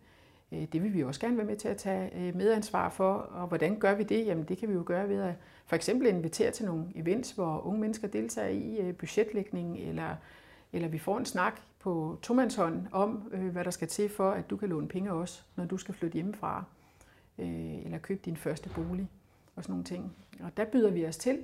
Øh, 0.53 0.67
det 0.73 0.83
vil 0.83 0.95
vi 0.95 1.05
også 1.05 1.21
gerne 1.21 1.37
være 1.37 1.47
med 1.47 1.57
til 1.57 1.69
at 1.69 1.77
tage 1.77 2.33
medansvar 2.33 2.89
for, 2.89 3.13
og 3.13 3.49
hvordan 3.49 3.79
gør 3.79 3.95
vi 3.95 4.03
det? 4.03 4.27
Jamen 4.27 4.45
det 4.45 4.59
kan 4.59 4.69
vi 4.69 4.75
jo 4.75 4.83
gøre 4.87 5.09
ved 5.09 5.21
at 5.21 5.35
for 5.67 5.77
eksempel 5.77 6.09
invitere 6.09 6.51
til 6.51 6.67
nogle 6.67 6.85
events, 6.95 7.31
hvor 7.31 7.67
unge 7.67 7.81
mennesker 7.81 8.09
deltager 8.09 8.49
i 8.49 8.93
budgetlægning, 8.93 9.79
eller, 9.79 10.17
eller 10.73 10.89
vi 10.89 10.99
får 10.99 11.19
en 11.19 11.25
snak 11.25 11.61
på 11.83 12.19
tomandshånd 12.23 12.87
om, 12.93 13.31
øh, 13.33 13.49
hvad 13.49 13.65
der 13.65 13.71
skal 13.71 13.89
til 13.89 14.09
for, 14.09 14.31
at 14.31 14.51
du 14.51 14.57
kan 14.57 14.69
låne 14.69 14.89
penge 14.89 15.13
også, 15.13 15.43
når 15.57 15.65
du 15.65 15.77
skal 15.77 15.95
flytte 15.95 16.15
hjemmefra, 16.15 16.65
øh, 17.39 17.85
eller 17.85 17.99
købe 17.99 18.21
din 18.25 18.37
første 18.37 18.71
bolig 18.75 19.09
og 19.57 19.63
sådan 19.63 19.73
nogle 19.73 19.85
ting. 19.85 20.17
Og 20.41 20.57
der 20.57 20.65
byder 20.65 20.91
vi 20.91 21.07
os 21.07 21.17
til, 21.17 21.39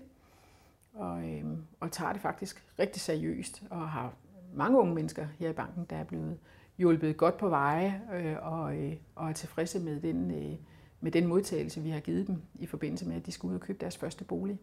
og, 0.94 1.29
øh, 1.29 1.44
og 1.81 1.92
tager 1.92 2.12
det 2.12 2.22
faktisk 2.22 2.64
rigtig 2.79 3.03
seriøst, 3.03 3.62
og 3.70 3.88
har 3.88 4.12
mange 4.55 4.79
unge 4.79 4.94
mennesker 4.94 5.27
her 5.38 5.51
i 5.51 5.53
banken, 5.53 5.87
der 5.90 5.96
er 5.96 6.05
blevet 6.05 6.38
hjulpet 6.79 7.16
godt 7.16 7.38
på 7.38 7.48
veje, 7.48 8.03
øh, 8.14 8.37
og, 8.53 8.77
øh, 8.77 8.96
og 9.14 9.29
er 9.29 9.33
tilfredse 9.33 9.81
med 9.81 10.01
den, 10.01 10.31
øh, 10.31 10.59
med 11.01 11.12
den 11.12 11.27
modtagelse, 11.27 11.81
vi 11.81 11.90
har 11.90 12.01
givet 12.01 12.27
dem 12.27 12.42
i 12.55 12.66
forbindelse 12.66 13.09
med, 13.09 13.16
at 13.16 13.27
de 13.27 13.33
skal 13.33 13.46
ud 13.46 13.55
og 13.55 13.61
købe 13.61 13.79
deres 13.81 13.96
første 13.96 14.24
bolig. 14.24 14.59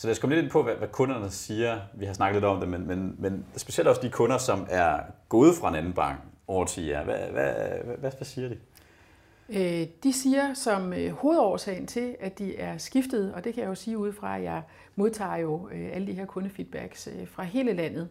Så 0.00 0.06
lad 0.06 0.12
os 0.12 0.18
komme 0.18 0.34
lidt 0.34 0.44
ind 0.44 0.52
på, 0.52 0.62
hvad, 0.62 0.74
hvad 0.74 0.88
kunderne 0.88 1.30
siger. 1.30 1.80
Vi 1.94 2.04
har 2.04 2.12
snakket 2.12 2.36
lidt 2.36 2.44
om 2.44 2.60
det, 2.60 2.68
men, 2.68 2.86
men, 2.86 3.16
men 3.18 3.44
specielt 3.56 3.88
også 3.88 4.02
de 4.02 4.10
kunder, 4.10 4.38
som 4.38 4.66
er 4.70 5.00
gået 5.28 5.54
fra 5.56 5.68
en 5.68 5.74
anden 5.74 5.92
bank 5.92 6.20
over 6.46 6.64
til 6.64 6.84
jer. 6.84 7.04
Hvad, 7.04 7.18
hvad, 7.18 7.52
hvad, 7.84 7.96
hvad, 7.98 8.10
hvad 8.10 8.24
siger 8.24 8.48
de? 8.48 8.58
Øh, 9.48 9.86
de 10.02 10.12
siger 10.12 10.54
som 10.54 10.92
øh, 10.92 11.12
hovedårsagen 11.12 11.86
til, 11.86 12.16
at 12.20 12.38
de 12.38 12.56
er 12.56 12.78
skiftet, 12.78 13.34
og 13.34 13.44
det 13.44 13.54
kan 13.54 13.62
jeg 13.62 13.68
jo 13.68 13.74
sige 13.74 13.98
ud 13.98 14.12
fra, 14.12 14.36
at 14.36 14.42
jeg 14.42 14.62
modtager 14.96 15.36
jo 15.36 15.68
øh, 15.72 15.90
alle 15.92 16.06
de 16.06 16.12
her 16.12 16.26
kundefeedbacks 16.26 17.06
øh, 17.06 17.28
fra 17.28 17.42
hele 17.42 17.72
landet. 17.72 18.08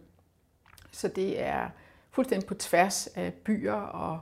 Så 0.92 1.08
det 1.08 1.42
er 1.42 1.68
fuldstændig 2.10 2.48
på 2.48 2.54
tværs 2.54 3.06
af 3.06 3.32
byer 3.34 3.72
og, 3.74 4.20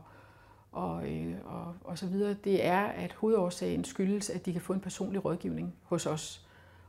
og, 0.73 1.11
øh, 1.11 1.35
og, 1.45 1.75
og 1.85 1.99
så 1.99 2.07
videre. 2.07 2.37
Det 2.45 2.65
er, 2.67 2.83
at 2.83 3.13
hovedårsagen 3.13 3.85
skyldes, 3.85 4.31
at 4.31 4.47
de 4.47 4.53
kan 4.53 4.63
få 4.63 4.73
en 4.73 4.81
personlig 4.81 5.25
rådgivning 5.25 5.75
hos 5.83 6.07
os 6.07 6.48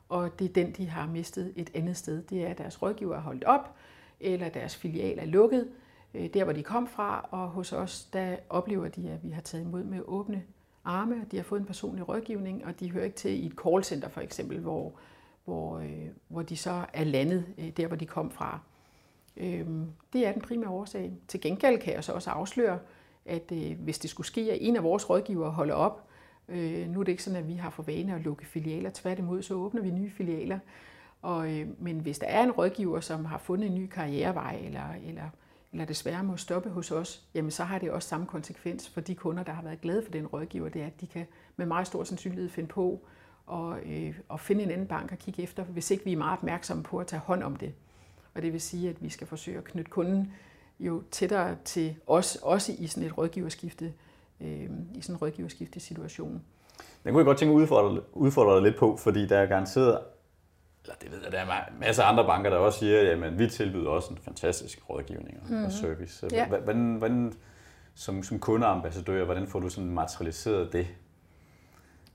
og 0.10 0.40
det 0.40 0.50
er 0.50 0.54
den, 0.54 0.72
de 0.72 0.90
har 0.90 1.08
mistet 1.08 1.54
et 1.56 1.72
andet 1.74 1.98
sted. 1.98 2.24
Det 2.24 2.44
er, 2.44 2.48
at 2.48 2.58
deres 2.58 2.82
rådgiver 2.82 3.16
er 3.16 3.22
holdt 3.22 3.44
op, 3.44 3.76
eller 4.20 4.50
deres 4.50 4.76
filial 4.76 5.20
er 5.20 5.26
lukket, 5.26 5.70
øh, 6.14 6.34
der 6.34 6.44
hvor 6.44 6.54
de 6.54 6.64
kom 6.64 6.88
fra, 6.88 7.30
og 7.32 7.48
hos 7.48 7.74
os, 7.74 8.06
der 8.14 8.36
oplever 8.50 8.88
de, 8.88 9.10
at 9.10 9.24
vi 9.24 9.30
har 9.30 9.42
taget 9.42 9.64
imod 9.64 9.84
med 9.84 10.02
åbne 10.06 10.44
arme, 10.84 11.16
og 11.26 11.32
de 11.32 11.38
har 11.38 11.44
fået 11.44 11.60
en 11.60 11.66
personlig 11.66 12.10
rådgivning, 12.10 12.66
og 12.66 12.80
de 12.80 12.92
hører 12.92 13.06
ikke 13.06 13.18
til 13.18 13.44
i 13.44 13.46
et 13.46 13.54
callcenter 13.64 14.10
for 14.10 14.22
eksempel, 14.22 14.60
hvor, 14.60 14.94
hvor, 15.46 15.80
øh, 15.80 16.08
hvor 16.28 16.42
de 16.42 16.58
så 16.58 16.86
er 16.94 17.04
landet 17.04 17.46
øh, 17.58 17.70
der, 17.70 17.88
hvor 17.88 17.96
de 17.96 18.06
kom 18.06 18.32
fra. 18.32 18.60
Øh, 19.38 19.68
det 20.14 20.28
er 20.28 20.32
den 20.32 20.42
primære 20.42 20.70
årsag. 20.70 21.14
Til 21.28 21.42
gengæld 21.42 21.80
kan 21.80 21.94
jeg 21.94 22.04
så 22.04 22.14
også 22.14 22.30
afsløre, 22.30 22.80
at 23.26 23.52
øh, 23.52 23.80
hvis 23.80 24.00
det 24.00 24.10
skulle 24.10 24.28
ske, 24.28 24.42
at 24.42 24.58
en 24.62 24.76
af 24.76 24.84
vores 24.84 25.10
rådgivere 25.10 25.52
holder 25.52 25.76
op, 25.76 26.09
øh, 26.50 26.90
nu 26.90 27.00
er 27.00 27.04
det 27.04 27.12
ikke 27.12 27.24
sådan, 27.24 27.40
at 27.40 27.48
vi 27.48 27.54
har 27.54 27.70
for 27.70 27.84
vane 27.84 28.16
at 28.16 28.22
lukke 28.22 28.46
filialer, 28.46 28.90
tværtimod 28.94 29.42
så 29.42 29.54
åbner 29.54 29.82
vi 29.82 29.92
nye 29.92 30.10
filialer. 30.10 30.60
Og, 31.22 31.60
øh, 31.60 31.68
men 31.80 32.00
hvis 32.00 32.20
der 32.20 32.28
er 32.28 32.44
en 32.44 32.52
rådgiver, 32.52 33.00
som 33.00 33.26
har 33.26 33.38
fundet 33.38 33.68
en 33.70 33.76
ny 33.76 33.88
karrierevej, 33.88 34.62
eller, 34.66 34.94
eller, 35.08 35.30
eller 35.72 35.86
desværre 35.86 36.24
må 36.24 36.38
stoppe 36.38 36.70
hos 36.70 36.92
os, 36.92 37.24
jamen 37.34 37.52
så 37.52 37.64
har 37.64 37.80
det 37.80 37.92
også 37.92 38.10
samme 38.10 38.26
konsekvens 38.26 38.90
for 38.90 39.02
de 39.02 39.16
kunder, 39.16 39.44
der 39.44 39.52
har 39.52 39.62
været 39.62 39.82
glade 39.82 40.04
for 40.04 40.12
den 40.12 40.28
rådgiver, 40.28 40.70
det 40.70 40.82
er, 40.82 40.86
at 40.86 41.02
de 41.02 41.08
kan 41.08 41.26
med 41.56 41.66
meget 41.66 41.88
stor 41.88 42.04
sandsynlighed 42.04 42.50
finde 42.50 42.70
på 42.70 43.00
og, 43.46 43.80
øh, 43.86 44.16
og 44.30 44.40
finde 44.40 44.64
en 44.64 44.72
anden 44.72 44.88
bank 44.88 45.12
at 45.12 45.20
kigge 45.20 45.44
efter, 45.44 45.64
hvis 45.64 45.92
ikke 45.92 46.06
vi 46.06 46.14
er 46.14 46.18
meget 46.18 46.38
opmærksomme 46.38 46.84
på 46.84 46.98
at 46.98 47.08
tage 47.08 47.20
hånd 47.20 47.44
om 47.44 47.56
det. 47.56 47.74
Og 48.34 48.42
det 48.42 48.54
vil 48.54 48.62
sige, 48.62 48.90
at 48.90 49.04
vi 49.04 49.10
skal 49.10 49.28
forsøge 49.28 49.58
at 49.58 49.64
knytte 49.64 49.92
kunden 49.92 50.34
jo 50.80 51.04
tættere 51.12 51.56
til 51.66 51.96
os, 52.08 52.36
også 52.36 52.76
i 52.80 52.88
sådan 52.88 53.08
et 53.08 53.18
rådgiverskifte, 53.18 53.94
øh, 54.42 54.70
i 54.96 55.02
sådan 55.02 55.16
en 55.16 55.22
rådgiverskifte 55.22 55.80
situation. 55.80 56.42
Den 57.04 57.14
kunne 57.14 57.20
jeg 57.20 57.26
godt 57.26 57.38
tænke 57.38 57.52
at 57.52 57.56
udfordre, 57.56 58.02
udfordre 58.14 58.56
dig 58.56 58.64
lidt 58.64 58.78
på, 58.78 58.98
fordi 58.98 59.28
der 59.28 59.38
er 59.38 59.46
garanteret, 59.46 60.00
eller 60.84 60.96
det 61.02 61.12
ved 61.12 61.20
jeg, 61.24 61.32
der 61.32 61.40
er 61.40 61.64
masser 61.80 62.04
af 62.04 62.12
andre 62.12 62.26
banker, 62.26 62.50
der 62.50 62.58
også 62.58 62.80
siger, 62.80 63.26
at 63.26 63.40
vi 63.40 63.50
tilbyder 63.50 63.90
også 63.90 64.14
en 64.14 64.18
fantastisk 64.18 64.90
rådgivning 64.90 65.38
og 65.42 65.50
mm-hmm. 65.50 65.72
service. 65.72 66.28
Ja. 66.32 66.48
Hvordan, 66.48 66.96
hvordan, 66.96 67.34
som, 67.96 68.24
som 68.24 68.40
kundeambassadør, 68.40 69.26
hvordan 69.26 69.48
får 69.48 69.60
du 69.60 69.70
sådan 69.70 69.90
materialiseret 69.90 70.74
det 70.74 70.88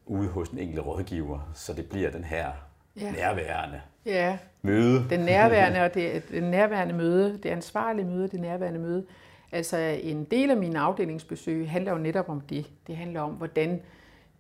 ude 0.07 0.29
hos 0.29 0.49
den 0.49 0.59
enkelte 0.59 0.83
rådgiver, 0.83 1.51
så 1.55 1.73
det 1.73 1.89
bliver 1.89 2.11
den 2.11 2.25
her 2.25 2.53
ja. 3.01 3.13
nærværende 3.13 3.81
ja. 4.07 4.39
møde. 4.63 5.07
Den 5.11 5.21
nærværende 5.21 5.81
og 5.81 5.95
det, 5.95 6.29
den 6.31 6.43
nærværende 6.43 6.95
møde, 6.95 7.39
det 7.43 7.51
ansvarlige 7.51 8.07
møde, 8.07 8.29
det 8.29 8.41
nærværende 8.41 8.81
møde. 8.81 9.07
Altså 9.55 9.77
en 10.03 10.25
del 10.25 10.51
af 10.51 10.57
mine 10.57 10.79
afdelingsbesøg 10.79 11.71
handler 11.71 11.93
jo 11.93 11.99
netop 11.99 12.29
om 12.29 12.41
det. 12.41 12.71
Det 12.87 12.97
handler 12.97 13.21
om, 13.21 13.33
hvordan, 13.33 13.83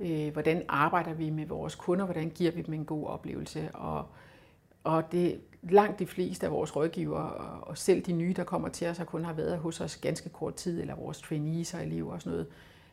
øh, 0.00 0.32
hvordan 0.32 0.62
arbejder 0.68 1.14
vi 1.14 1.30
med 1.30 1.46
vores 1.46 1.74
kunder, 1.74 2.04
hvordan 2.04 2.30
giver 2.30 2.52
vi 2.52 2.62
dem 2.62 2.74
en 2.74 2.84
god 2.84 3.06
oplevelse. 3.06 3.70
Og, 3.74 4.06
og 4.84 5.12
det 5.12 5.40
langt 5.62 5.98
de 5.98 6.06
fleste 6.06 6.46
af 6.46 6.52
vores 6.52 6.76
rådgivere, 6.76 7.30
og 7.62 7.78
selv 7.78 8.02
de 8.02 8.12
nye, 8.12 8.32
der 8.32 8.44
kommer 8.44 8.68
til 8.68 8.88
os, 8.88 8.98
har 8.98 9.04
kun 9.04 9.24
har 9.24 9.32
været 9.32 9.58
hos 9.58 9.80
os 9.80 9.96
ganske 9.96 10.28
kort 10.28 10.54
tid, 10.54 10.80
eller 10.80 10.94
vores 10.94 11.20
trainees 11.20 11.74
og 11.74 11.82
elever 11.82 12.12
og 12.12 12.22
sådan 12.22 12.32
noget, 12.32 12.46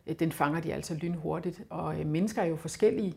øh, 0.07 0.15
den 0.19 0.31
fanger 0.31 0.61
de 0.61 0.73
altså 0.73 0.95
lynhurtigt. 0.95 1.61
Og 1.69 1.99
øh, 1.99 2.05
mennesker 2.05 2.41
er 2.41 2.45
jo 2.45 2.55
forskellige. 2.55 3.13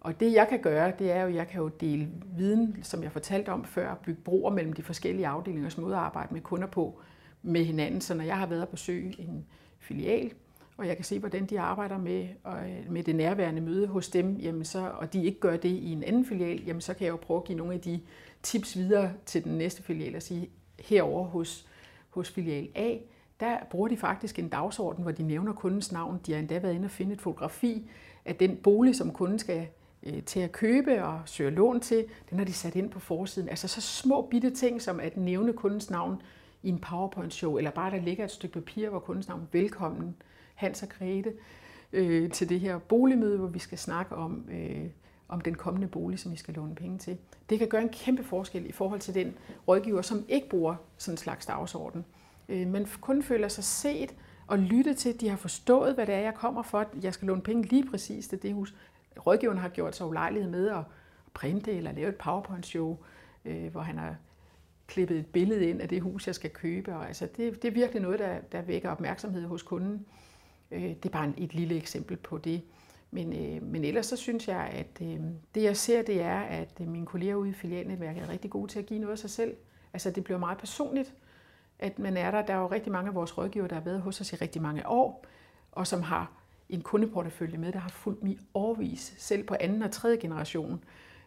Og 0.00 0.20
det 0.20 0.32
jeg 0.32 0.48
kan 0.48 0.62
gøre, 0.62 0.92
det 0.98 1.12
er 1.12 1.22
jo, 1.22 1.28
at 1.28 1.34
jeg 1.34 1.48
kan 1.48 1.60
jo 1.60 1.68
dele 1.68 2.08
viden, 2.36 2.78
som 2.82 3.02
jeg 3.02 3.12
fortalte 3.12 3.48
om 3.48 3.64
før, 3.64 3.94
bygge 3.94 4.20
broer 4.20 4.50
mellem 4.50 4.72
de 4.72 4.82
forskellige 4.82 5.26
afdelingers 5.26 5.78
måde 5.78 5.94
at 5.94 6.00
arbejde 6.00 6.34
med 6.34 6.40
kunder 6.40 6.66
på 6.66 7.00
med 7.42 7.64
hinanden. 7.64 8.00
Så 8.00 8.14
når 8.14 8.24
jeg 8.24 8.38
har 8.38 8.46
været 8.46 8.68
på 8.68 8.70
besøge 8.70 9.14
en 9.18 9.44
filial, 9.78 10.32
og 10.76 10.86
jeg 10.86 10.96
kan 10.96 11.04
se, 11.04 11.18
hvordan 11.18 11.46
de 11.46 11.60
arbejder 11.60 11.98
med, 11.98 12.28
og 12.44 12.70
øh, 12.70 12.92
med 12.92 13.02
det 13.02 13.14
nærværende 13.14 13.60
møde 13.60 13.86
hos 13.86 14.08
dem, 14.08 14.36
jamen 14.36 14.64
så, 14.64 14.90
og 14.98 15.12
de 15.12 15.24
ikke 15.24 15.40
gør 15.40 15.56
det 15.56 15.68
i 15.68 15.92
en 15.92 16.02
anden 16.02 16.24
filial, 16.24 16.64
jamen 16.64 16.80
så 16.80 16.94
kan 16.94 17.04
jeg 17.04 17.12
jo 17.12 17.16
prøve 17.16 17.38
at 17.38 17.44
give 17.44 17.58
nogle 17.58 17.74
af 17.74 17.80
de 17.80 18.00
tips 18.42 18.76
videre 18.76 19.12
til 19.26 19.44
den 19.44 19.58
næste 19.58 19.82
filial 19.82 20.16
og 20.16 20.22
sige, 20.22 20.50
herover 20.78 21.24
hos, 21.24 21.66
hos 22.10 22.30
filial 22.30 22.68
A, 22.74 22.96
der 23.40 23.56
bruger 23.70 23.88
de 23.88 23.96
faktisk 23.96 24.38
en 24.38 24.48
dagsorden, 24.48 25.02
hvor 25.02 25.12
de 25.12 25.22
nævner 25.22 25.52
kundens 25.52 25.92
navn. 25.92 26.20
De 26.26 26.32
har 26.32 26.38
endda 26.38 26.58
været 26.58 26.74
inde 26.74 26.86
og 26.86 26.90
finde 26.90 27.12
et 27.12 27.20
fotografi 27.20 27.90
af 28.24 28.36
den 28.36 28.56
bolig, 28.56 28.96
som 28.96 29.10
kunden 29.10 29.38
skal 29.38 29.66
øh, 30.02 30.22
til 30.22 30.40
at 30.40 30.52
købe 30.52 31.04
og 31.04 31.20
søge 31.26 31.50
lån 31.50 31.80
til. 31.80 32.04
Den 32.30 32.38
har 32.38 32.44
de 32.44 32.52
sat 32.52 32.76
ind 32.76 32.90
på 32.90 33.00
forsiden. 33.00 33.48
Altså 33.48 33.68
så 33.68 33.80
små 33.80 34.26
bitte 34.30 34.50
ting 34.50 34.82
som 34.82 35.00
at 35.00 35.16
nævne 35.16 35.52
kundens 35.52 35.90
navn 35.90 36.22
i 36.62 36.68
en 36.68 36.78
PowerPoint-show, 36.78 37.56
eller 37.56 37.70
bare 37.70 37.90
der 37.90 38.00
ligger 38.00 38.24
et 38.24 38.30
stykke 38.30 38.54
papir, 38.54 38.88
hvor 38.88 38.98
kundens 38.98 39.28
navn 39.28 39.48
velkommen, 39.52 40.16
Hans 40.54 40.82
og 40.82 40.88
Grete, 40.88 41.32
øh, 41.92 42.30
til 42.30 42.48
det 42.48 42.60
her 42.60 42.78
boligmøde, 42.78 43.38
hvor 43.38 43.46
vi 43.48 43.58
skal 43.58 43.78
snakke 43.78 44.14
om, 44.14 44.44
øh, 44.50 44.86
om 45.28 45.40
den 45.40 45.54
kommende 45.54 45.88
bolig, 45.88 46.18
som 46.18 46.32
vi 46.32 46.36
skal 46.36 46.54
låne 46.54 46.74
penge 46.74 46.98
til. 46.98 47.18
Det 47.50 47.58
kan 47.58 47.68
gøre 47.68 47.82
en 47.82 47.88
kæmpe 47.88 48.24
forskel 48.24 48.66
i 48.66 48.72
forhold 48.72 49.00
til 49.00 49.14
den 49.14 49.34
rådgiver, 49.68 50.02
som 50.02 50.24
ikke 50.28 50.48
bruger 50.48 50.74
sådan 50.96 51.14
en 51.14 51.18
slags 51.18 51.46
dagsorden. 51.46 52.04
Øh, 52.48 52.66
men 52.66 52.86
kun 53.00 53.22
føler 53.22 53.48
sig 53.48 53.64
set 53.64 54.14
og 54.46 54.58
lyttet 54.58 54.96
til, 54.96 55.12
at 55.12 55.20
de 55.20 55.28
har 55.28 55.36
forstået, 55.36 55.94
hvad 55.94 56.06
det 56.06 56.14
er, 56.14 56.20
jeg 56.20 56.34
kommer 56.34 56.62
for. 56.62 56.86
Jeg 57.02 57.14
skal 57.14 57.28
låne 57.28 57.42
penge 57.42 57.62
lige 57.62 57.86
præcis 57.90 58.28
til 58.28 58.42
det 58.42 58.54
hus. 58.54 58.74
Rådgiveren 59.26 59.58
har 59.58 59.68
gjort 59.68 59.96
sig 59.96 60.06
ulejlighed 60.06 60.50
med 60.50 60.68
at 60.68 60.82
printe 61.34 61.72
eller 61.72 61.92
lave 61.92 62.08
et 62.08 62.16
PowerPoint-show, 62.16 62.96
øh, 63.44 63.72
hvor 63.72 63.80
han 63.80 63.98
har 63.98 64.16
klippet 64.92 65.18
et 65.18 65.26
billede 65.26 65.68
ind 65.68 65.80
af 65.80 65.88
det 65.88 66.00
hus, 66.00 66.26
jeg 66.26 66.34
skal 66.34 66.50
købe. 66.50 66.94
Og 66.94 67.06
altså, 67.08 67.28
det, 67.36 67.62
det 67.62 67.68
er 67.68 67.72
virkelig 67.72 68.02
noget, 68.02 68.18
der, 68.18 68.38
der 68.52 68.62
vækker 68.62 68.90
opmærksomhed 68.90 69.46
hos 69.46 69.62
kunden. 69.62 70.06
Øh, 70.70 70.82
det 70.82 71.04
er 71.04 71.08
bare 71.08 71.32
et 71.36 71.54
lille 71.54 71.76
eksempel 71.76 72.16
på 72.16 72.38
det. 72.38 72.62
Men, 73.10 73.32
øh, 73.32 73.62
men 73.62 73.84
ellers 73.84 74.06
så 74.06 74.16
synes 74.16 74.48
jeg, 74.48 74.70
at 74.72 75.06
øh, 75.06 75.20
det 75.54 75.62
jeg 75.62 75.76
ser, 75.76 76.02
det 76.02 76.22
er, 76.22 76.40
at 76.40 76.80
øh, 76.80 76.88
mine 76.88 77.06
kolleger 77.06 77.34
ude 77.34 77.50
i 77.50 77.52
filialnetværket 77.52 78.22
er 78.22 78.28
rigtig 78.28 78.50
gode 78.50 78.72
til 78.72 78.78
at 78.78 78.86
give 78.86 79.00
noget 79.00 79.12
af 79.12 79.18
sig 79.18 79.30
selv. 79.30 79.56
Altså 79.92 80.10
det 80.10 80.24
bliver 80.24 80.38
meget 80.38 80.58
personligt, 80.58 81.14
at 81.78 81.98
man 81.98 82.16
er 82.16 82.30
der. 82.30 82.42
Der 82.42 82.54
er 82.54 82.58
jo 82.58 82.66
rigtig 82.66 82.92
mange 82.92 83.08
af 83.08 83.14
vores 83.14 83.38
rådgiver, 83.38 83.66
der 83.66 83.74
har 83.74 83.82
været 83.82 84.00
hos 84.00 84.20
os 84.20 84.32
i 84.32 84.36
rigtig 84.36 84.62
mange 84.62 84.88
år, 84.88 85.24
og 85.72 85.86
som 85.86 86.02
har 86.02 86.32
en 86.68 86.82
kundeportefølje 86.82 87.58
med, 87.58 87.72
der 87.72 87.78
har 87.78 87.88
fulgt 87.88 88.22
mig 88.22 88.38
overvis, 88.54 89.14
selv 89.18 89.44
på 89.44 89.56
anden 89.60 89.82
og 89.82 89.90
tredje 89.90 90.16
generation. 90.16 90.84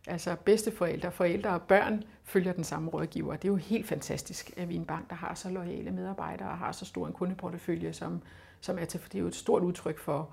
Altså 0.07 0.35
bedsteforældre, 0.45 1.11
forældre 1.11 1.49
og 1.49 1.61
børn 1.61 2.03
følger 2.23 2.53
den 2.53 2.63
samme 2.63 2.89
rådgiver. 2.89 3.35
Det 3.35 3.45
er 3.45 3.51
jo 3.51 3.55
helt 3.55 3.87
fantastisk, 3.87 4.53
at 4.57 4.69
vi 4.69 4.75
er 4.75 4.79
en 4.79 4.85
bank, 4.85 5.09
der 5.09 5.15
har 5.15 5.33
så 5.33 5.49
lojale 5.49 5.91
medarbejdere 5.91 6.49
og 6.49 6.57
har 6.57 6.71
så 6.71 6.85
stor 6.85 7.07
en 7.07 7.13
kundeportefølje, 7.13 7.93
som, 7.93 8.21
som 8.61 8.79
er 8.79 8.85
til, 8.85 8.99
for 8.99 9.09
det 9.09 9.17
er 9.17 9.21
jo 9.21 9.27
et 9.27 9.35
stort 9.35 9.63
udtryk 9.63 9.99
for 9.99 10.29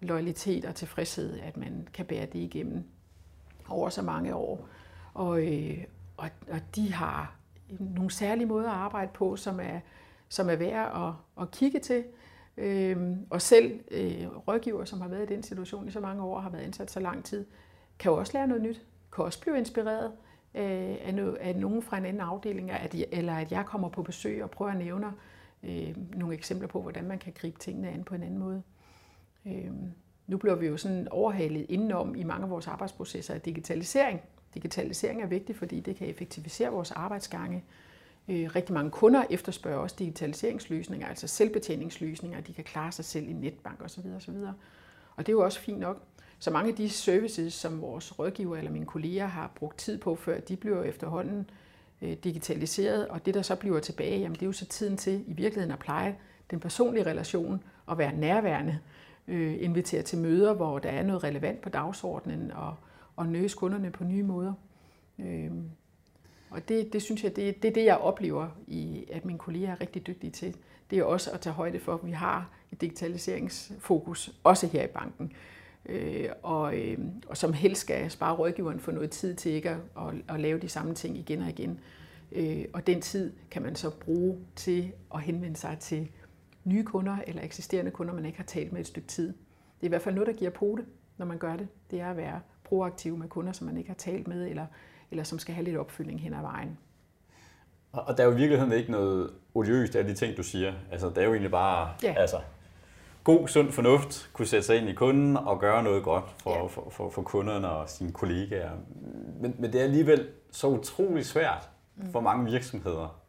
loyalitet 0.00 0.64
og 0.64 0.74
tilfredshed, 0.74 1.38
at 1.40 1.56
man 1.56 1.88
kan 1.94 2.06
bære 2.06 2.26
det 2.26 2.38
igennem 2.38 2.84
over 3.68 3.88
så 3.88 4.02
mange 4.02 4.34
år. 4.34 4.68
Og, 5.14 5.46
øh, 5.46 5.84
og, 6.16 6.30
og 6.50 6.60
de 6.76 6.92
har 6.92 7.34
nogle 7.68 8.10
særlige 8.10 8.46
måder 8.46 8.70
at 8.70 8.76
arbejde 8.76 9.10
på, 9.14 9.36
som 9.36 9.60
er, 9.60 9.80
som 10.28 10.50
er 10.50 10.56
værd 10.56 11.08
at, 11.08 11.42
at 11.42 11.50
kigge 11.50 11.80
til. 11.80 12.04
Øhm, 12.56 13.26
og 13.30 13.42
selv 13.42 13.80
øh, 13.90 14.26
rådgiver, 14.48 14.84
som 14.84 15.00
har 15.00 15.08
været 15.08 15.30
i 15.30 15.34
den 15.34 15.42
situation 15.42 15.88
i 15.88 15.90
så 15.90 16.00
mange 16.00 16.22
år, 16.22 16.40
har 16.40 16.50
været 16.50 16.62
ansat 16.62 16.90
så 16.90 17.00
lang 17.00 17.24
tid, 17.24 17.46
kan 17.98 18.12
jo 18.12 18.18
også 18.18 18.32
lære 18.34 18.46
noget 18.46 18.62
nyt 18.62 18.86
kan 19.18 19.24
også 19.24 19.40
blive 19.40 19.58
inspireret 19.58 20.12
øh, 20.54 20.96
af, 21.04 21.14
no, 21.14 21.34
af 21.40 21.56
nogen 21.56 21.82
fra 21.82 21.98
en 21.98 22.04
anden 22.04 22.20
afdeling, 22.20 22.70
at, 22.70 22.94
eller 23.12 23.34
at 23.34 23.52
jeg 23.52 23.66
kommer 23.66 23.88
på 23.88 24.02
besøg 24.02 24.42
og 24.42 24.50
prøver 24.50 24.70
at 24.70 24.78
nævne 24.78 25.06
øh, 25.62 25.96
nogle 26.14 26.34
eksempler 26.34 26.68
på, 26.68 26.82
hvordan 26.82 27.04
man 27.04 27.18
kan 27.18 27.32
gribe 27.36 27.58
tingene 27.58 27.88
an 27.88 28.04
på 28.04 28.14
en 28.14 28.22
anden 28.22 28.38
måde. 28.38 28.62
Øh, 29.46 29.70
nu 30.26 30.36
bliver 30.36 30.54
vi 30.54 30.66
jo 30.66 30.76
sådan 30.76 31.08
overhalet 31.10 31.66
indenom 31.68 32.14
i 32.14 32.22
mange 32.22 32.44
af 32.44 32.50
vores 32.50 32.66
arbejdsprocesser 32.66 33.34
af 33.34 33.40
digitalisering. 33.40 34.20
Digitalisering 34.54 35.22
er 35.22 35.26
vigtigt, 35.26 35.58
fordi 35.58 35.80
det 35.80 35.96
kan 35.96 36.08
effektivisere 36.08 36.70
vores 36.70 36.90
arbejdsgange. 36.90 37.64
Øh, 38.28 38.50
rigtig 38.56 38.74
mange 38.74 38.90
kunder 38.90 39.24
efterspørger 39.30 39.78
også 39.78 39.96
digitaliseringsløsninger, 39.98 41.06
altså 41.06 41.26
selvbetjeningsløsninger, 41.26 42.40
de 42.40 42.52
kan 42.52 42.64
klare 42.64 42.92
sig 42.92 43.04
selv 43.04 43.28
i 43.28 43.32
netbank 43.32 43.82
osv. 43.84 44.06
osv. 44.16 44.34
Og 45.16 45.26
det 45.26 45.28
er 45.28 45.32
jo 45.32 45.44
også 45.44 45.60
fint 45.60 45.78
nok. 45.78 46.02
Så 46.38 46.50
mange 46.50 46.70
af 46.70 46.76
de 46.76 46.90
services, 46.90 47.54
som 47.54 47.80
vores 47.80 48.18
rådgiver 48.18 48.56
eller 48.56 48.70
mine 48.70 48.86
kolleger 48.86 49.26
har 49.26 49.52
brugt 49.54 49.78
tid 49.78 49.98
på 49.98 50.14
før, 50.14 50.40
de 50.40 50.56
bliver 50.56 50.82
efterhånden 50.82 51.50
øh, 52.02 52.16
digitaliseret, 52.24 53.08
og 53.08 53.26
det 53.26 53.34
der 53.34 53.42
så 53.42 53.56
bliver 53.56 53.80
tilbage, 53.80 54.20
jamen 54.20 54.34
det 54.34 54.42
er 54.42 54.46
jo 54.46 54.52
så 54.52 54.66
tiden 54.66 54.96
til 54.96 55.24
i 55.26 55.32
virkeligheden 55.32 55.72
at 55.72 55.78
pleje 55.78 56.16
den 56.50 56.60
personlige 56.60 57.06
relation 57.06 57.64
og 57.86 57.98
være 57.98 58.16
nærværende, 58.16 58.78
øh, 59.28 59.56
invitere 59.60 60.02
til 60.02 60.18
møder, 60.18 60.54
hvor 60.54 60.78
der 60.78 60.88
er 60.88 61.02
noget 61.02 61.24
relevant 61.24 61.60
på 61.60 61.68
dagsordenen 61.68 62.50
og, 62.50 62.74
og 63.16 63.26
nøse 63.26 63.56
kunderne 63.56 63.90
på 63.90 64.04
nye 64.04 64.22
måder. 64.22 64.52
Øh, 65.18 65.50
og 66.50 66.68
det, 66.68 66.92
det 66.92 67.02
synes 67.02 67.24
jeg, 67.24 67.36
det, 67.36 67.62
det 67.62 67.68
er 67.68 67.72
det, 67.72 67.84
jeg 67.84 67.96
oplever, 67.96 68.48
i, 68.66 69.04
at 69.12 69.24
mine 69.24 69.38
kolleger 69.38 69.70
er 69.70 69.80
rigtig 69.80 70.06
dygtige 70.06 70.30
til. 70.30 70.56
Det 70.90 70.98
er 70.98 71.04
også 71.04 71.30
at 71.30 71.40
tage 71.40 71.54
højde 71.54 71.80
for, 71.80 71.94
at 71.94 72.06
vi 72.06 72.10
har 72.10 72.50
et 72.72 72.80
digitaliseringsfokus, 72.80 74.30
også 74.44 74.66
her 74.66 74.84
i 74.84 74.86
banken 74.86 75.32
øh, 75.88 76.28
og, 76.42 76.78
øh, 76.78 76.98
og 77.28 77.36
som 77.36 77.52
helst 77.52 77.80
skal 77.80 78.10
spare 78.10 78.34
rådgiveren 78.34 78.80
for 78.80 78.92
noget 78.92 79.10
tid 79.10 79.34
til 79.34 79.52
ikke 79.52 79.70
at, 79.70 79.76
at, 79.96 80.34
at 80.34 80.40
lave 80.40 80.58
de 80.58 80.68
samme 80.68 80.94
ting 80.94 81.18
igen 81.18 81.42
og 81.42 81.48
igen. 81.48 81.80
Øh, 82.32 82.64
og 82.72 82.86
den 82.86 83.00
tid 83.00 83.32
kan 83.50 83.62
man 83.62 83.76
så 83.76 83.90
bruge 83.90 84.38
til 84.56 84.92
at 85.14 85.20
henvende 85.20 85.56
sig 85.56 85.76
til 85.80 86.08
nye 86.64 86.84
kunder 86.84 87.16
eller 87.26 87.42
eksisterende 87.42 87.90
kunder, 87.90 88.14
man 88.14 88.24
ikke 88.24 88.38
har 88.38 88.44
talt 88.44 88.72
med 88.72 88.80
et 88.80 88.86
stykke 88.86 89.08
tid. 89.08 89.26
Det 89.26 89.82
er 89.82 89.86
i 89.86 89.88
hvert 89.88 90.02
fald 90.02 90.14
noget, 90.14 90.26
der 90.26 90.32
giver 90.32 90.50
det, 90.76 90.84
når 91.16 91.26
man 91.26 91.38
gør 91.38 91.56
det. 91.56 91.68
Det 91.90 92.00
er 92.00 92.10
at 92.10 92.16
være 92.16 92.40
proaktiv 92.64 93.16
med 93.16 93.28
kunder, 93.28 93.52
som 93.52 93.66
man 93.66 93.76
ikke 93.76 93.88
har 93.88 93.94
talt 93.94 94.28
med, 94.28 94.48
eller, 94.48 94.66
eller 95.10 95.24
som 95.24 95.38
skal 95.38 95.54
have 95.54 95.64
lidt 95.64 95.76
opfyldning 95.76 96.20
hen 96.20 96.34
ad 96.34 96.40
vejen. 96.40 96.78
Og 97.92 98.16
der 98.16 98.22
er 98.22 98.26
jo 98.26 98.32
i 98.32 98.36
virkeligheden 98.36 98.72
ikke 98.72 98.90
noget 98.90 99.30
odiøst 99.54 99.96
af 99.96 100.04
de 100.04 100.14
ting, 100.14 100.36
du 100.36 100.42
siger. 100.42 100.72
Altså, 100.92 101.08
det 101.08 101.18
er 101.18 101.24
jo 101.24 101.32
egentlig 101.32 101.50
bare 101.50 101.94
ja. 102.02 102.14
altså, 102.16 102.36
god, 103.24 103.48
sund 103.48 103.72
fornuft, 103.72 104.30
kunne 104.32 104.46
sætte 104.46 104.66
sig 104.66 104.76
ind 104.76 104.88
i 104.88 104.94
kunden 104.94 105.36
og 105.36 105.60
gøre 105.60 105.82
noget 105.82 106.02
godt 106.02 106.24
for, 106.42 106.54
ja. 106.54 106.66
for, 106.66 106.90
for, 106.90 107.10
for 107.10 107.22
kunderne 107.22 107.68
og 107.68 107.88
sine 107.88 108.12
kollegaer. 108.12 108.70
Men, 109.40 109.54
men 109.58 109.72
det 109.72 109.80
er 109.80 109.84
alligevel 109.84 110.28
så 110.50 110.66
utrolig 110.66 111.26
svært 111.26 111.68
mm. 111.96 112.12
for 112.12 112.20
mange 112.20 112.50
virksomheder. 112.50 113.20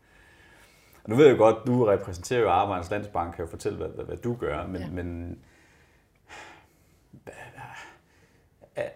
Og 1.04 1.10
nu 1.10 1.16
ved 1.16 1.28
jeg 1.28 1.38
godt, 1.38 1.56
du 1.68 1.86
repræsenterer 1.86 2.40
jo 2.40 2.50
Arbejdernes 2.50 2.92
Landsbank, 2.92 3.36
kan 3.36 3.46
jo 3.46 3.50
fortælle, 3.50 3.78
hvad, 3.78 3.90
hvad, 3.90 4.06
hvad 4.06 4.18
du 4.18 4.36
gør, 4.36 4.68
men, 4.68 4.82
ja. 4.82 4.90
men 4.90 5.38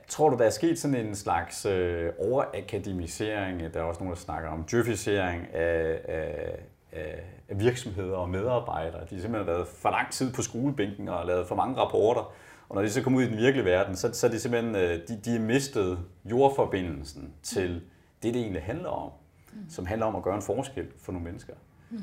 Tror 0.07 0.29
du, 0.29 0.37
der 0.37 0.45
er 0.45 0.49
sket 0.49 0.79
sådan 0.79 1.05
en 1.05 1.15
slags 1.15 1.65
øh, 1.65 2.11
overakademisering? 2.19 3.73
Der 3.73 3.79
er 3.79 3.83
også 3.83 3.99
nogen, 3.99 4.15
der 4.15 4.21
snakker 4.21 4.49
om 4.49 4.63
djøfisering 4.63 5.53
af, 5.53 6.01
af, 6.07 6.59
af 6.93 7.59
virksomheder 7.59 8.15
og 8.15 8.29
medarbejdere. 8.29 9.01
De 9.09 9.15
har 9.15 9.21
simpelthen 9.21 9.47
været 9.47 9.67
for 9.67 9.89
lang 9.89 10.11
tid 10.11 10.33
på 10.33 10.41
skolebænken 10.41 11.09
og 11.09 11.25
lavet 11.25 11.47
for 11.47 11.55
mange 11.55 11.75
rapporter. 11.75 12.33
Og 12.69 12.75
når 12.75 12.81
de 12.81 12.89
så 12.89 13.01
kommer 13.03 13.19
ud 13.19 13.23
i 13.23 13.27
den 13.29 13.37
virkelige 13.37 13.65
verden, 13.65 13.95
så, 13.95 14.13
så 14.13 14.27
er 14.27 14.31
de 14.31 14.39
simpelthen 14.39 14.75
øh, 14.75 15.07
de, 15.07 15.19
de 15.25 15.35
er 15.35 15.39
mistet 15.39 15.99
jordforbindelsen 16.25 17.33
til 17.43 17.73
det, 18.23 18.33
det 18.33 18.41
egentlig 18.41 18.63
handler 18.63 18.89
om. 18.89 19.11
Mm. 19.53 19.69
Som 19.69 19.85
handler 19.85 20.05
om 20.05 20.15
at 20.15 20.23
gøre 20.23 20.35
en 20.35 20.41
forskel 20.41 20.87
for 20.97 21.11
nogle 21.11 21.23
mennesker. 21.23 21.53
Mm. 21.89 21.97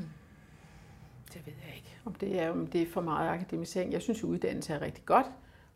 Det 1.33 1.41
ved 1.45 1.53
jeg 1.67 1.75
ikke, 1.75 1.97
om 2.05 2.13
det 2.13 2.41
er, 2.41 2.49
om 2.49 2.67
det 2.67 2.81
er 2.81 2.91
for 2.93 3.01
meget 3.01 3.29
akademisering. 3.29 3.93
Jeg 3.93 4.01
synes, 4.01 4.19
at 4.19 4.23
uddannelse 4.23 4.73
er 4.73 4.81
rigtig 4.81 5.05
godt 5.05 5.25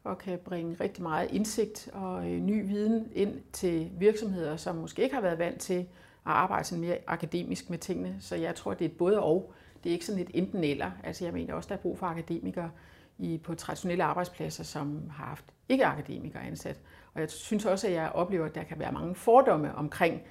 og 0.04 0.18
kan 0.18 0.40
bringe 0.46 0.78
rigtig 0.80 1.04
meget 1.04 1.32
indsigt 1.32 1.90
og 1.94 2.32
øh, 2.32 2.40
ny 2.40 2.68
viden 2.68 3.12
ind 3.14 3.42
til 3.54 3.92
virksomheder, 3.98 4.58
som 4.58 4.76
måske 4.76 5.04
ikke 5.04 5.16
har 5.16 5.22
været 5.22 5.40
vant 5.40 5.62
til 5.62 5.88
at 6.26 6.32
arbejde 6.32 6.64
sådan 6.64 6.82
mere 6.82 6.98
akademisk 7.08 7.70
med 7.70 7.78
tingene. 7.78 8.16
Så 8.20 8.36
jeg 8.36 8.56
tror, 8.56 8.74
det 8.74 8.86
er 8.86 8.90
et 8.90 8.98
både 8.98 9.20
og. 9.20 9.54
Det 9.84 9.90
er 9.90 9.94
ikke 9.94 10.06
sådan 10.06 10.22
et 10.22 10.32
enten 10.34 10.64
eller. 10.64 10.92
Altså 11.04 11.26
jeg 11.26 11.34
mener 11.34 11.54
også, 11.54 11.68
der 11.68 11.76
er 11.76 11.80
brug 11.80 11.98
for 11.98 12.06
akademikere 12.06 12.72
i, 13.18 13.38
på 13.38 13.56
traditionelle 13.56 14.04
arbejdspladser, 14.04 14.64
som 14.64 15.10
har 15.10 15.26
haft 15.26 15.46
ikke 15.70 15.86
akademikere 15.86 16.44
ansat. 16.44 16.80
Og 17.14 17.22
jeg 17.22 17.30
synes 17.30 17.66
også, 17.66 17.88
at 17.88 17.94
jeg 17.94 18.12
oplever, 18.14 18.46
at 18.46 18.56
der 18.56 18.64
kan 18.64 18.80
være 18.80 18.92
mange 18.92 19.16
fordomme 19.16 19.76
omkring 19.76 20.22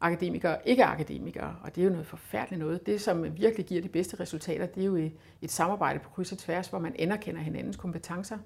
akademikere 0.00 0.56
og 0.56 0.62
ikke 0.64 0.84
akademikere, 0.84 1.56
og 1.62 1.74
det 1.74 1.80
er 1.80 1.84
jo 1.84 1.90
noget 1.90 2.06
forfærdeligt 2.06 2.60
noget. 2.60 2.86
Det, 2.86 3.00
som 3.00 3.36
virkelig 3.36 3.66
giver 3.66 3.82
de 3.82 3.88
bedste 3.88 4.20
resultater, 4.20 4.66
det 4.66 4.80
er 4.80 4.86
jo 4.86 4.96
et, 4.96 5.12
et 5.42 5.50
samarbejde 5.50 5.98
på 5.98 6.10
kryds 6.10 6.32
og 6.32 6.38
tværs, 6.38 6.68
hvor 6.68 6.78
man 6.78 6.94
anerkender 6.98 7.40
hinandens 7.40 7.76
kompetencer, 7.76 8.38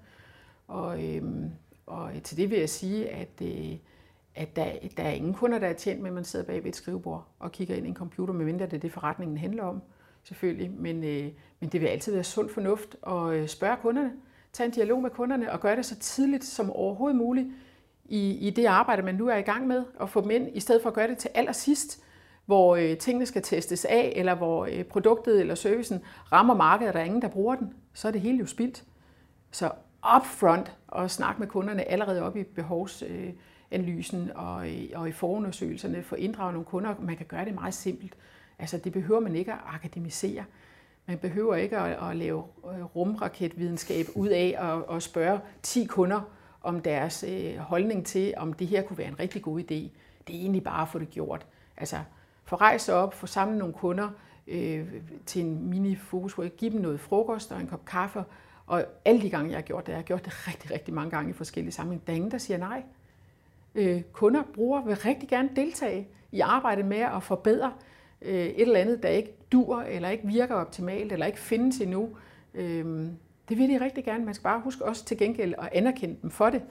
og, 0.68 1.04
øhm, 1.04 1.50
og 1.86 2.10
til 2.24 2.36
det 2.36 2.50
vil 2.50 2.58
jeg 2.58 2.68
sige, 2.68 3.10
at, 3.10 3.42
øh, 3.42 3.76
at 4.35 4.57
der, 4.57 4.66
der 4.97 5.03
er 5.03 5.11
ingen 5.11 5.35
kunder, 5.35 5.59
der 5.59 5.66
er 5.66 5.73
tjent 5.73 6.01
med, 6.01 6.11
at 6.11 6.14
man 6.14 6.25
sidder 6.25 6.45
bag 6.47 6.64
ved 6.64 6.71
et 6.71 6.77
skrivebord 6.77 7.27
og 7.38 7.53
kigger 7.53 7.75
ind 7.75 7.87
i 7.87 7.88
en 7.88 7.97
computer, 7.97 8.35
medmindre 8.35 8.66
det 8.66 8.73
er 8.73 8.79
det, 8.79 8.92
forretningen 8.92 9.38
handler 9.38 9.62
om, 9.62 9.83
selvfølgelig. 10.25 10.71
Men, 10.71 11.05
øh, 11.05 11.31
men 11.61 11.68
det 11.68 11.81
vil 11.81 11.87
altid 11.87 12.12
være 12.12 12.25
sund 12.25 12.49
fornuft 12.49 12.97
at 13.07 13.33
øh, 13.33 13.49
spørge 13.49 13.77
kunderne, 13.83 14.12
tage 14.53 14.66
en 14.66 14.73
dialog 14.73 15.03
med 15.03 15.11
kunderne 15.11 15.53
og 15.53 15.61
gøre 15.61 15.77
det 15.77 15.87
så 15.87 15.99
tidligt 15.99 16.45
som 16.45 16.71
overhovedet 16.71 17.16
muligt 17.18 17.49
i, 18.05 18.31
i 18.31 18.51
det 18.51 18.66
arbejde, 18.66 19.03
man 19.03 19.14
nu 19.14 19.29
er 19.29 19.37
i 19.37 19.42
gang 19.42 19.66
med, 19.66 19.85
og 19.97 20.11
få 20.11 20.21
dem 20.21 20.31
ind, 20.31 20.49
i 20.53 20.61
stedet 20.61 20.83
for 20.83 20.88
at 20.88 20.95
gøre 20.95 21.09
det 21.09 21.18
til 21.18 21.31
allersidst, 21.35 22.05
hvor 22.47 22.77
øh, 22.77 22.97
tingene 22.97 23.27
skal 23.27 23.42
testes 23.42 23.85
af, 23.85 24.12
eller 24.16 24.35
hvor 24.35 24.66
øh, 24.66 24.85
produktet 24.85 25.40
eller 25.40 25.55
servicen 25.55 26.01
rammer 26.33 26.55
markedet, 26.55 26.88
og 26.88 26.95
der 26.95 27.01
er 27.01 27.05
ingen, 27.05 27.23
der 27.23 27.29
bruger 27.29 27.55
den, 27.55 27.75
så 27.95 28.09
er 28.09 28.12
det 28.12 28.21
hele 28.21 28.38
jo 28.38 28.47
spildt. 28.47 28.85
Så 29.51 29.71
upfront 30.16 30.77
og 30.88 31.11
snakke 31.11 31.40
med 31.40 31.49
kunderne 31.49 31.90
allerede 31.90 32.23
op 32.23 32.37
i 32.37 32.42
behovs... 32.42 33.03
Øh, 33.09 33.33
i, 34.66 34.92
øh, 34.92 35.00
og 35.00 35.08
i 35.08 35.12
forundersøgelserne 35.12 36.02
for 36.02 36.16
inddrage 36.16 36.52
nogle 36.52 36.64
kunder. 36.64 36.94
Man 37.00 37.16
kan 37.16 37.26
gøre 37.26 37.44
det 37.44 37.54
meget 37.54 37.74
simpelt. 37.74 38.14
Altså 38.58 38.78
det 38.78 38.92
behøver 38.92 39.20
man 39.20 39.37
ikke 39.37 39.52
at 39.52 39.58
akademisere. 39.66 40.44
Man 41.06 41.18
behøver 41.18 41.54
ikke 41.54 41.78
at, 41.78 42.11
at 42.11 42.16
lave 42.16 42.44
øh, 42.64 42.85
rumraketvidenskab 42.85 44.06
ud 44.14 44.28
af 44.28 44.56
at, 44.58 44.96
at 44.96 45.02
spørge 45.02 45.40
10 45.62 45.85
kunder 45.85 46.20
om 46.62 46.80
deres 46.80 47.24
øh, 47.28 47.56
holdning 47.56 48.06
til, 48.06 48.35
om 48.37 48.52
det 48.52 48.66
her 48.66 48.82
kunne 48.82 48.98
være 48.98 49.08
en 49.08 49.20
rigtig 49.20 49.42
god 49.42 49.61
idé. 49.61 49.90
Det 50.26 50.37
er 50.37 50.40
egentlig 50.40 50.64
bare 50.64 50.82
at 50.82 50.88
få 50.88 50.98
det 50.98 51.11
gjort. 51.11 51.46
Altså 51.76 51.96
få 52.44 52.56
rejst 52.56 52.88
op, 52.88 53.14
få 53.14 53.26
samlet 53.26 53.58
nogle 53.58 53.74
kunder 53.74 54.08
øh, 54.46 54.87
til 55.26 55.42
en 55.42 55.70
mini-fokus, 55.70 56.35
give 56.56 56.70
dem 56.72 56.80
noget 56.80 57.00
frokost 57.00 57.52
og 57.52 57.61
en 57.61 57.66
kop 57.66 57.85
kaffe, 57.85 58.24
og 58.66 58.85
alle 59.04 59.22
de 59.22 59.30
gange, 59.30 59.50
jeg 59.50 59.56
har 59.56 59.62
gjort 59.62 59.87
det, 59.87 59.92
jeg 59.92 59.98
har 59.98 60.02
gjort 60.02 60.24
det 60.24 60.48
rigtig, 60.48 60.70
rigtig 60.70 60.94
mange 60.94 61.11
gange 61.11 61.30
i 61.30 61.32
forskellige 61.32 61.72
sammenhænge, 61.72 62.04
der 62.06 62.12
er 62.12 62.16
ingen, 62.16 62.30
der 62.30 62.38
siger 62.38 62.58
nej. 62.58 62.82
Øh, 63.74 64.02
kunder, 64.12 64.42
brugere 64.54 64.85
vil 64.85 64.96
rigtig 64.96 65.28
gerne 65.28 65.48
deltage 65.56 66.08
i 66.32 66.40
arbejdet 66.40 66.85
med 66.85 66.98
at 66.98 67.22
forbedre 67.22 67.72
øh, 68.22 68.35
et 68.35 68.62
eller 68.62 68.80
andet, 68.80 69.02
der 69.02 69.08
ikke 69.08 69.35
dur, 69.52 69.80
eller 69.80 70.08
ikke 70.08 70.26
virker 70.26 70.54
optimalt, 70.54 71.12
eller 71.12 71.26
ikke 71.26 71.38
findes 71.38 71.80
endnu. 71.80 72.08
Øh, 72.54 73.06
det 73.48 73.58
vil 73.58 73.68
de 73.68 73.85
rigtig 73.85 74.04
gerne. 74.04 74.24
Man 74.24 74.35
skal 74.35 74.42
bare 74.42 74.61
huske 74.61 74.85
også 74.85 75.04
til 75.04 75.18
gengæld 75.18 75.54
at 75.58 75.68
anerkende 75.72 76.16
dem 76.22 76.30
for 76.30 76.50
det. 76.50 76.62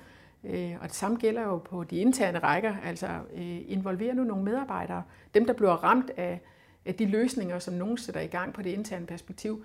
Øh, 0.44 0.72
og 0.82 0.88
det 0.88 0.96
samme 0.96 1.18
gælder 1.18 1.42
jo 1.42 1.58
på 1.58 1.84
de 1.84 1.98
interne 1.98 2.40
rækker. 2.40 2.76
Altså 2.86 3.08
øh, 3.34 3.60
involvere 3.68 4.16
nu 4.16 4.24
nogle 4.24 4.44
medarbejdere. 4.44 5.04
Dem, 5.34 5.46
der 5.46 5.54
bliver 5.54 5.72
ramt 5.72 6.12
af, 6.18 6.42
af 6.86 6.96
de 6.96 7.06
løsninger, 7.06 7.60
som 7.60 7.74
nogen 7.74 7.98
sætter 7.98 8.22
i 8.22 8.28
gang 8.28 8.54
på 8.54 8.62
det 8.62 8.70
interne 8.70 9.06
perspektiv 9.06 9.64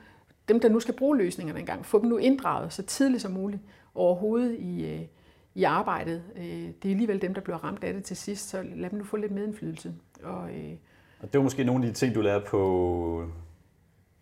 dem, 0.48 0.60
der 0.60 0.68
nu 0.68 0.80
skal 0.80 0.94
bruge 0.94 1.16
løsningerne 1.16 1.60
engang, 1.60 1.86
få 1.86 2.00
dem 2.00 2.08
nu 2.08 2.16
inddraget 2.16 2.72
så 2.72 2.82
tidligt 2.82 3.22
som 3.22 3.32
muligt 3.32 3.62
overhovedet 3.94 4.56
i, 4.58 4.86
øh, 4.86 5.00
i 5.56 5.64
arbejdet. 5.64 6.22
Øh, 6.36 6.44
det 6.44 6.84
er 6.84 6.90
alligevel 6.90 7.22
dem, 7.22 7.34
der 7.34 7.40
bliver 7.40 7.64
ramt 7.64 7.84
af 7.84 7.94
det 7.94 8.04
til 8.04 8.16
sidst, 8.16 8.48
så 8.48 8.62
lad 8.62 8.90
dem 8.90 8.98
nu 8.98 9.04
få 9.04 9.16
lidt 9.16 9.32
medindflydelse. 9.32 9.94
Og, 10.22 10.50
øh, 10.50 10.72
og 11.20 11.32
det 11.32 11.38
var 11.38 11.42
måske 11.42 11.64
nogle 11.64 11.86
af 11.86 11.92
de 11.92 11.98
ting, 11.98 12.14
du 12.14 12.20
lærte 12.20 12.46
på 12.46 13.30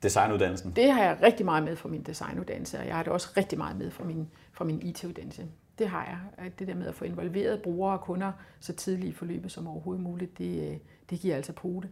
designuddannelsen? 0.03 0.73
Det 0.77 0.93
har 0.93 1.03
jeg 1.03 1.19
rigtig 1.23 1.45
meget 1.45 1.65
med 1.65 1.77
fra 1.77 1.89
min 1.89 2.03
designuddannelse, 2.03 2.79
og 2.79 2.87
jeg 2.87 2.97
har 2.97 3.03
det 3.03 3.13
også 3.13 3.29
rigtig 3.37 3.59
meget 3.59 3.77
med 3.77 3.91
fra 3.91 4.05
min, 4.05 4.29
fra 4.53 4.65
min 4.65 4.83
IT-uddannelse. 4.83 5.47
Det 5.79 5.89
har 5.89 6.05
jeg. 6.39 6.59
Det 6.59 6.69
der 6.69 6.75
med 6.75 6.87
at 6.87 6.95
få 6.95 7.05
involveret 7.05 7.63
brugere 7.63 7.99
og 7.99 8.01
kunder 8.01 8.33
så 8.61 8.73
tidligt 8.73 9.09
i 9.09 9.13
forløbet 9.13 9.53
som 9.53 9.67
overhovedet 9.67 10.03
muligt, 10.03 10.39
det, 10.39 10.81
det 11.11 11.21
giver 11.21 11.37
altså 11.37 11.53
pote. 11.53 11.89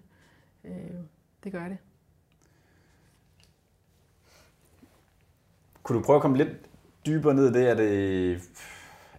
Det 1.45 1.53
gør 1.53 1.69
det. 1.69 1.79
Kunne 5.83 5.99
du 5.99 6.05
prøve 6.05 6.17
at 6.17 6.23
komme 6.23 6.37
lidt 6.37 6.49
dybere 7.07 7.35
ned 7.35 7.51
i 7.51 7.53
det? 7.53 7.71
Er 7.71 7.75
det 7.75 8.41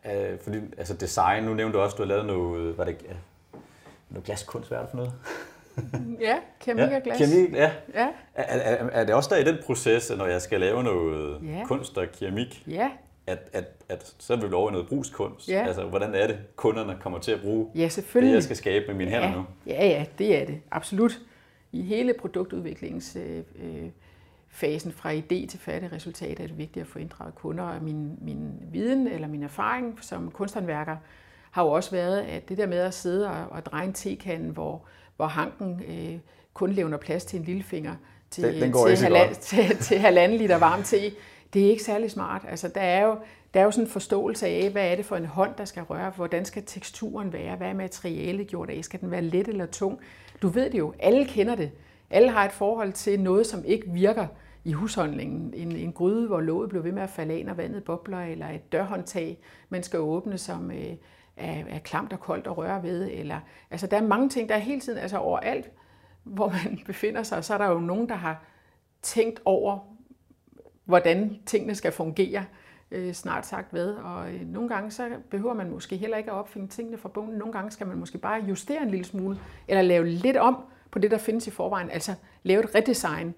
er, 0.04 0.38
fordi, 0.44 0.58
altså 0.78 0.94
design, 0.94 1.44
nu 1.44 1.54
nævnte 1.54 1.78
du 1.78 1.84
også, 1.84 1.96
du 1.96 2.02
har 2.02 2.08
lavet 2.08 2.26
noget, 2.26 2.78
var 2.78 2.84
det, 2.84 2.98
ja, 3.04 3.14
noget 4.10 4.26
glaskunst, 4.26 4.70
hvad 4.70 4.78
er 4.78 4.82
det 4.82 4.90
for 4.90 4.98
noget? 4.98 5.14
ja, 6.28 6.38
keramik 6.60 6.92
ja, 6.92 6.96
og 6.96 7.04
glas. 7.04 7.18
Keramik, 7.18 7.54
ja. 7.54 7.72
ja. 7.94 8.08
Er, 8.36 8.44
er, 8.44 8.90
er, 8.92 9.06
det 9.06 9.16
også 9.16 9.30
der 9.36 9.42
i 9.42 9.44
den 9.44 9.58
proces, 9.66 10.12
når 10.18 10.26
jeg 10.26 10.42
skal 10.42 10.60
lave 10.60 10.84
noget 10.84 11.40
ja. 11.44 11.66
kunst 11.66 11.98
og 11.98 12.08
keramik, 12.20 12.64
ja. 12.68 12.90
at, 13.28 13.40
at, 13.54 13.66
at 13.90 14.16
så 14.20 14.36
vil 14.36 14.50
vi 14.50 14.54
over 14.54 14.70
i 14.70 14.72
noget 14.72 14.88
brugskunst? 14.88 15.50
Ja. 15.50 15.66
Altså, 15.68 15.84
hvordan 15.84 16.16
er 16.16 16.28
det, 16.28 16.38
kunderne 16.56 16.98
kommer 17.02 17.20
til 17.20 17.32
at 17.32 17.42
bruge 17.42 17.68
ja, 17.76 17.90
selvfølgelig. 17.90 18.30
det, 18.30 18.36
jeg 18.36 18.44
skal 18.44 18.56
skabe 18.56 18.86
med 18.88 18.96
mine 18.96 19.12
ja. 19.12 19.22
hænder 19.22 19.38
nu? 19.38 19.46
Ja, 19.68 19.88
ja, 19.88 20.06
det 20.18 20.42
er 20.42 20.46
det. 20.46 20.62
Absolut. 20.72 21.20
I 21.72 21.82
hele 21.82 22.14
produktudviklings 22.14 23.16
øh, 23.16 23.38
øh 23.38 23.90
fasen 24.54 24.92
fra 24.92 25.14
idé 25.14 25.48
til 25.48 25.60
færdig 25.60 25.92
resultat 25.92 26.40
er 26.40 26.48
det 26.48 26.58
vigtigt 26.58 26.84
at 26.84 26.88
få 26.88 27.00
inddraget 27.00 27.36
kunder. 27.36 27.64
Og 27.64 27.84
min, 27.84 28.18
min 28.22 28.52
viden 28.72 29.08
eller 29.08 29.28
min 29.28 29.44
erfaring 29.44 29.98
som 30.02 30.32
kunsthåndværker 30.32 30.98
har 31.52 31.64
jo 31.64 31.70
også 31.70 31.92
været, 31.92 32.22
at 32.22 32.50
det 32.50 32.58
der 32.58 32.68
med 32.68 32.78
at 32.78 32.94
sidde 32.94 33.30
og, 33.30 33.48
og 33.50 33.66
dreje 33.66 33.86
en 33.86 33.94
tekande, 33.94 34.52
hvor, 34.52 34.82
hvor 35.16 35.26
hanken 35.26 35.82
øh, 35.88 36.20
kun 36.54 36.72
levner 36.72 36.98
plads 36.98 37.26
til 37.26 37.40
en 37.40 37.46
lillefinger 37.46 37.96
til, 38.32 38.44
den, 38.44 38.62
den 38.62 38.74
til, 38.74 38.98
halvand, 38.98 39.36
til, 39.50 39.78
til 39.78 39.98
halvanden 39.98 40.38
liter 40.38 40.58
varm 40.58 40.84
te, 40.84 41.12
det 41.54 41.66
er 41.66 41.70
ikke 41.70 41.84
særlig 41.84 42.12
smart. 42.12 42.46
Altså, 42.50 42.68
der 42.68 42.82
er 42.82 43.06
jo, 43.06 43.18
der 43.54 43.60
er 43.60 43.64
jo 43.64 43.72
sådan 43.72 43.86
en 43.86 43.92
forståelse 43.92 44.48
af, 44.48 44.70
hvad 44.70 44.92
er 44.92 44.96
det 44.96 45.06
for 45.06 45.16
en 45.16 45.26
hånd, 45.26 45.56
der 45.58 45.66
skal 45.66 45.84
røre, 45.84 46.10
hvordan 46.10 46.46
skal 46.46 46.64
teksturen 46.66 47.34
være, 47.34 47.56
hvad 47.56 47.68
er 47.68 47.74
materialet 47.74 48.48
gjort 48.48 48.70
af, 48.70 48.84
skal 48.84 49.02
den 49.02 49.12
være 49.12 49.22
let 49.22 49.48
eller 49.48 49.66
tung? 49.66 50.00
Du 50.42 50.48
ved 50.48 50.70
det 50.70 50.78
jo, 50.80 50.94
alle 51.00 51.26
kender 51.26 51.56
det. 51.56 51.72
Alle 52.10 52.30
har 52.30 52.46
et 52.46 52.52
forhold 52.52 52.94
til 52.94 53.20
noget, 53.20 53.48
som 53.48 53.66
ikke 53.66 53.90
virker 53.90 54.28
i 54.64 54.72
husholdningen. 54.72 55.54
En, 55.54 55.72
en 55.72 55.94
gryde, 55.94 56.28
hvor 56.28 56.42
låget 56.42 56.70
blev 56.70 56.84
ved 56.84 56.92
med 56.92 57.04
at 57.04 57.10
falde 57.10 57.34
af, 57.34 57.46
når 57.46 57.54
vandet 57.54 57.84
bobler, 57.84 58.22
eller 58.22 58.50
et 58.50 58.72
dørhåndtag, 58.72 59.40
man 59.70 59.84
skal 59.84 60.00
åbne, 60.00 60.38
som 60.38 60.72
øh, 60.72 60.96
er, 61.38 61.64
er 61.70 61.80
klamt 61.80 62.14
og 62.14 62.20
koldt 62.20 62.48
at 62.48 62.58
røre 62.58 62.84
ved. 62.84 63.10
Eller, 63.12 63.40
altså, 63.72 63.88
der 63.88 63.98
er 63.98 64.08
mange 64.08 64.30
ting, 64.30 64.50
der 64.50 64.56
er 64.56 64.60
hele 64.60 64.82
tiden, 64.82 65.00
altså 65.00 65.18
overalt, 65.18 65.72
hvor 66.24 66.50
man 66.50 66.80
befinder 66.86 67.24
sig, 67.24 67.44
så 67.44 67.54
er 67.54 67.58
der 67.58 67.68
jo 67.68 67.80
nogen, 67.80 68.10
der 68.10 68.16
har 68.16 68.44
tænkt 69.02 69.42
over, 69.46 69.80
hvordan 70.86 71.40
tingene 71.46 71.76
skal 71.76 71.92
fungere, 71.92 72.46
øh, 72.92 73.14
snart 73.14 73.46
sagt 73.46 73.74
ved. 73.74 73.96
Og 73.96 74.34
øh, 74.34 74.42
nogle 74.42 74.70
gange 74.70 74.92
så 74.92 75.10
behøver 75.32 75.54
man 75.54 75.70
måske 75.70 75.98
heller 75.98 76.18
ikke 76.18 76.32
at 76.32 76.38
opfinde 76.38 76.68
tingene 76.68 76.98
fra 76.98 77.10
bunden. 77.10 77.38
Nogle 77.38 77.54
gange 77.54 77.72
skal 77.72 77.88
man 77.88 77.98
måske 77.98 78.18
bare 78.18 78.44
justere 78.50 78.84
en 78.84 78.90
lille 78.90 79.06
smule, 79.06 79.40
eller 79.68 79.82
lave 79.82 80.08
lidt 80.08 80.38
om 80.38 80.58
på 80.92 81.00
det, 81.00 81.12
der 81.12 81.18
findes 81.18 81.48
i 81.48 81.52
forvejen. 81.52 81.90
Altså 81.92 82.14
lave 82.44 82.64
et 82.64 82.76
redesign, 82.76 83.34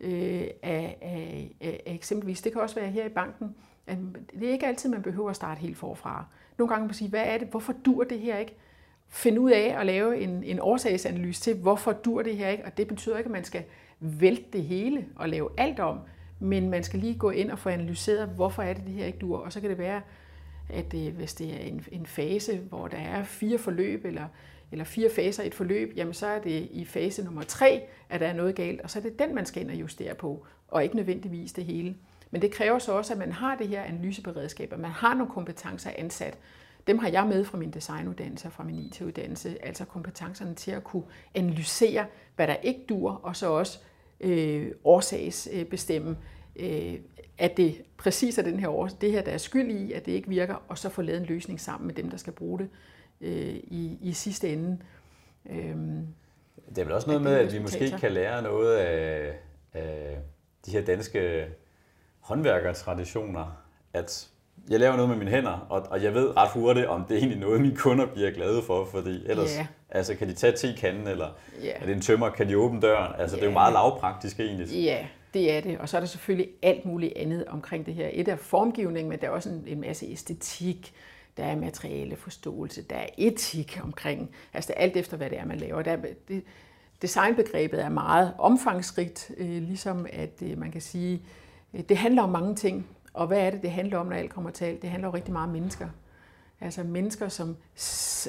øh, 0.00 0.46
af, 0.62 0.96
af, 1.02 1.54
af 1.60 1.82
eksempelvis, 1.86 2.42
det 2.42 2.52
kan 2.52 2.60
også 2.60 2.74
være 2.74 2.90
her 2.90 3.06
i 3.06 3.08
banken, 3.08 3.54
at 3.86 3.98
det 4.40 4.48
er 4.48 4.52
ikke 4.52 4.66
altid, 4.66 4.90
man 4.90 5.02
behøver 5.02 5.30
at 5.30 5.36
starte 5.36 5.58
helt 5.60 5.76
forfra. 5.76 6.24
Nogle 6.58 6.68
gange 6.68 6.82
må 6.82 6.86
man 6.86 6.94
sige, 6.94 7.10
hvad 7.10 7.24
er 7.24 7.38
det, 7.38 7.48
hvorfor 7.48 7.72
dur 7.72 8.04
det 8.04 8.18
her 8.18 8.38
ikke? 8.38 8.56
Finde 9.08 9.40
ud 9.40 9.50
af 9.50 9.76
at 9.78 9.86
lave 9.86 10.20
en, 10.20 10.44
en 10.44 10.60
årsagsanalyse 10.60 11.40
til, 11.40 11.54
hvorfor 11.56 11.92
dur 11.92 12.22
det 12.22 12.36
her 12.36 12.48
ikke? 12.48 12.64
Og 12.64 12.76
det 12.76 12.88
betyder 12.88 13.16
ikke, 13.16 13.28
at 13.28 13.32
man 13.32 13.44
skal 13.44 13.64
vælte 14.00 14.44
det 14.52 14.62
hele 14.62 15.06
og 15.16 15.28
lave 15.28 15.48
alt 15.58 15.80
om, 15.80 15.98
men 16.38 16.70
man 16.70 16.82
skal 16.82 17.00
lige 17.00 17.18
gå 17.18 17.30
ind 17.30 17.50
og 17.50 17.58
få 17.58 17.68
analyseret, 17.68 18.28
hvorfor 18.28 18.62
er 18.62 18.72
det, 18.72 18.86
det 18.86 18.92
her 18.92 19.06
ikke 19.06 19.18
dur. 19.18 19.38
Og 19.38 19.52
så 19.52 19.60
kan 19.60 19.70
det 19.70 19.78
være, 19.78 20.00
at 20.68 20.94
øh, 20.94 21.16
hvis 21.16 21.34
det 21.34 21.54
er 21.54 21.58
en, 21.58 21.84
en 21.92 22.06
fase, 22.06 22.58
hvor 22.58 22.88
der 22.88 22.98
er 22.98 23.24
fire 23.24 23.58
forløb, 23.58 24.04
eller, 24.04 24.24
eller 24.72 24.84
fire 24.84 25.10
faser 25.10 25.42
i 25.42 25.46
et 25.46 25.54
forløb, 25.54 25.92
jamen 25.96 26.14
så 26.14 26.26
er 26.26 26.38
det 26.38 26.68
i 26.70 26.84
fase 26.84 27.24
nummer 27.24 27.42
tre, 27.42 27.82
at 28.08 28.20
der 28.20 28.26
er 28.26 28.32
noget 28.32 28.54
galt, 28.54 28.80
og 28.80 28.90
så 28.90 28.98
er 28.98 29.02
det 29.02 29.18
den, 29.18 29.34
man 29.34 29.46
skal 29.46 29.62
ind 29.62 29.70
og 29.70 29.76
justere 29.76 30.14
på, 30.14 30.46
og 30.68 30.82
ikke 30.84 30.96
nødvendigvis 30.96 31.52
det 31.52 31.64
hele. 31.64 31.96
Men 32.30 32.42
det 32.42 32.52
kræver 32.52 32.78
så 32.78 32.92
også, 32.92 33.12
at 33.12 33.18
man 33.18 33.32
har 33.32 33.56
det 33.56 33.68
her 33.68 33.82
analyseberedskab, 33.82 34.72
at 34.72 34.78
man 34.78 34.90
har 34.90 35.14
nogle 35.14 35.32
kompetencer 35.32 35.90
ansat. 35.98 36.38
Dem 36.86 36.98
har 36.98 37.08
jeg 37.08 37.26
med 37.26 37.44
fra 37.44 37.58
min 37.58 37.70
designuddannelse 37.70 38.48
og 38.48 38.52
fra 38.52 38.64
min 38.64 38.78
IT-uddannelse, 38.78 39.64
altså 39.64 39.84
kompetencerne 39.84 40.54
til 40.54 40.70
at 40.70 40.84
kunne 40.84 41.04
analysere, 41.34 42.06
hvad 42.36 42.46
der 42.46 42.54
ikke 42.54 42.80
dur, 42.88 43.10
og 43.10 43.36
så 43.36 43.46
også 43.46 43.78
øh, 44.20 44.72
årsagsbestemme, 44.84 46.16
øh, 46.56 46.94
at 47.38 47.56
det 47.56 47.82
præcis 47.96 48.38
er 48.38 48.42
den 48.42 48.60
her 48.60 48.68
år, 48.68 48.86
det 48.86 49.12
her, 49.12 49.22
der 49.22 49.32
er 49.32 49.38
skyld 49.38 49.70
i, 49.70 49.92
at 49.92 50.06
det 50.06 50.12
ikke 50.12 50.28
virker, 50.28 50.54
og 50.68 50.78
så 50.78 50.88
få 50.88 51.02
lavet 51.02 51.20
en 51.20 51.26
løsning 51.26 51.60
sammen 51.60 51.86
med 51.86 51.94
dem, 51.94 52.10
der 52.10 52.16
skal 52.16 52.32
bruge 52.32 52.58
det 52.58 52.68
øh, 53.20 53.54
i, 53.54 53.98
i 54.00 54.12
sidste 54.12 54.52
ende. 54.52 54.78
Øhm, 55.50 56.06
det 56.68 56.78
er 56.78 56.84
vel 56.84 56.92
også 56.92 57.06
noget 57.06 57.22
med, 57.22 57.32
at 57.32 57.52
vi 57.52 57.58
måske 57.58 57.94
kan 58.00 58.12
lære 58.12 58.42
noget 58.42 58.76
af, 58.76 59.34
af 59.72 60.18
de 60.66 60.70
her 60.70 60.80
danske 60.80 61.46
håndværkertraditioner, 62.20 63.56
at 63.92 64.28
jeg 64.70 64.80
laver 64.80 64.96
noget 64.96 65.08
med 65.08 65.16
mine 65.16 65.30
hænder, 65.30 65.66
og, 65.68 65.86
og 65.90 66.02
jeg 66.02 66.14
ved 66.14 66.36
ret 66.36 66.50
hurtigt, 66.50 66.86
om 66.86 67.04
det 67.04 67.14
er 67.14 67.18
egentlig 67.18 67.38
noget, 67.38 67.60
mine 67.60 67.76
kunder 67.76 68.06
bliver 68.06 68.30
glade 68.30 68.62
for, 68.62 68.84
fordi 68.84 69.26
ellers 69.26 69.54
yeah. 69.56 69.66
altså, 69.90 70.14
kan 70.14 70.28
de 70.28 70.32
tage 70.32 70.52
te-kanden, 70.52 71.08
eller 71.08 71.28
yeah. 71.64 71.82
er 71.82 71.86
det 71.86 71.94
en 71.94 72.00
tømmer, 72.00 72.30
kan 72.30 72.48
de 72.48 72.58
åbne 72.58 72.80
døren? 72.80 73.12
Altså, 73.18 73.36
yeah. 73.36 73.40
det 73.40 73.46
er 73.46 73.50
jo 73.50 73.52
meget 73.52 73.72
lavpraktisk 73.72 74.40
egentlig. 74.40 74.68
Ja, 74.68 75.06
det 75.34 75.52
er 75.52 75.60
det. 75.60 75.78
Og 75.78 75.88
så 75.88 75.96
er 75.96 76.00
der 76.00 76.06
selvfølgelig 76.06 76.48
alt 76.62 76.84
muligt 76.84 77.12
andet 77.16 77.44
omkring 77.44 77.86
det 77.86 77.94
her. 77.94 78.08
Et 78.12 78.28
er 78.28 78.36
formgivning, 78.36 79.08
men 79.08 79.20
der 79.20 79.26
er 79.26 79.30
også 79.30 79.50
en, 79.50 79.64
en 79.66 79.80
masse 79.80 80.06
æstetik, 80.06 80.92
der 81.40 81.46
er 81.46 81.56
materiale 81.56 82.16
forståelse, 82.16 82.82
der 82.82 82.96
er 82.96 83.06
etik 83.18 83.80
omkring, 83.82 84.30
altså 84.52 84.72
alt 84.72 84.96
efter, 84.96 85.16
hvad 85.16 85.30
det 85.30 85.38
er, 85.38 85.44
man 85.44 85.58
laver. 85.58 85.82
Der 85.82 85.92
er, 85.92 85.98
det, 86.28 86.44
designbegrebet 87.02 87.84
er 87.84 87.88
meget 87.88 88.34
omfangsrigt, 88.38 89.30
øh, 89.36 89.62
ligesom 89.62 90.06
at 90.12 90.42
øh, 90.42 90.58
man 90.58 90.70
kan 90.70 90.80
sige, 90.80 91.22
øh, 91.74 91.80
det 91.88 91.96
handler 91.96 92.22
om 92.22 92.28
mange 92.28 92.54
ting. 92.54 92.86
Og 93.14 93.26
hvad 93.26 93.38
er 93.38 93.50
det, 93.50 93.62
det 93.62 93.70
handler 93.70 93.98
om, 93.98 94.06
når 94.06 94.16
alt 94.16 94.30
kommer 94.30 94.50
til 94.50 94.64
alt? 94.64 94.82
Det 94.82 94.90
handler 94.90 95.08
jo 95.08 95.14
rigtig 95.14 95.32
meget 95.32 95.46
om 95.46 95.52
mennesker. 95.52 95.88
Altså 96.60 96.82
mennesker, 96.82 97.28
som, 97.28 97.56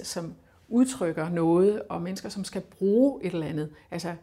som 0.04 0.34
udtrykker 0.68 1.30
noget, 1.30 1.82
og 1.90 2.02
mennesker, 2.02 2.30
som 2.30 2.44
skal 2.44 2.62
bruge 2.62 3.24
et 3.24 3.34
eller 3.34 3.48
andet. 3.48 3.70
Altså, 3.92 4.16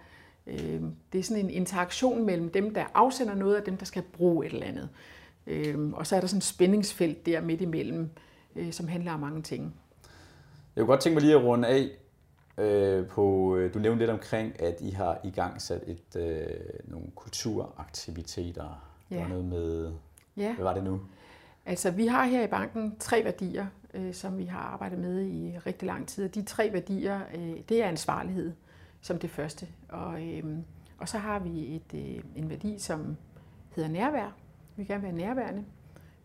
øh, 0.46 0.80
det 1.12 1.18
er 1.18 1.22
sådan 1.22 1.44
en 1.44 1.50
interaktion 1.50 2.26
mellem 2.26 2.50
dem, 2.50 2.74
der 2.74 2.84
afsender 2.94 3.34
noget, 3.34 3.56
og 3.56 3.66
dem, 3.66 3.76
der 3.76 3.84
skal 3.84 4.02
bruge 4.02 4.46
et 4.46 4.52
eller 4.52 4.66
andet. 4.66 4.88
Øh, 5.46 5.92
og 5.92 6.06
så 6.06 6.16
er 6.16 6.20
der 6.20 6.26
sådan 6.26 6.38
et 6.38 6.44
spændingsfelt 6.44 7.26
der 7.26 7.40
midt 7.40 7.60
imellem, 7.60 8.00
øh, 8.02 8.08
som 8.70 8.88
handler 8.88 9.12
om 9.12 9.20
mange 9.20 9.42
ting. 9.42 9.74
Jeg 10.76 10.82
kunne 10.82 10.92
godt 10.92 11.00
tænke 11.00 11.14
mig 11.14 11.22
lige 11.22 11.34
at 11.34 11.44
runde 11.44 11.68
af 11.68 11.88
øh, 12.58 13.06
på, 13.06 13.56
øh, 13.56 13.74
du 13.74 13.78
nævnte 13.78 13.98
lidt 13.98 14.10
omkring, 14.10 14.62
at 14.62 14.76
I 14.80 14.90
har 14.90 15.18
i 15.24 15.30
gang 15.30 15.62
sat 15.62 15.82
et, 15.86 16.16
øh, 16.16 16.46
nogle 16.84 17.06
kulturaktiviteter. 17.14 18.84
Ja. 19.10 19.16
Der 19.16 19.22
var 19.22 19.28
noget 19.28 19.44
med 19.44 19.92
Ja. 20.38 20.54
Hvad 20.54 20.64
var 20.64 20.74
det 20.74 20.84
nu? 20.84 21.00
Altså, 21.66 21.90
vi 21.90 22.06
har 22.06 22.24
her 22.24 22.44
i 22.44 22.46
banken 22.46 22.96
tre 22.98 23.24
værdier, 23.24 23.66
øh, 23.94 24.14
som 24.14 24.38
vi 24.38 24.44
har 24.44 24.58
arbejdet 24.58 24.98
med 24.98 25.22
i 25.22 25.58
rigtig 25.66 25.86
lang 25.86 26.08
tid. 26.08 26.24
Og 26.24 26.34
de 26.34 26.42
tre 26.42 26.72
værdier, 26.72 27.20
øh, 27.34 27.56
det 27.68 27.82
er 27.82 27.86
ansvarlighed 27.86 28.52
som 29.00 29.18
det 29.18 29.30
første. 29.30 29.66
Og, 29.88 30.28
øh, 30.28 30.58
og 30.98 31.08
så 31.08 31.18
har 31.18 31.38
vi 31.38 31.76
et, 31.76 31.94
øh, 31.94 32.24
en 32.36 32.50
værdi, 32.50 32.78
som 32.78 33.16
hedder 33.76 33.90
nærvær. 33.90 34.36
Vi 34.76 34.82
vil 34.82 34.86
gerne 34.86 35.02
være 35.02 35.12
nærværende 35.12 35.64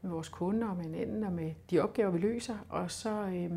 med 0.03 0.11
vores 0.11 0.29
kunder 0.29 0.67
og 0.67 0.77
med 0.77 0.85
hinanden 0.85 1.23
og 1.23 1.31
med 1.31 1.51
de 1.69 1.79
opgaver, 1.79 2.11
vi 2.11 2.19
løser. 2.19 2.57
Og 2.69 2.91
så 2.91 3.09
øh, 3.09 3.51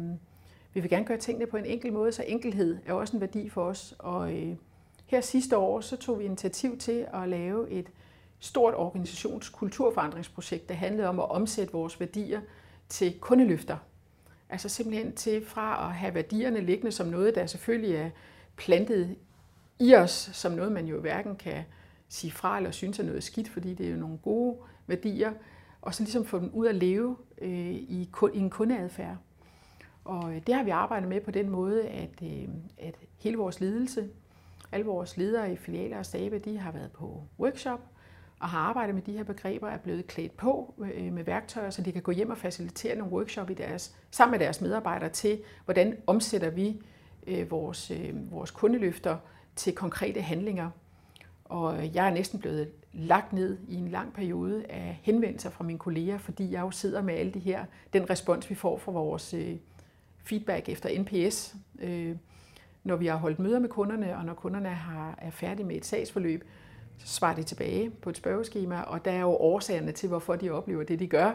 vi 0.75 0.81
vil 0.81 0.91
gerne 0.91 1.05
gøre 1.05 1.19
tingene 1.19 1.47
på 1.47 1.57
en 1.57 1.67
enkel 1.67 1.93
måde, 1.93 2.13
så 2.13 2.25
enkelhed 2.27 2.79
er 2.87 2.93
også 2.93 3.17
en 3.17 3.21
værdi 3.21 3.49
for 3.49 3.65
os. 3.65 3.95
Og 3.99 4.33
øh, 4.33 4.57
her 5.07 5.21
sidste 5.21 5.57
år, 5.57 5.81
så 5.81 5.97
tog 5.97 6.19
vi 6.19 6.25
initiativ 6.25 6.79
til 6.79 7.07
at 7.13 7.29
lave 7.29 7.71
et 7.71 7.87
stort 8.39 8.75
organisationskulturforandringsprojekt, 8.75 10.69
der 10.69 10.75
handlede 10.75 11.09
om 11.09 11.21
at 11.21 11.31
omsætte 11.31 11.73
vores 11.73 12.01
værdier 12.01 12.41
til 12.89 13.21
kundeløfter. 13.21 13.77
Altså 14.49 14.69
simpelthen 14.69 15.13
til 15.13 15.47
fra 15.47 15.89
at 15.89 15.95
have 15.95 16.15
værdierne 16.15 16.61
liggende 16.61 16.93
som 16.93 17.07
noget, 17.07 17.35
der 17.35 17.47
selvfølgelig 17.47 17.97
er 17.97 18.11
plantet 18.57 19.17
i 19.79 19.95
os, 19.95 20.31
som 20.33 20.53
noget, 20.53 20.73
man 20.73 20.87
jo 20.87 21.01
hverken 21.01 21.37
kan 21.37 21.65
sige 22.09 22.31
fra 22.31 22.57
eller 22.57 22.71
synes 22.71 22.99
er 22.99 23.05
noget 23.05 23.25
skidt, 23.25 23.49
fordi 23.49 23.75
det 23.75 23.87
er 23.87 23.91
jo 23.91 23.97
nogle 23.97 24.19
gode 24.19 24.57
værdier, 24.87 25.33
og 25.87 25.95
så 25.95 26.03
ligesom 26.03 26.25
få 26.25 26.39
dem 26.39 26.51
ud 26.53 26.67
at 26.67 26.75
leve 26.75 27.17
øh, 27.39 27.71
i, 27.71 28.11
i 28.35 28.39
en 28.39 28.51
kundeadfærd. 28.51 29.17
Og 30.05 30.35
øh, 30.35 30.43
det 30.47 30.55
har 30.55 30.63
vi 30.63 30.71
arbejdet 30.71 31.09
med 31.09 31.21
på 31.21 31.31
den 31.31 31.51
måde, 31.51 31.89
at, 31.89 32.23
øh, 32.23 32.49
at 32.79 32.95
hele 33.19 33.37
vores 33.37 33.61
ledelse, 33.61 34.09
alle 34.73 34.87
vores 34.87 35.17
ledere 35.17 35.53
i 35.53 35.57
filialer 35.57 35.99
og 35.99 36.07
stabe, 36.07 36.39
de 36.39 36.59
har 36.59 36.73
været 36.73 36.93
på 36.93 37.23
workshop, 37.39 37.81
og 38.41 38.49
har 38.49 38.59
arbejdet 38.59 38.95
med 38.95 39.03
de 39.03 39.13
her 39.13 39.25
begreber, 39.25 39.69
er 39.69 39.79
blevet 39.79 40.07
klædt 40.07 40.37
på 40.37 40.75
øh, 40.95 41.13
med 41.13 41.25
værktøjer, 41.25 41.71
så 41.71 41.83
de 41.83 41.93
kan 41.93 42.03
gå 42.03 42.13
hjem 42.13 42.31
og 42.31 42.39
facilitere 42.39 42.97
nogle 42.97 43.13
workshop 43.13 43.51
i 43.51 43.55
deres, 43.55 43.97
sammen 44.11 44.31
med 44.31 44.47
deres 44.47 44.61
medarbejdere 44.61 45.11
til, 45.11 45.39
hvordan 45.65 45.97
omsætter 46.07 46.51
vi 46.51 46.83
øh, 47.27 47.51
vores, 47.51 47.91
øh, 47.91 48.33
vores 48.33 48.51
kundeløfter 48.51 49.17
til 49.57 49.75
konkrete 49.75 50.21
handlinger. 50.21 50.71
Og 51.49 51.95
jeg 51.95 52.07
er 52.07 52.11
næsten 52.11 52.39
blevet 52.39 52.69
lagt 52.93 53.33
ned 53.33 53.59
i 53.69 53.75
en 53.75 53.89
lang 53.89 54.13
periode 54.13 54.65
af 54.69 55.01
henvendelser 55.03 55.51
fra 55.51 55.65
mine 55.65 55.79
kolleger, 55.79 56.19
fordi 56.19 56.53
jeg 56.53 56.61
jo 56.61 56.71
sidder 56.71 57.03
med 57.03 57.15
alle 57.15 57.33
de 57.33 57.39
her, 57.39 57.65
den 57.93 58.11
respons, 58.11 58.51
vi 58.51 58.55
får 58.55 58.79
fra 58.79 58.93
vores 58.93 59.35
øh, 59.35 59.57
feedback 60.25 60.69
efter 60.69 61.01
NPS, 61.01 61.55
øh, 61.79 62.17
når 62.85 62.97
vi 62.97 63.07
har 63.07 63.17
holdt 63.17 63.39
møder 63.39 63.59
med 63.59 63.69
kunderne, 63.69 64.17
og 64.17 64.25
når 64.25 64.35
kunderne 64.35 64.69
har, 64.69 65.19
er 65.19 65.31
færdige 65.31 65.67
med 65.67 65.77
et 65.77 65.85
sagsforløb, 65.85 66.45
så 66.99 67.07
svarer 67.07 67.35
de 67.35 67.43
tilbage 67.43 67.91
på 67.91 68.11
et 68.11 68.17
spørgeskema, 68.17 68.81
og 68.81 69.05
der 69.05 69.11
er 69.11 69.21
jo 69.21 69.31
årsagerne 69.31 69.93
til, 69.93 70.09
hvorfor 70.09 70.37
de 70.37 70.51
oplever 70.51 70.85
det, 70.85 70.99
de 70.99 71.07
gør. 71.07 71.33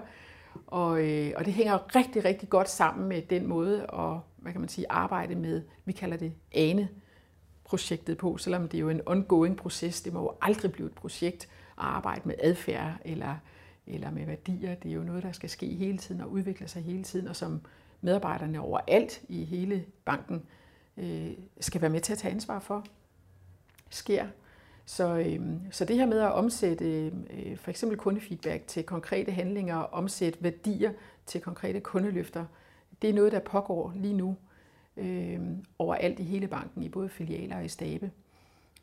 Og, 0.68 1.10
øh, 1.10 1.32
og 1.36 1.46
det 1.46 1.54
hænger 1.54 1.96
rigtig, 1.96 2.26
rigtig 2.26 2.50
godt 2.50 2.70
sammen 2.70 3.10
med 3.10 3.22
den 3.22 3.48
måde 3.48 3.82
at 3.82 4.18
hvad 4.42 4.52
kan 4.52 4.62
man 4.62 4.70
sige, 4.70 4.86
arbejde 4.90 5.36
med, 5.36 5.62
vi 5.86 5.92
kalder 5.92 6.18
det 6.18 6.34
ANE, 6.52 6.88
projektet 7.72 8.18
på, 8.18 8.38
selvom 8.38 8.68
det 8.68 8.78
er 8.78 8.82
jo 8.82 8.90
en 8.90 9.02
ongoing 9.06 9.58
proces. 9.58 10.02
Det 10.02 10.14
må 10.14 10.22
jo 10.22 10.32
aldrig 10.42 10.72
blive 10.72 10.88
et 10.88 10.94
projekt 10.94 11.44
at 11.44 11.50
arbejde 11.78 12.22
med 12.26 12.36
adfærd 12.40 12.94
eller, 13.06 13.36
eller 13.88 14.12
med 14.12 14.26
værdier. 14.26 14.76
Det 14.76 14.92
er 14.92 14.96
jo 14.96 15.04
noget, 15.04 15.24
der 15.24 15.32
skal 15.32 15.50
ske 15.50 15.66
hele 15.66 15.98
tiden 15.98 16.22
og 16.22 16.32
udvikle 16.32 16.68
sig 16.68 16.82
hele 16.82 17.04
tiden, 17.04 17.28
og 17.28 17.36
som 17.36 17.62
medarbejderne 18.02 18.60
overalt 18.60 19.22
i 19.30 19.44
hele 19.44 19.86
banken 20.06 20.44
øh, 20.98 21.32
skal 21.60 21.82
være 21.82 21.90
med 21.90 22.02
til 22.02 22.14
at 22.14 22.20
tage 22.20 22.34
ansvar 22.34 22.60
for, 22.60 22.86
sker. 23.90 24.28
Så, 24.86 25.18
øh, 25.18 25.40
så 25.72 25.86
det 25.86 25.96
her 25.96 26.06
med 26.06 26.20
at 26.20 26.32
omsætte 26.32 26.86
øh, 27.06 27.58
for 27.58 27.70
eksempel 27.70 27.98
kundefeedback 27.98 28.68
til 28.68 28.84
konkrete 28.84 29.32
handlinger, 29.32 29.76
og 29.76 29.94
omsætte 29.94 30.44
værdier 30.44 30.92
til 31.26 31.42
konkrete 31.42 31.80
kundeløfter, 31.80 32.46
det 33.02 33.10
er 33.10 33.14
noget, 33.14 33.32
der 33.32 33.40
pågår 33.40 33.94
lige 33.96 34.14
nu 34.14 34.38
øh, 35.02 35.40
overalt 35.80 36.20
i 36.20 36.24
hele 36.24 36.48
banken, 36.48 36.84
i 36.84 36.90
både 36.90 37.10
filialer 37.10 37.58
og 37.58 37.66
i 37.66 37.68
stabe. 37.68 38.12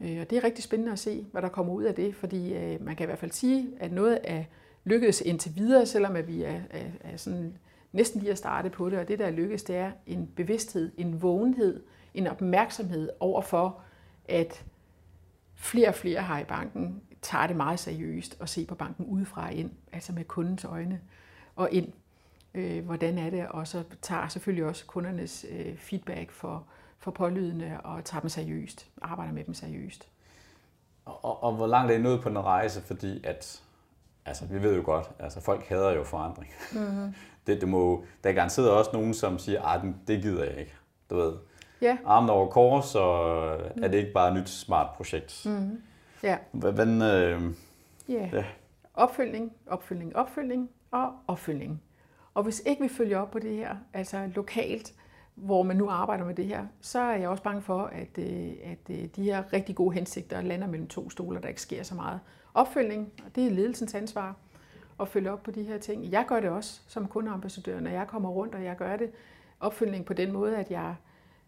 Øh, 0.01 0.21
og 0.21 0.31
det 0.31 0.39
er 0.39 0.45
rigtig 0.45 0.65
spændende 0.65 0.93
at 0.93 0.99
se, 0.99 1.27
hvad 1.33 1.43
der 1.43 1.49
kommer 1.49 1.73
ud 1.73 1.85
af 1.85 1.95
det, 1.95 2.15
fordi 2.15 2.55
øh, 2.55 2.85
man 2.85 2.97
kan 2.97 3.05
i 3.05 3.07
hvert 3.07 3.19
fald 3.19 3.31
sige, 3.31 3.69
at 3.81 3.93
noget 3.93 4.19
er 4.25 4.45
lykkedes 4.85 5.21
indtil 5.21 5.57
videre, 5.57 5.87
selvom 5.87 6.17
at 6.17 6.29
vi 6.29 6.43
er, 6.43 6.61
er, 6.71 6.87
er 7.01 7.17
sådan 7.17 7.59
næsten 7.93 8.21
lige 8.21 8.33
at 8.33 8.39
starte 8.39 8.71
på 8.71 8.91
det, 8.91 8.99
og 8.99 9.09
det 9.09 9.19
der 9.19 9.27
er 9.27 9.31
lykkedes, 9.31 9.63
det 9.63 9.77
er 9.77 9.93
en 10.07 10.27
bevidsthed, 10.37 10.93
en 10.97 11.23
vågenhed, 11.23 11.83
en 12.15 12.27
opmærksomhed 12.27 13.11
over 13.21 13.41
for, 13.41 13.81
at 14.29 14.65
flere 15.55 15.89
og 15.89 15.95
flere 15.95 16.21
har 16.21 16.41
i 16.41 16.45
banken 16.45 17.03
tager 17.23 17.47
det 17.47 17.57
meget 17.57 17.79
seriøst 17.79 18.37
og 18.41 18.49
se 18.49 18.67
på 18.67 18.75
banken 18.75 19.07
udefra 19.07 19.47
og 19.47 19.53
ind, 19.53 19.71
altså 19.93 20.13
med 20.13 20.25
kundens 20.25 20.65
øjne 20.65 21.01
og 21.57 21.69
ind. 21.73 21.93
Øh, 22.59 22.85
hvordan 22.85 23.19
er 23.19 23.31
det? 23.31 23.47
Og 23.49 23.67
så 23.67 23.83
tager 24.03 24.29
selvfølgelig 24.29 24.65
også 24.65 24.87
kundernes 24.87 25.47
øh, 25.51 25.77
feedback 25.77 26.31
for, 26.31 26.65
for 26.99 27.11
pålydende 27.11 27.81
og 27.85 28.05
tager 28.05 28.21
dem 28.21 28.29
seriøst, 28.29 28.87
arbejder 29.03 29.33
med 29.33 29.45
dem 29.45 29.55
seriøst. 29.55 30.09
Og, 31.05 31.25
og, 31.25 31.43
og 31.43 31.53
hvor 31.53 31.67
langt 31.67 31.93
er 31.93 31.97
I 31.97 32.03
nået 32.03 32.21
på 32.21 32.29
den 32.29 32.39
rejse? 32.39 32.83
Fordi 32.83 33.25
at, 33.25 33.63
altså 34.27 34.47
vi 34.47 34.63
ved 34.63 34.77
jo 34.77 34.83
godt, 34.85 35.11
altså 35.19 35.41
folk 35.41 35.65
hader 35.65 35.91
jo 35.91 36.05
forandring. 36.05 36.51
Mm-hmm. 36.73 37.15
det, 37.47 37.61
det 37.61 37.69
må, 37.69 38.05
der 38.25 38.31
er 38.31 38.35
garanteret 38.35 38.71
også 38.71 38.91
nogen, 38.93 39.15
som 39.15 39.39
siger, 39.39 39.63
at 39.63 39.81
det 40.09 40.23
gider 40.23 40.45
jeg 40.45 40.59
ikke. 40.59 40.75
Du 41.11 41.17
ved, 41.17 41.33
ja. 41.81 41.99
armen 42.05 42.31
over 42.31 42.51
kors, 42.51 42.85
så 42.85 43.01
mm. 43.77 43.83
er 43.83 43.89
det 43.89 43.99
ikke 43.99 44.13
bare 44.13 44.29
et 44.29 44.35
nyt 44.35 44.49
smart 44.49 44.97
projekt. 44.97 45.43
Mm. 45.47 45.83
Ja. 46.23 46.39
Hvordan, 46.53 47.03
øh, 47.03 47.43
yeah. 48.11 48.35
ja. 48.35 48.45
Opfølgning, 48.95 49.53
opfølgning, 49.67 50.17
opfølgning. 50.17 50.71
og 50.91 51.13
opfølgning. 51.29 51.83
Og 52.35 52.43
hvis 52.43 52.63
ikke 52.67 52.83
vi 52.83 52.89
følger 52.89 53.19
op 53.19 53.31
på 53.31 53.39
det 53.39 53.57
her, 53.57 53.77
altså 53.93 54.31
lokalt, 54.35 54.95
hvor 55.35 55.63
man 55.63 55.77
nu 55.77 55.89
arbejder 55.89 56.25
med 56.25 56.35
det 56.35 56.45
her, 56.45 56.67
så 56.81 56.99
er 56.99 57.17
jeg 57.17 57.29
også 57.29 57.43
bange 57.43 57.63
for, 57.63 57.83
at, 57.83 58.19
øh, 58.19 58.53
at 58.65 58.79
øh, 58.91 59.09
de 59.17 59.23
her 59.23 59.53
rigtig 59.53 59.75
gode 59.75 59.95
hensigter 59.95 60.43
lander 60.43 60.67
mellem 60.67 60.89
to 60.89 61.11
stoler, 61.11 61.41
der 61.41 61.49
ikke 61.49 61.63
sker 61.63 61.83
så 61.83 61.95
meget. 61.95 62.21
Opfølgning, 62.55 63.13
og 63.25 63.35
det 63.35 63.47
er 63.47 63.51
ledelsens 63.51 63.95
ansvar 63.95 64.37
at 65.01 65.09
følge 65.09 65.33
op 65.33 65.43
på 65.43 65.51
de 65.51 65.63
her 65.63 65.79
ting. 65.79 66.13
Jeg 66.13 66.25
gør 66.29 66.41
det 66.41 66.51
også 66.51 66.81
som 66.87 67.07
kundeambassadør, 67.07 67.81
når 67.81 67.91
jeg 67.91 68.07
kommer 68.07 68.29
rundt, 68.29 68.55
og 68.55 68.65
jeg 68.65 68.77
gør 68.77 68.97
det 68.97 69.11
opfølgning 69.61 70.05
på 70.05 70.13
den 70.13 70.33
måde, 70.33 70.57
at 70.57 70.71
jeg, 70.71 70.95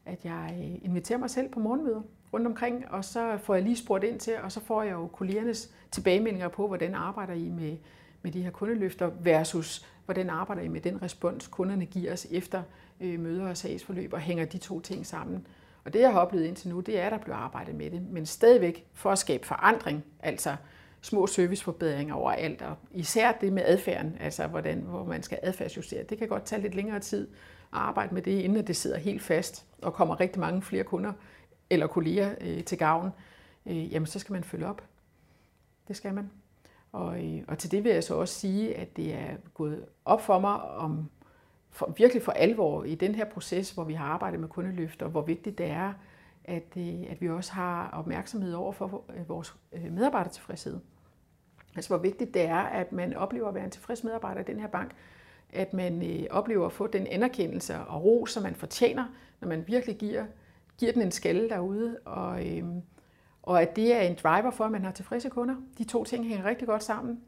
at 0.07 0.25
jeg 0.25 0.59
øh, 0.63 0.85
inviterer 0.85 1.19
mig 1.19 1.31
selv 1.31 1.49
på 1.49 1.61
morgenmøder 1.61 2.03
rundt 2.33 2.47
omkring, 2.47 2.91
og 2.91 3.05
så 3.05 3.39
får 3.39 3.55
jeg 3.55 3.63
lige 3.63 3.77
spurgt 3.77 4.05
ind 4.05 4.21
til, 4.21 4.35
og 4.43 4.53
så 4.53 4.61
får 4.61 4.83
jeg 4.83 4.93
jo 4.93 5.07
kollegernes 5.07 5.71
tilbagemeldinger 5.91 6.49
på, 6.49 6.67
hvordan 6.67 6.95
arbejder 6.95 7.35
I 7.35 7.49
med, 7.49 7.77
med 8.23 8.33
de 8.33 8.43
her 8.43 8.51
kundeløfter 8.51 9.11
versus 9.21 9.87
hvordan 10.11 10.31
arbejder 10.31 10.63
I 10.63 10.69
med 10.69 10.81
den 10.81 11.03
respons, 11.03 11.47
kunderne 11.47 11.87
giver 11.87 12.13
os 12.13 12.27
efter 12.31 12.63
øh, 13.01 13.21
møder 13.21 13.49
og 13.49 13.57
sagsforløb, 13.57 14.13
og 14.13 14.21
hænger 14.21 14.45
de 14.45 14.59
to 14.59 14.81
ting 14.81 15.07
sammen. 15.07 15.47
Og 15.85 15.93
det, 15.93 16.01
jeg 16.01 16.13
har 16.13 16.21
oplevet 16.21 16.47
indtil 16.47 16.69
nu, 16.69 16.81
det 16.81 17.01
er, 17.01 17.07
at 17.07 17.13
der 17.13 17.19
bliver 17.19 17.37
arbejdet 17.37 17.75
med 17.75 17.91
det, 17.91 18.03
men 18.03 18.27
stadigvæk 18.27 18.87
for 18.93 19.11
at 19.11 19.19
skabe 19.19 19.47
forandring, 19.47 20.05
altså 20.21 20.57
små 21.01 21.27
serviceforbedringer 21.27 22.15
overalt, 22.15 22.63
og 22.63 22.77
især 22.93 23.33
det 23.33 23.53
med 23.53 23.63
adfærden, 23.67 24.17
altså 24.21 24.47
hvordan, 24.47 24.79
hvor 24.81 25.05
man 25.05 25.23
skal 25.23 25.39
adfærdsjustere. 25.43 26.03
Det 26.03 26.19
kan 26.19 26.29
godt 26.29 26.45
tage 26.45 26.63
lidt 26.63 26.75
længere 26.75 27.01
tid 27.01 27.29
at 27.73 27.79
arbejde 27.79 28.15
med 28.15 28.23
det, 28.23 28.41
inden 28.41 28.67
det 28.67 28.77
sidder 28.77 28.99
helt 28.99 29.23
fast 29.23 29.67
og 29.83 29.95
kommer 29.95 30.21
rigtig 30.21 30.41
mange 30.41 30.63
flere 30.63 30.85
kunder 30.85 31.13
eller 31.71 31.87
kolleger 31.87 32.35
øh, 32.41 32.65
til 32.65 32.79
gavn. 32.79 33.11
Øh, 33.67 33.93
jamen, 33.93 34.07
så 34.07 34.19
skal 34.19 34.33
man 34.33 34.45
følge 34.45 34.67
op. 34.67 34.83
Det 35.89 35.97
skal 35.97 36.15
man. 36.15 36.31
Og, 36.93 37.25
øh, 37.25 37.43
og 37.49 37.59
til 37.59 37.71
det 37.71 37.85
vil 37.85 37.93
jeg 37.93 38.05
så 38.05 38.15
også 38.15 38.35
sige, 38.35 38.77
at 38.77 38.97
det 38.97 39.15
er 39.15 39.37
gået 39.55 39.85
op 40.05 40.21
for 40.21 40.39
mig 40.39 40.63
om 40.63 41.11
for, 41.71 41.95
virkelig 41.97 42.23
for 42.23 42.33
alvor 42.33 42.85
i 42.85 42.95
den 42.95 43.15
her 43.15 43.25
proces, 43.25 43.71
hvor 43.71 43.85
vi 43.85 43.95
har 43.95 44.05
arbejdet 44.05 44.41
med 44.41 44.49
kundeløfter, 44.49 45.09
hvor 45.09 45.23
vigtigt 45.23 45.59
det 45.59 45.67
er, 45.67 45.93
at, 46.45 46.77
øh, 46.77 47.11
at 47.11 47.21
vi 47.21 47.29
også 47.29 47.53
har 47.53 47.91
opmærksomhed 47.91 48.55
over 48.55 48.73
for 48.73 49.05
øh, 49.17 49.29
vores 49.29 49.55
medarbejdertilfredshed. 49.91 50.79
Altså 51.77 51.91
hvor 51.91 51.99
vigtigt 51.99 52.35
det 52.35 52.43
er, 52.43 52.59
at 52.59 52.93
man 52.93 53.15
oplever 53.15 53.49
at 53.49 53.55
være 53.55 53.65
en 53.65 53.71
tilfreds 53.71 54.05
medarbejder 54.05 54.41
i 54.41 54.45
den 54.45 54.61
her 54.61 54.69
bank, 54.69 54.91
at 55.53 55.73
man 55.73 56.03
øh, 56.11 56.27
oplever 56.31 56.67
at 56.67 56.73
få 56.73 56.87
den 56.87 57.07
anerkendelse 57.07 57.79
og 57.79 58.05
ro, 58.05 58.27
som 58.27 58.43
man 58.43 58.55
fortjener, 58.55 59.05
når 59.41 59.49
man 59.49 59.65
virkelig 59.67 59.97
giver, 59.97 60.25
giver 60.79 60.93
den 60.93 61.03
en 61.03 61.11
skalle 61.11 61.49
derude, 61.49 61.99
og, 62.05 62.47
øh, 62.47 62.65
og 63.43 63.63
at 63.63 63.77
det 63.77 63.95
er 63.95 64.01
en 64.01 64.17
driver 64.23 64.51
for, 64.51 64.65
at 64.65 64.73
man 64.73 64.85
har 64.85 64.93
tilfredse 64.93 65.29
kunder. 65.29 65.55
De 65.79 65.85
to 65.85 66.05
ting 66.05 66.27
hænger 66.27 66.45
rigtig 66.45 66.69
godt 66.69 66.83
sammen. 66.83 67.21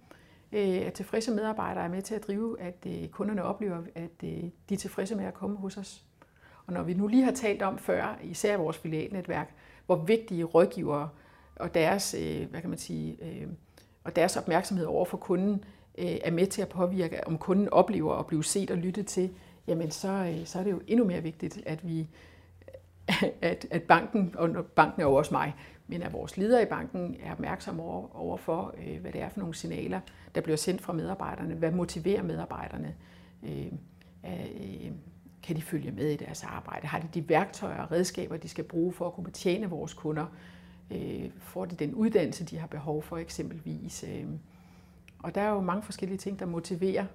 Øh, 0.52 0.86
at 0.86 0.92
tilfredse 0.92 1.30
medarbejdere 1.30 1.84
er 1.84 1.88
med 1.88 2.02
til 2.02 2.14
at 2.14 2.26
drive, 2.26 2.60
at 2.60 2.86
øh, 2.86 3.08
kunderne 3.08 3.42
oplever, 3.42 3.78
at 3.94 4.10
øh, 4.24 4.30
de 4.68 4.74
er 4.74 4.76
tilfredse 4.76 5.14
med 5.14 5.24
at 5.24 5.34
komme 5.34 5.56
hos 5.56 5.76
os. 5.76 6.04
Og 6.66 6.72
når 6.72 6.82
vi 6.82 6.94
nu 6.94 7.06
lige 7.06 7.24
har 7.24 7.32
talt 7.32 7.62
om 7.62 7.78
før, 7.78 8.18
især 8.22 8.56
vores 8.56 8.78
filialnetværk, 8.78 9.54
hvor 9.86 9.96
vigtige 9.96 10.44
rådgivere 10.44 11.08
og 11.56 11.74
deres, 11.74 12.12
hvad 12.50 12.60
kan 12.60 12.70
man 12.70 12.78
sige, 12.78 13.18
og 14.04 14.16
deres 14.16 14.36
opmærksomhed 14.36 14.86
over 14.86 15.04
for 15.04 15.16
kunden 15.16 15.64
er 15.98 16.30
med 16.30 16.46
til 16.46 16.62
at 16.62 16.68
påvirke, 16.68 17.26
om 17.26 17.38
kunden 17.38 17.68
oplever 17.68 18.14
at 18.14 18.26
blive 18.26 18.44
set 18.44 18.70
og 18.70 18.76
lyttet 18.76 19.06
til, 19.06 19.30
jamen 19.66 19.90
så, 19.90 20.34
så 20.44 20.58
er 20.58 20.62
det 20.62 20.70
jo 20.70 20.80
endnu 20.86 21.06
mere 21.06 21.22
vigtigt, 21.22 21.62
at 21.66 21.88
vi 21.88 22.08
at, 23.42 23.66
at 23.70 23.82
banken, 23.82 24.34
og 24.38 24.66
banken 24.66 25.00
er 25.00 25.06
jo 25.06 25.14
også 25.14 25.34
mig, 25.34 25.54
men 25.86 26.02
at 26.02 26.12
vores 26.12 26.36
ledere 26.36 26.62
i 26.62 26.66
banken 26.66 27.16
er 27.22 27.32
opmærksomme 27.32 27.82
over, 27.82 28.16
over 28.16 28.36
for, 28.36 28.74
øh, 28.86 29.00
hvad 29.00 29.12
det 29.12 29.22
er 29.22 29.28
for 29.28 29.40
nogle 29.40 29.54
signaler, 29.54 30.00
der 30.34 30.40
bliver 30.40 30.56
sendt 30.56 30.82
fra 30.82 30.92
medarbejderne. 30.92 31.54
Hvad 31.54 31.70
motiverer 31.70 32.22
medarbejderne? 32.22 32.94
Øh, 33.42 33.72
øh, 34.24 34.92
kan 35.42 35.56
de 35.56 35.62
følge 35.62 35.90
med 35.90 36.10
i 36.10 36.16
deres 36.16 36.44
arbejde? 36.44 36.86
Har 36.86 36.98
de 36.98 37.08
de 37.14 37.28
værktøjer 37.28 37.82
og 37.82 37.92
redskaber, 37.92 38.36
de 38.36 38.48
skal 38.48 38.64
bruge 38.64 38.92
for 38.92 39.06
at 39.06 39.12
kunne 39.12 39.24
betjene 39.24 39.70
vores 39.70 39.94
kunder? 39.94 40.26
Øh, 40.90 41.30
får 41.38 41.64
de 41.64 41.76
den 41.76 41.94
uddannelse, 41.94 42.44
de 42.44 42.58
har 42.58 42.66
behov 42.66 43.02
for 43.02 43.18
eksempelvis? 43.18 44.04
Øh, 44.08 44.26
og 45.18 45.34
der 45.34 45.40
er 45.40 45.50
jo 45.50 45.60
mange 45.60 45.82
forskellige 45.82 46.18
ting, 46.18 46.38
der 46.38 46.46
motiverer 46.46 47.06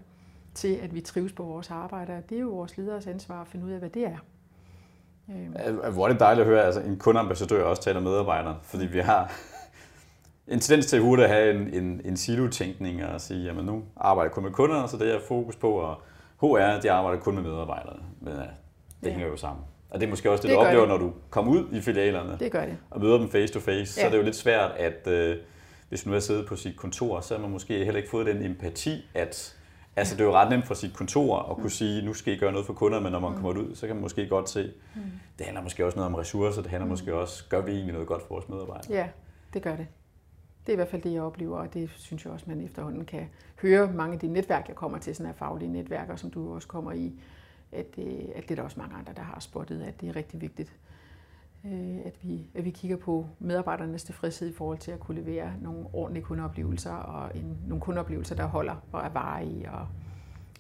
til, 0.54 0.76
at 0.76 0.96
vi 0.96 1.02
trives 1.02 1.34
på 1.34 1.44
vores 1.44 1.72
arbejde. 1.72 2.24
Det 2.30 2.36
er 2.36 2.42
jo 2.42 2.50
vores 2.50 2.78
leders 2.78 3.08
ansvar 3.08 3.42
at 3.42 3.48
finde 3.48 3.66
ud 3.66 3.72
af, 3.72 3.80
hvad 3.80 3.90
det 3.90 4.06
er. 4.06 4.18
Øh. 5.30 5.94
Hvor 5.94 6.08
er 6.08 6.12
det 6.12 6.20
dejligt 6.20 6.42
at 6.42 6.48
høre, 6.48 6.60
at 6.60 6.66
altså, 6.66 6.82
en 6.82 6.98
kundeambassadør 6.98 7.64
også 7.64 7.82
taler 7.82 8.00
medarbejdere, 8.00 8.58
fordi 8.64 8.86
vi 8.86 9.00
har 9.00 9.34
en 10.48 10.60
tendens 10.60 10.86
til 10.86 11.02
hurtigt 11.02 11.28
at 11.28 11.36
have 11.36 11.54
en, 11.56 11.74
en, 11.74 12.02
en 12.06 12.18
silo-tænkning 12.18 13.06
og 13.06 13.22
sige, 13.22 13.44
jamen 13.44 13.66
nu 13.66 13.84
arbejder 13.98 14.30
jeg 14.30 14.34
kun 14.34 14.44
med 14.44 14.52
kunderne, 14.52 14.88
så 14.88 14.98
det 14.98 15.16
er 15.16 15.20
fokus 15.28 15.56
på, 15.56 15.72
og 15.72 16.02
HR, 16.42 16.80
de 16.82 16.92
arbejder 16.92 17.20
kun 17.20 17.36
med 17.36 17.44
medarbejdere. 17.44 17.96
Men 18.22 18.34
ja, 18.34 18.40
det 18.40 18.48
ja. 19.04 19.10
hænger 19.10 19.28
jo 19.28 19.38
sammen. 19.38 19.66
Og 19.90 20.00
det 20.00 20.06
er 20.06 20.10
måske 20.10 20.32
også 20.32 20.42
det, 20.42 20.50
det 20.50 20.56
du 20.56 20.62
oplever, 20.62 20.82
det. 20.82 20.90
når 20.90 20.98
du 20.98 21.14
kommer 21.30 21.52
ud 21.52 21.66
i 21.72 21.82
filialerne 21.82 22.38
det 22.40 22.52
gør 22.52 22.66
det. 22.66 22.78
og 22.90 23.02
møder 23.02 23.18
dem 23.18 23.30
face 23.30 23.54
to 23.54 23.60
face. 23.60 23.72
Ja. 23.72 23.86
Så 23.86 24.06
er 24.06 24.10
det 24.10 24.18
jo 24.18 24.24
lidt 24.24 24.36
svært, 24.36 24.72
at 24.72 25.08
øh, 25.08 25.38
hvis 25.90 26.06
nu 26.06 26.14
er 26.14 26.20
siddet 26.20 26.46
på 26.46 26.56
sit 26.56 26.76
kontor, 26.78 27.20
så 27.20 27.34
har 27.34 27.42
man 27.42 27.52
måske 27.52 27.74
heller 27.74 27.98
ikke 27.98 28.10
fået 28.10 28.26
den 28.26 28.46
empati, 28.46 29.10
at 29.14 29.57
Altså 29.98 30.16
det 30.16 30.22
er 30.22 30.26
jo 30.26 30.34
ret 30.34 30.50
nemt 30.50 30.66
fra 30.66 30.76
sit 30.76 30.94
kontor 30.94 31.40
at 31.40 31.56
kunne 31.56 31.64
mm. 31.64 31.70
sige, 31.70 32.06
nu 32.06 32.14
skal 32.14 32.34
I 32.34 32.38
gøre 32.38 32.52
noget 32.52 32.66
for 32.66 32.74
kunder, 32.74 33.00
men 33.00 33.12
når 33.12 33.20
man 33.20 33.30
mm. 33.30 33.36
kommer 33.36 33.62
ud, 33.62 33.76
så 33.76 33.88
kan 33.88 33.96
man 33.96 34.02
måske 34.02 34.28
godt 34.28 34.50
se, 34.50 34.74
mm. 34.96 35.02
det 35.38 35.46
handler 35.46 35.64
måske 35.64 35.86
også 35.86 35.96
noget 35.96 36.12
om 36.14 36.16
ressourcer, 36.16 36.62
det 36.62 36.72
handler 36.72 36.88
måske 36.88 37.16
også, 37.16 37.44
gør 37.50 37.62
vi 37.62 37.72
egentlig 37.72 37.94
noget 37.94 38.08
godt 38.08 38.22
for 38.22 38.30
vores 38.30 38.50
medarbejdere? 38.50 38.94
Ja, 38.94 39.08
det 39.54 39.62
gør 39.62 39.76
det. 39.76 39.88
Det 40.66 40.70
er 40.70 40.74
i 40.74 40.76
hvert 40.76 40.88
fald 40.88 41.02
det, 41.02 41.14
jeg 41.14 41.22
oplever, 41.22 41.60
og 41.60 41.74
det 41.74 41.90
synes 41.96 42.26
jeg 42.26 42.34
også, 42.34 42.46
man 42.48 42.62
efterhånden 42.62 43.06
kan 43.06 43.28
høre 43.62 43.92
mange 43.92 44.14
af 44.14 44.20
de 44.20 44.28
netværk, 44.28 44.68
jeg 44.68 44.76
kommer 44.76 44.98
til, 44.98 45.16
sådan 45.16 45.26
her 45.26 45.34
faglige 45.34 45.72
netværker, 45.72 46.16
som 46.16 46.32
du 46.32 46.54
også 46.56 46.68
kommer 46.68 46.92
i, 46.92 47.14
at, 47.72 47.96
det, 47.96 48.32
at 48.36 48.44
det 48.44 48.52
er 48.52 48.56
der 48.56 48.64
også 48.64 48.80
mange 48.80 48.96
andre, 48.96 49.14
der 49.14 49.22
har 49.22 49.40
spottet, 49.40 49.82
at 49.82 50.02
det 50.02 50.10
er 50.10 50.16
rigtig 50.16 50.42
vigtigt, 50.42 50.70
øh, 50.70 50.87
Øh, 51.66 51.98
at 52.06 52.14
vi, 52.22 52.50
at 52.56 52.66
vi 52.66 52.70
kigger 52.70 52.98
på 52.98 53.28
medarbejdernes 53.40 54.04
tilfredshed 54.04 54.50
i 54.50 54.54
forhold 54.54 54.78
til 54.78 54.92
at 54.92 55.00
kunne 55.00 55.22
levere 55.22 55.54
nogle 55.62 55.86
ordentlige 55.94 56.24
kundeoplevelser 56.24 56.92
og 56.92 57.32
en, 57.36 57.58
nogle 57.68 57.82
kundeoplevelser, 57.82 58.36
der 58.36 58.46
holder 58.46 58.76
og 58.92 59.06
er 59.06 59.10
varige. 59.10 59.72
Og 59.72 59.88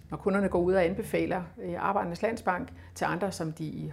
når 0.09 0.17
kunderne 0.17 0.49
går 0.49 0.59
ud 0.61 0.73
og 0.73 0.85
anbefaler 0.85 1.43
øh, 1.61 1.75
Arbejdernes 1.77 2.21
Landsbank 2.21 2.73
til 2.95 3.05
andre, 3.05 3.31
som 3.31 3.51
de 3.51 3.63
i, 3.63 3.91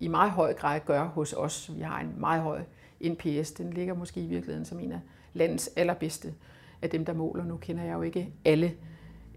i 0.00 0.08
meget 0.08 0.30
høj 0.30 0.54
grad 0.54 0.80
gør 0.86 1.04
hos 1.04 1.32
os. 1.32 1.70
Vi 1.76 1.80
har 1.80 2.00
en 2.00 2.14
meget 2.16 2.42
høj 2.42 2.62
NPS. 3.00 3.52
Den 3.52 3.72
ligger 3.72 3.94
måske 3.94 4.20
i 4.20 4.26
virkeligheden 4.26 4.64
som 4.64 4.80
en 4.80 4.92
af 4.92 5.00
landets 5.32 5.70
allerbedste 5.76 6.34
af 6.82 6.90
dem, 6.90 7.04
der 7.04 7.14
måler. 7.14 7.44
Nu 7.44 7.56
kender 7.56 7.84
jeg 7.84 7.94
jo 7.94 8.02
ikke 8.02 8.32
alle, 8.44 8.74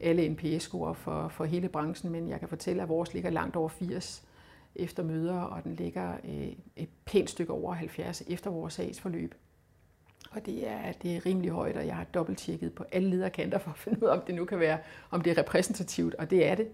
alle 0.01 0.29
NPS-score 0.29 0.95
for, 0.95 1.27
for 1.27 1.45
hele 1.45 1.69
branchen, 1.69 2.11
men 2.11 2.29
jeg 2.29 2.39
kan 2.39 2.49
fortælle, 2.49 2.81
at 2.83 2.89
vores 2.89 3.13
ligger 3.13 3.29
langt 3.29 3.55
over 3.55 3.69
80 3.69 4.26
efter 4.79 5.03
møder, 5.03 5.39
og 5.39 5.63
den 5.63 5.75
ligger 5.75 6.13
øh, 6.23 6.51
et 6.75 6.89
pænt 7.05 7.29
stykke 7.29 7.53
over 7.53 7.73
70 7.73 8.23
efter 8.27 8.49
vores 8.49 8.73
sagsforløb. 8.73 9.35
Og 10.31 10.45
det 10.45 10.69
er, 10.69 10.91
det 10.91 11.15
er 11.15 11.25
rimelig 11.25 11.51
højt, 11.51 11.77
og 11.77 11.85
jeg 11.87 11.95
har 11.95 12.03
dobbelttjekket 12.03 12.73
på 12.73 12.85
alle 12.91 13.09
lederkanter 13.09 13.57
for 13.57 13.71
at 13.71 13.77
finde 13.77 14.03
ud 14.03 14.07
af, 14.07 14.13
om 14.13 14.21
det 14.27 14.35
nu 14.35 14.45
kan 14.45 14.59
være, 14.59 14.77
om 15.11 15.21
det 15.21 15.31
er 15.31 15.37
repræsentativt, 15.37 16.15
og 16.15 16.29
det 16.29 16.47
er 16.47 16.55
det. 16.55 16.67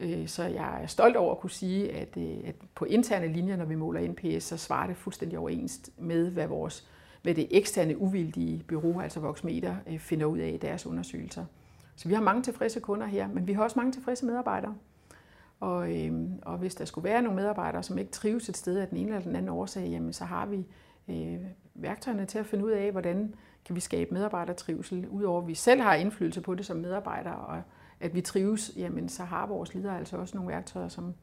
Øh, 0.00 0.28
så 0.28 0.44
jeg 0.44 0.82
er 0.82 0.86
stolt 0.86 1.16
over 1.16 1.32
at 1.34 1.40
kunne 1.40 1.50
sige, 1.50 1.92
at, 1.92 2.16
øh, 2.16 2.36
at 2.44 2.54
på 2.74 2.84
interne 2.84 3.32
linjer, 3.32 3.56
når 3.56 3.64
vi 3.64 3.74
måler 3.74 4.08
NPS, 4.08 4.44
så 4.44 4.56
svarer 4.56 4.86
det 4.86 4.96
fuldstændig 4.96 5.38
overens 5.38 5.90
med, 5.98 6.30
hvad, 6.30 6.46
vores, 6.46 6.88
hvad 7.22 7.34
det 7.34 7.46
eksterne 7.50 7.98
uvildige 7.98 8.64
bureau, 8.68 9.00
altså 9.00 9.20
Voxmeter, 9.20 9.76
finder 9.98 10.26
ud 10.26 10.38
af 10.38 10.48
i 10.48 10.56
deres 10.56 10.86
undersøgelser. 10.86 11.44
Så 11.96 12.08
vi 12.08 12.14
har 12.14 12.22
mange 12.22 12.42
tilfredse 12.42 12.80
kunder 12.80 13.06
her, 13.06 13.28
men 13.28 13.46
vi 13.46 13.52
har 13.52 13.62
også 13.62 13.78
mange 13.78 13.92
tilfredse 13.92 14.26
medarbejdere. 14.26 14.74
Og, 15.60 15.96
øh, 15.96 16.12
og 16.42 16.58
hvis 16.58 16.74
der 16.74 16.84
skulle 16.84 17.04
være 17.04 17.22
nogle 17.22 17.36
medarbejdere, 17.36 17.82
som 17.82 17.98
ikke 17.98 18.10
trives 18.10 18.48
et 18.48 18.56
sted 18.56 18.76
af 18.78 18.88
den 18.88 18.98
ene 18.98 19.08
eller 19.08 19.20
den 19.20 19.36
anden 19.36 19.48
årsag, 19.48 19.88
jamen, 19.88 20.12
så 20.12 20.24
har 20.24 20.46
vi 20.46 20.66
øh, 21.08 21.38
værktøjerne 21.74 22.26
til 22.26 22.38
at 22.38 22.46
finde 22.46 22.64
ud 22.64 22.70
af, 22.70 22.92
hvordan 22.92 23.34
kan 23.64 23.74
vi 23.74 23.80
skabe 23.80 24.14
medarbejdertrivsel, 24.14 25.08
udover 25.08 25.42
at 25.42 25.48
vi 25.48 25.54
selv 25.54 25.80
har 25.80 25.94
indflydelse 25.94 26.40
på 26.40 26.54
det 26.54 26.66
som 26.66 26.76
medarbejdere, 26.76 27.36
og 27.36 27.62
at 28.00 28.14
vi 28.14 28.20
trives, 28.20 28.72
jamen 28.76 29.08
så 29.08 29.24
har 29.24 29.46
vores 29.46 29.74
ledere 29.74 29.98
altså 29.98 30.16
også 30.16 30.36
nogle 30.36 30.52
værktøjer, 30.52 30.88
som, 30.88 31.14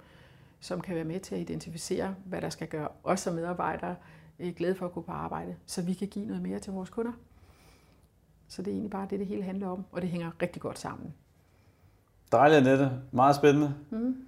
som 0.60 0.82
kan 0.82 0.96
være 0.96 1.04
med 1.04 1.20
til 1.20 1.36
at 1.36 1.42
identificere, 1.42 2.16
hvad 2.26 2.42
der 2.42 2.50
skal 2.50 2.68
gøre 2.68 2.88
os 3.04 3.20
som 3.20 3.34
medarbejdere 3.34 3.96
øh, 4.40 4.54
glade 4.54 4.76
for 4.76 4.86
at 4.86 4.92
gå 4.92 5.02
på 5.02 5.12
arbejde, 5.12 5.56
så 5.66 5.82
vi 5.82 5.94
kan 5.94 6.08
give 6.08 6.26
noget 6.26 6.42
mere 6.42 6.60
til 6.60 6.74
vores 6.74 6.90
kunder. 6.90 7.12
Så 8.48 8.62
det 8.62 8.68
er 8.68 8.72
egentlig 8.72 8.92
bare 8.92 9.08
det, 9.10 9.20
det 9.20 9.28
hele 9.28 9.44
handler 9.44 9.68
om, 9.68 9.86
og 9.92 10.02
det 10.02 10.10
hænger 10.10 10.32
rigtig 10.42 10.62
godt 10.62 10.80
sammen. 10.80 11.14
Dejligt, 12.32 12.58
Annette. 12.58 12.92
Meget 13.12 13.36
spændende. 13.36 13.76
Mm. 13.90 14.27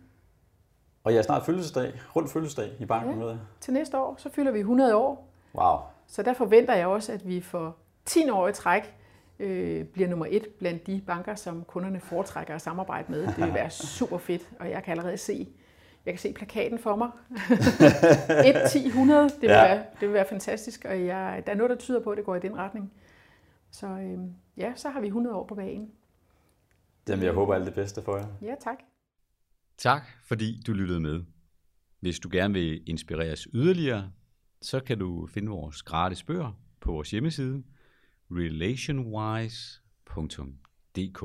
Og 1.09 1.13
jeg 1.13 1.19
er 1.19 1.23
snart 1.23 1.45
fødselsdag, 1.45 1.93
rundt 2.15 2.31
fødselsdag 2.31 2.71
i 2.79 2.85
banken 2.85 3.19
ja, 3.19 3.25
med. 3.25 3.37
Til 3.59 3.73
næste 3.73 3.97
år, 3.97 4.15
så 4.17 4.29
fylder 4.29 4.51
vi 4.51 4.59
100 4.59 4.95
år. 4.95 5.29
Wow. 5.55 5.77
Så 6.07 6.23
der 6.23 6.33
forventer 6.33 6.75
jeg 6.75 6.87
også, 6.87 7.11
at 7.11 7.27
vi 7.27 7.41
for 7.41 7.75
10 8.05 8.29
år 8.29 8.47
i 8.47 8.53
træk 8.53 8.95
øh, 9.39 9.85
bliver 9.85 10.09
nummer 10.09 10.25
et 10.29 10.47
blandt 10.59 10.87
de 10.87 11.01
banker, 11.07 11.35
som 11.35 11.63
kunderne 11.63 11.99
foretrækker 11.99 12.55
at 12.55 12.61
samarbejde 12.61 13.11
med. 13.11 13.27
Det 13.27 13.37
vil 13.37 13.53
være 13.53 13.69
super 13.99 14.17
fedt, 14.17 14.49
og 14.59 14.69
jeg 14.69 14.83
kan 14.83 14.91
allerede 14.91 15.17
se, 15.17 15.47
jeg 16.05 16.13
kan 16.13 16.19
se 16.19 16.33
plakaten 16.33 16.79
for 16.79 16.95
mig. 16.95 17.09
1, 18.63 18.71
10, 18.71 18.87
100, 18.87 19.23
det 19.23 19.41
vil, 19.41 19.49
ja. 19.49 19.63
være, 19.63 19.77
det 19.77 20.07
vil 20.07 20.13
være 20.13 20.25
fantastisk, 20.29 20.85
og 20.89 21.05
jeg, 21.05 21.43
der 21.45 21.51
er 21.51 21.55
noget, 21.55 21.69
der 21.69 21.75
tyder 21.75 22.03
på, 22.03 22.11
at 22.11 22.17
det 22.17 22.25
går 22.25 22.35
i 22.35 22.39
den 22.39 22.57
retning. 22.57 22.91
Så 23.71 23.87
øh, 23.87 24.19
ja, 24.57 24.71
så 24.75 24.89
har 24.89 25.01
vi 25.01 25.07
100 25.07 25.35
år 25.35 25.45
på 25.45 25.55
banen 25.55 25.91
Jamen, 27.09 27.25
jeg 27.25 27.33
håber 27.33 27.55
alt 27.55 27.65
det 27.65 27.73
bedste 27.73 28.01
for 28.01 28.17
jer. 28.17 28.25
Ja, 28.41 28.55
tak. 28.59 28.77
Tak, 29.79 30.07
fordi 30.25 30.61
du 30.67 30.73
lyttede 30.73 30.99
med. 30.99 31.23
Hvis 31.99 32.19
du 32.19 32.29
gerne 32.31 32.53
vil 32.53 32.89
inspireres 32.89 33.47
yderligere, 33.53 34.11
så 34.61 34.79
kan 34.79 34.99
du 34.99 35.27
finde 35.27 35.49
vores 35.49 35.83
gratis 35.83 36.23
bøger 36.23 36.59
på 36.81 36.91
vores 36.91 37.11
hjemmeside 37.11 37.63
relationwise.dk. 38.31 41.23